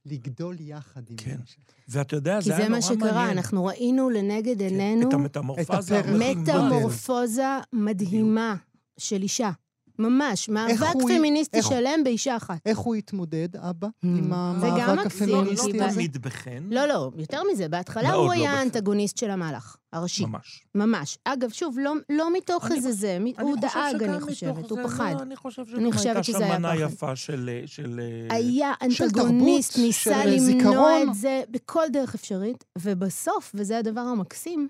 לגדול 0.06 0.56
יחד 0.60 1.10
עם 1.10 1.16
כן. 1.16 1.30
אמא 1.34 1.44
שלך. 1.46 1.64
ואתה 1.88 2.16
יודע, 2.16 2.38
כי 2.38 2.44
זה 2.44 2.56
היה 2.56 2.64
זה 2.64 2.68
נורא 2.68 2.80
מה 2.80 2.86
מעניין. 2.88 3.10
שקרה, 3.10 3.32
אנחנו 3.32 3.64
ראינו 3.64 4.10
לנגד 4.10 4.58
כן, 4.58 4.64
עינינו 4.64 5.08
את 5.08 5.14
המטמורפזה 5.14 5.98
הפרק. 5.98 6.14
המדהימה. 6.14 6.42
מטמורפוזה 6.42 7.42
מדהימה 7.72 8.56
של 8.98 9.22
אישה. 9.22 9.50
ממש, 9.98 10.48
מאבק 10.48 10.86
פמיניסטי 11.02 11.56
איך 11.56 11.66
הוא- 11.66 11.76
שלם 11.76 12.04
באישה 12.04 12.36
אחת. 12.36 12.58
איך 12.66 12.78
הוא 12.78 12.94
התמודד, 12.94 13.56
אבא, 13.56 13.86
Hmm. 13.86 13.90
עם 14.02 14.32
המאבק 14.32 14.86
לא, 14.96 15.02
הפמיניסטי 15.02 15.72
לא 15.78 15.84
הזה? 15.84 15.94
תמיד 15.94 16.22
בחן. 16.22 16.62
לא, 16.70 16.86
לא, 16.86 17.10
יותר 17.16 17.40
מזה, 17.52 17.68
בהתחלה 17.68 18.12
הוא 18.12 18.26
לא 18.26 18.32
היה. 18.32 18.52
האנטגוניסט 18.52 19.16
של 19.16 19.30
המהלך, 19.30 19.76
הראשי. 19.92 20.24
ממש. 20.26 20.62
ממש. 20.74 21.18
אגב, 21.24 21.50
שוב, 21.50 21.78
לא, 21.78 21.92
לא 22.10 22.32
מתוך 22.32 22.66
אני 22.66 22.74
איזה 22.74 22.92
זה, 22.92 23.16
אני 23.16 23.34
הוא 23.40 23.56
דאג, 23.60 24.02
אני 24.02 24.20
חושבת, 24.20 24.70
הוא 24.70 24.78
זה, 24.78 24.84
פחד. 24.84 25.14
לא, 25.16 25.22
אני 25.22 25.36
חושב 25.36 25.62
אני 25.62 25.70
שגם 25.80 25.92
חושבת 25.92 26.06
הייתה 26.06 26.22
שזה 26.22 26.38
שם 26.38 26.44
היה 26.44 26.58
מנה 26.58 26.68
פחד. 26.74 26.80
יפה 26.92 27.16
של... 27.16 27.50
של 27.66 28.00
אה, 28.30 28.36
היה 28.36 28.72
אנטגוניסט, 28.82 29.78
ניסה 29.78 30.24
למנוע. 30.24 31.02
את 31.02 31.14
זה 31.14 31.42
בכל 31.50 31.84
דרך 31.92 32.14
אפשרית, 32.14 32.64
ובסוף, 32.78 33.52
וזה 33.54 33.78
הדבר 33.78 34.00
המקסים, 34.00 34.68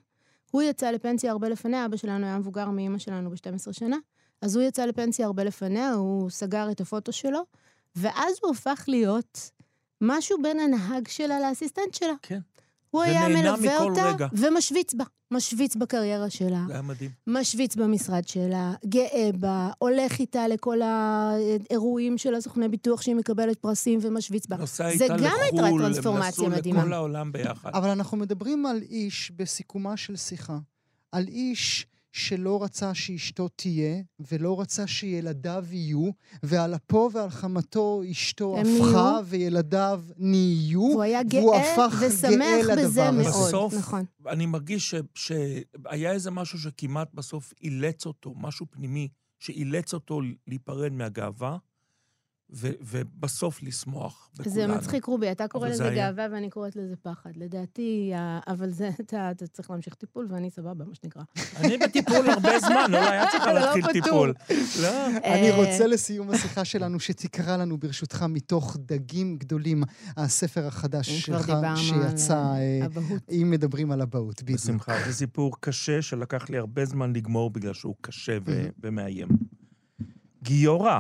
הוא 0.51 0.63
יצא 0.63 0.91
לפנסיה 0.91 1.31
הרבה 1.33 1.49
לפניה, 1.49 1.85
אבא 1.87 1.97
שלנו 1.97 2.27
היה 2.27 2.39
מבוגר 2.39 2.71
מאימא 2.71 2.99
שלנו 2.99 3.31
ב-12 3.31 3.73
שנה, 3.73 3.97
אז 4.43 4.57
הוא 4.57 4.65
יצא 4.65 4.85
לפנסיה 4.85 5.27
הרבה 5.27 5.45
לפניה, 5.45 5.93
הוא 5.93 6.31
סגר 6.31 6.71
את 6.71 6.81
הפוטו 6.81 7.13
שלו, 7.13 7.41
ואז 7.97 8.35
הוא 8.43 8.51
הפך 8.51 8.85
להיות 8.89 9.51
משהו 10.01 10.43
בין 10.43 10.61
הנהג 10.61 11.09
שלה 11.09 11.41
לאסיסטנט 11.41 11.95
שלה. 11.95 12.15
כן. 12.23 12.41
הוא 12.91 13.03
היה 13.03 13.29
מלווה 13.29 13.79
אותה 13.79 14.13
רגע. 14.13 14.29
ומשוויץ 14.33 14.95
בה. 14.95 15.05
משוויץ 15.31 15.77
בקריירה 15.77 16.31
שלה, 16.31 16.65
זה 16.67 16.73
היה 16.73 16.83
מדהים. 16.83 17.11
משוויץ 17.27 17.77
במשרד 17.77 18.29
שלה, 18.29 18.75
גאה 18.87 19.31
בה, 19.35 19.71
הולך 19.79 20.19
איתה 20.19 20.49
לכל 20.49 20.79
האירועים 20.83 22.19
של 22.19 22.35
הסוכני 22.35 22.69
ביטוח 22.69 23.03
שהיא 23.03 23.15
מקבלת 23.15 23.59
פרסים 23.59 23.99
ומשוויץ 24.03 24.47
בה. 24.47 24.57
נוסע 24.57 24.97
זה 24.97 25.05
איתה 25.05 25.17
גם 25.17 25.35
הייתה 25.43 25.63
לחו"ל, 25.63 25.85
הם 25.85 25.93
טרנספורמציה 25.93 26.29
נסעו 26.29 26.49
מדהימה. 26.49 26.81
לכל 26.83 26.93
העולם 26.93 27.33
ביחד. 27.33 27.71
אבל 27.75 27.89
אנחנו 27.89 28.17
מדברים 28.17 28.67
על 28.67 28.83
איש 28.83 29.33
בסיכומה 29.37 29.97
של 29.97 30.17
שיחה. 30.17 30.59
על 31.13 31.29
איש 31.29 31.87
שלא 32.13 32.63
רצה 32.65 32.95
שאשתו 32.95 33.49
תהיה, 33.49 34.03
ולא 34.33 34.61
רצה 34.61 34.87
שילדיו 34.87 35.65
יהיו, 35.71 36.11
ועל 36.43 36.75
אפו 36.75 37.11
ועל 37.13 37.31
חמתו 37.31 38.03
אשתו 38.11 38.59
הפכה, 38.59 38.69
נהיו. 38.71 39.21
וילדיו 39.27 40.03
נהיו, 40.17 40.81
והוא 40.81 41.03
היה 41.03 41.21
והוא 41.31 41.53
גאה 41.57 41.73
הפך 41.75 41.95
ושמח 42.01 42.31
גאה 42.31 42.63
בזה 42.63 42.73
לדבר 42.83 43.03
הזה. 43.03 43.11
מאוד. 43.13 43.29
בסוף, 43.49 43.75
נכון. 43.75 44.05
אני 44.27 44.47
מרגיש 44.47 44.91
ש- 44.91 44.95
שהיה 45.15 46.13
איזה 46.13 46.31
משהו 46.31 46.59
שכמעט 46.59 47.09
בסוף 47.15 47.53
אילץ 47.63 48.07
אותו, 48.07 48.35
משהו 48.37 48.67
פנימי, 48.71 49.09
שאילץ 49.39 49.95
אותו 49.95 50.21
להיפרד 50.47 50.93
מהגאווה, 50.93 51.57
ו- 52.55 52.71
ובסוף 52.81 53.63
לשמוח 53.63 54.31
בכולנו. 54.35 54.51
זה 54.51 54.67
מצחיק, 54.67 55.05
רובי, 55.05 55.33
אתה 55.33 55.49
קורא 55.49 55.69
לזה 55.69 55.89
היה. 55.89 56.11
גאווה 56.11 56.27
ואני 56.33 56.51
קוראת 56.51 56.77
לזה 56.77 56.95
פחד. 57.03 57.31
לדעתי, 57.37 58.13
אבל 58.49 58.71
זה, 58.71 58.91
אתה 59.01 59.31
אתה 59.31 59.47
צריך 59.47 59.71
להמשיך 59.71 59.95
טיפול 59.95 60.27
ואני 60.31 60.51
סבבה, 60.51 60.85
מה 60.85 60.95
שנקרא. 60.95 61.23
אני 61.57 61.79
בטיפול 61.79 62.31
הרבה 62.31 62.61
זמן, 62.61 62.91
לא 62.91 62.99
היה 63.11 63.25
צריך 63.31 63.47
לא 63.47 63.53
להתחיל. 63.53 64.03
טיפול. 64.03 64.35
לא. 64.83 65.07
אני 65.25 65.51
אה, 65.51 65.57
רוצה 65.57 65.87
לסיום 65.87 66.31
השיחה 66.31 66.65
שלנו 66.65 67.01
שתקרא 67.01 67.57
לנו 67.57 67.79
ברשותך 67.79 68.25
מתוך 68.29 68.77
דגים 68.81 69.37
גדולים, 69.37 69.83
הספר 70.17 70.67
החדש 70.67 71.11
שלך 71.11 71.53
שיצא, 71.77 72.37
אה. 72.37 72.87
אם 73.31 73.51
מדברים 73.51 73.91
על 73.93 74.03
אבהות, 74.03 74.43
בדיוק. 74.43 74.61
בשמחה. 74.61 74.93
זה 75.07 75.13
סיפור 75.13 75.57
קשה 75.61 76.03
שלקח 76.03 76.51
לי 76.51 76.59
הרבה 76.59 76.85
זמן 76.85 77.13
לגמור 77.13 77.51
בגלל 77.51 77.73
שהוא 77.73 77.95
קשה 78.01 78.39
ומאיים. 78.83 79.29
גיורא, 80.43 80.99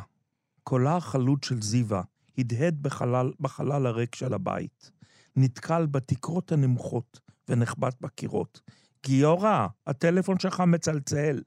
קולה 0.65 0.97
החלוד 0.97 1.45
של 1.45 1.63
זיווה, 1.63 2.03
הדהד 2.39 2.83
בחלל, 2.83 3.33
בחלל 3.41 3.87
הריק 3.87 4.15
של 4.15 4.35
הבית. 4.35 4.91
נתקל 5.37 5.87
בתקרות 5.87 6.53
הנמוכות 6.53 7.21
ונחבט 7.49 8.01
בקירות. 8.01 8.61
גיורא, 9.05 9.67
הטלפון 9.87 10.39
שלך 10.39 10.61
מצלצל. 10.61 11.43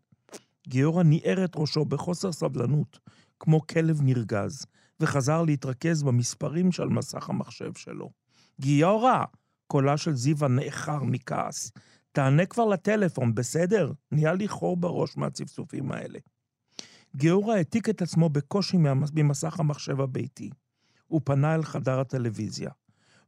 גיורא 0.67 1.03
ניער 1.03 1.45
את 1.45 1.51
ראשו 1.55 1.85
בחוסר 1.85 2.31
סבלנות, 2.31 2.99
כמו 3.39 3.67
כלב 3.67 4.01
נרגז, 4.01 4.65
וחזר 4.99 5.41
להתרכז 5.41 6.03
במספרים 6.03 6.71
שעל 6.71 6.89
מסך 6.89 7.29
המחשב 7.29 7.73
שלו. 7.73 8.09
גיורא! 8.59 9.23
קולה 9.67 9.97
של 9.97 10.15
זיווה 10.15 10.47
נאחר 10.47 11.03
מכעס. 11.03 11.71
תענה 12.11 12.45
כבר 12.45 12.65
לטלפון, 12.65 13.35
בסדר? 13.35 13.91
נהיה 14.11 14.33
לי 14.33 14.47
חור 14.47 14.77
בראש 14.77 15.17
מהצפצופים 15.17 15.91
האלה. 15.91 16.19
גיורא 17.15 17.55
העתיק 17.55 17.89
את 17.89 18.01
עצמו 18.01 18.29
בקושי 18.29 18.77
ממסך 19.13 19.59
המחשב 19.59 20.01
הביתי. 20.01 20.49
הוא 21.07 21.21
פנה 21.23 21.55
אל 21.55 21.63
חדר 21.63 21.99
הטלוויזיה. 21.99 22.69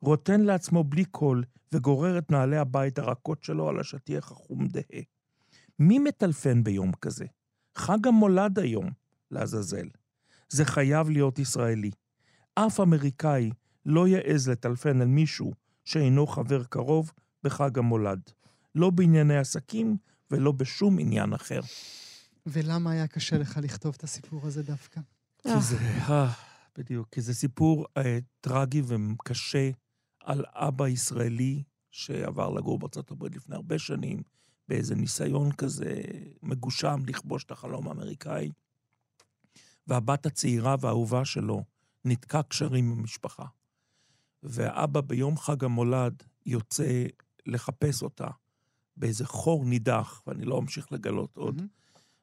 רוטן 0.01 0.41
לעצמו 0.41 0.83
בלי 0.83 1.05
קול 1.05 1.43
וגורר 1.71 2.17
את 2.17 2.31
נעלי 2.31 2.57
הבית 2.57 2.99
הרכות 2.99 3.43
שלו 3.43 3.69
על 3.69 3.79
השטיח 3.79 4.31
החום 4.31 4.67
דהה. 4.67 5.01
מי 5.79 5.99
מטלפן 5.99 6.63
ביום 6.63 6.91
כזה? 7.01 7.25
חג 7.75 8.07
המולד 8.07 8.59
היום, 8.59 8.89
לעזאזל. 9.31 9.87
זה 10.49 10.65
חייב 10.65 11.09
להיות 11.09 11.39
ישראלי. 11.39 11.91
אף 12.55 12.79
אמריקאי 12.79 13.51
לא 13.85 14.07
יעז 14.07 14.49
לטלפן 14.49 15.01
אל 15.01 15.07
מישהו 15.07 15.53
שאינו 15.85 16.27
חבר 16.27 16.63
קרוב 16.63 17.11
בחג 17.43 17.79
המולד. 17.79 18.21
לא 18.75 18.89
בענייני 18.89 19.37
עסקים 19.37 19.97
ולא 20.31 20.51
בשום 20.51 20.99
עניין 20.99 21.33
אחר. 21.33 21.61
ולמה 22.47 22.91
היה 22.91 23.07
קשה 23.07 23.37
לך 23.37 23.59
לכתוב 23.63 23.95
את 23.97 24.03
הסיפור 24.03 24.47
הזה 24.47 24.63
דווקא? 24.63 25.01
כי 25.43 25.49
זה, 25.61 25.77
אה, 25.77 26.33
בדיוק, 26.77 27.07
כי 27.11 27.21
זה 27.21 27.33
סיפור 27.33 27.85
אה, 27.97 28.19
טרגי 28.41 28.81
וקשה 28.85 29.69
על 30.23 30.45
אבא 30.47 30.87
ישראלי 30.87 31.63
שעבר 31.91 32.49
לגור 32.49 32.79
בארצות 32.79 33.11
הברית 33.11 33.35
לפני 33.35 33.55
הרבה 33.55 33.79
שנים, 33.79 34.21
באיזה 34.67 34.95
ניסיון 34.95 35.51
כזה 35.51 36.01
מגושם 36.43 36.99
לכבוש 37.07 37.43
את 37.43 37.51
החלום 37.51 37.87
האמריקאי. 37.87 38.51
והבת 39.87 40.25
הצעירה 40.25 40.75
והאהובה 40.79 41.25
שלו 41.25 41.63
ניתקה 42.05 42.43
קשרים 42.43 42.91
עם 42.91 42.99
המשפחה. 42.99 43.45
והאבא 44.43 45.01
ביום 45.01 45.37
חג 45.37 45.63
המולד 45.63 46.23
יוצא 46.45 47.05
לחפש 47.45 48.03
אותה 48.03 48.27
באיזה 48.97 49.25
חור 49.25 49.65
נידח, 49.65 50.23
ואני 50.27 50.45
לא 50.45 50.59
אמשיך 50.59 50.91
לגלות 50.91 51.37
עוד. 51.37 51.55
מהמם. 51.55 51.67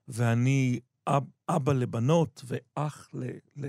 ואני 0.09 0.81
אב, 1.07 1.25
אבא 1.49 1.73
לבנות 1.73 2.45
ואח 2.47 3.09
ל, 3.15 3.25
ל... 3.57 3.67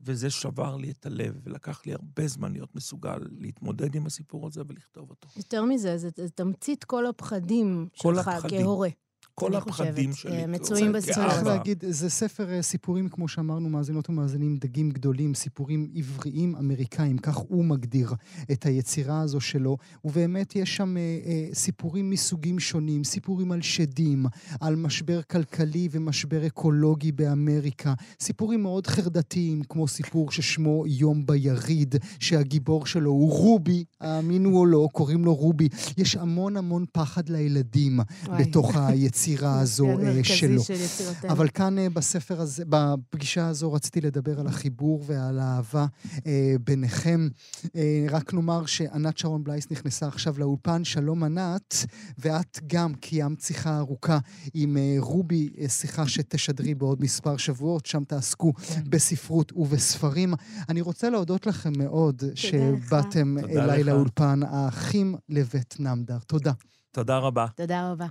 וזה 0.00 0.30
שבר 0.30 0.76
לי 0.76 0.90
את 0.90 1.06
הלב, 1.06 1.40
ולקח 1.44 1.86
לי 1.86 1.92
הרבה 1.92 2.26
זמן 2.26 2.52
להיות 2.52 2.74
מסוגל 2.74 3.18
להתמודד 3.38 3.94
עם 3.94 4.06
הסיפור 4.06 4.46
הזה 4.46 4.62
ולכתוב 4.68 5.10
אותו. 5.10 5.28
יותר 5.36 5.64
מזה, 5.64 5.98
זה 5.98 6.08
זה 6.16 6.30
תמצית 6.30 6.84
כל 6.84 7.06
הפחדים 7.06 7.88
כל 7.98 8.14
שלך 8.14 8.28
הפחדים. 8.28 8.62
כהורה. 8.62 8.88
כל 9.34 9.54
הפחדים 9.54 10.12
שלי. 10.12 10.32
אה, 10.32 10.46
מצויים. 10.46 10.92
בספר. 10.92 11.12
צריך. 11.12 11.42
להגיד, 11.42 11.84
זה 11.88 12.10
ספר 12.10 12.50
אה, 12.50 12.62
סיפורים, 12.62 13.08
כמו 13.08 13.28
שאמרנו, 13.28 13.68
מאזינות 13.68 14.10
ומאזינים, 14.10 14.56
דגים 14.56 14.90
גדולים, 14.90 15.34
סיפורים 15.34 15.88
עבריים 15.94 16.56
אמריקאים, 16.56 17.18
כך 17.18 17.36
הוא 17.36 17.64
מגדיר 17.64 18.14
את 18.52 18.66
היצירה 18.66 19.20
הזו 19.20 19.40
שלו, 19.40 19.76
ובאמת 20.04 20.56
יש 20.56 20.76
שם 20.76 20.96
אה, 20.96 21.02
אה, 21.26 21.54
סיפורים 21.54 22.10
מסוגים 22.10 22.58
שונים, 22.58 23.04
סיפורים 23.04 23.52
על 23.52 23.62
שדים, 23.62 24.26
על 24.60 24.76
משבר 24.76 25.22
כלכלי 25.22 25.88
ומשבר 25.90 26.46
אקולוגי 26.46 27.12
באמריקה, 27.12 27.94
סיפורים 28.20 28.62
מאוד 28.62 28.86
חרדתיים, 28.86 29.62
כמו 29.68 29.88
סיפור 29.88 30.30
ששמו 30.30 30.84
יום 30.86 31.26
ביריד, 31.26 31.94
שהגיבור 32.20 32.86
שלו 32.86 33.10
הוא 33.10 33.30
רובי, 33.30 33.84
האמינו 34.00 34.56
או 34.56 34.66
לא, 34.66 34.88
קוראים 34.92 35.24
לו 35.24 35.34
רובי. 35.34 35.68
יש 35.98 36.16
המון 36.16 36.56
המון 36.56 36.84
פחד 36.92 37.28
לילדים 37.28 38.00
וואי. 38.26 38.44
בתוך 38.44 38.76
היצירה 38.76 39.21
הזו 39.40 39.86
כן, 39.86 40.06
אה, 40.06 40.14
מרכזי 40.14 40.34
שלו. 40.34 40.62
של 40.62 40.72
יצירתנו. 40.72 41.30
אבל 41.30 41.48
כאן 41.48 41.78
אה, 41.78 41.88
בספר 41.90 42.40
הזה, 42.40 42.64
בפגישה 42.68 43.48
הזו 43.48 43.72
רציתי 43.72 44.00
לדבר 44.00 44.40
על 44.40 44.46
החיבור 44.46 45.04
ועל 45.06 45.38
האהבה 45.38 45.86
אה, 46.26 46.54
ביניכם. 46.64 47.28
רק 48.10 48.34
נאמר 48.34 48.66
שענת 48.66 49.18
שרון 49.18 49.44
בלייס 49.44 49.70
נכנסה 49.70 50.06
עכשיו 50.06 50.34
לאולפן, 50.38 50.84
שלום 50.84 51.24
ענת, 51.24 51.74
ואת 52.18 52.60
גם 52.66 52.94
קיימת 52.94 53.40
שיחה 53.40 53.78
ארוכה 53.78 54.18
עם 54.54 54.76
רובי, 54.98 55.48
שיחה 55.68 56.08
שתשדרי 56.08 56.74
בעוד 56.74 57.02
מספר 57.02 57.36
שבועות, 57.36 57.86
שם 57.86 58.04
תעסקו 58.04 58.52
כן. 58.54 58.80
בספרות 58.88 59.52
ובספרים. 59.56 60.34
אני 60.68 60.80
רוצה 60.80 61.10
להודות 61.10 61.46
לכם 61.46 61.72
מאוד 61.78 62.22
שבאתם 62.34 63.38
אליי. 63.38 63.84
לאולפן, 63.84 64.40
האחים 64.42 65.14
לבית 65.28 65.76
נמדר. 65.80 66.18
תודה. 66.26 66.52
תודה 66.92 67.18
רבה. 67.18 67.46
תודה 67.56 67.90
רבה. 67.90 68.06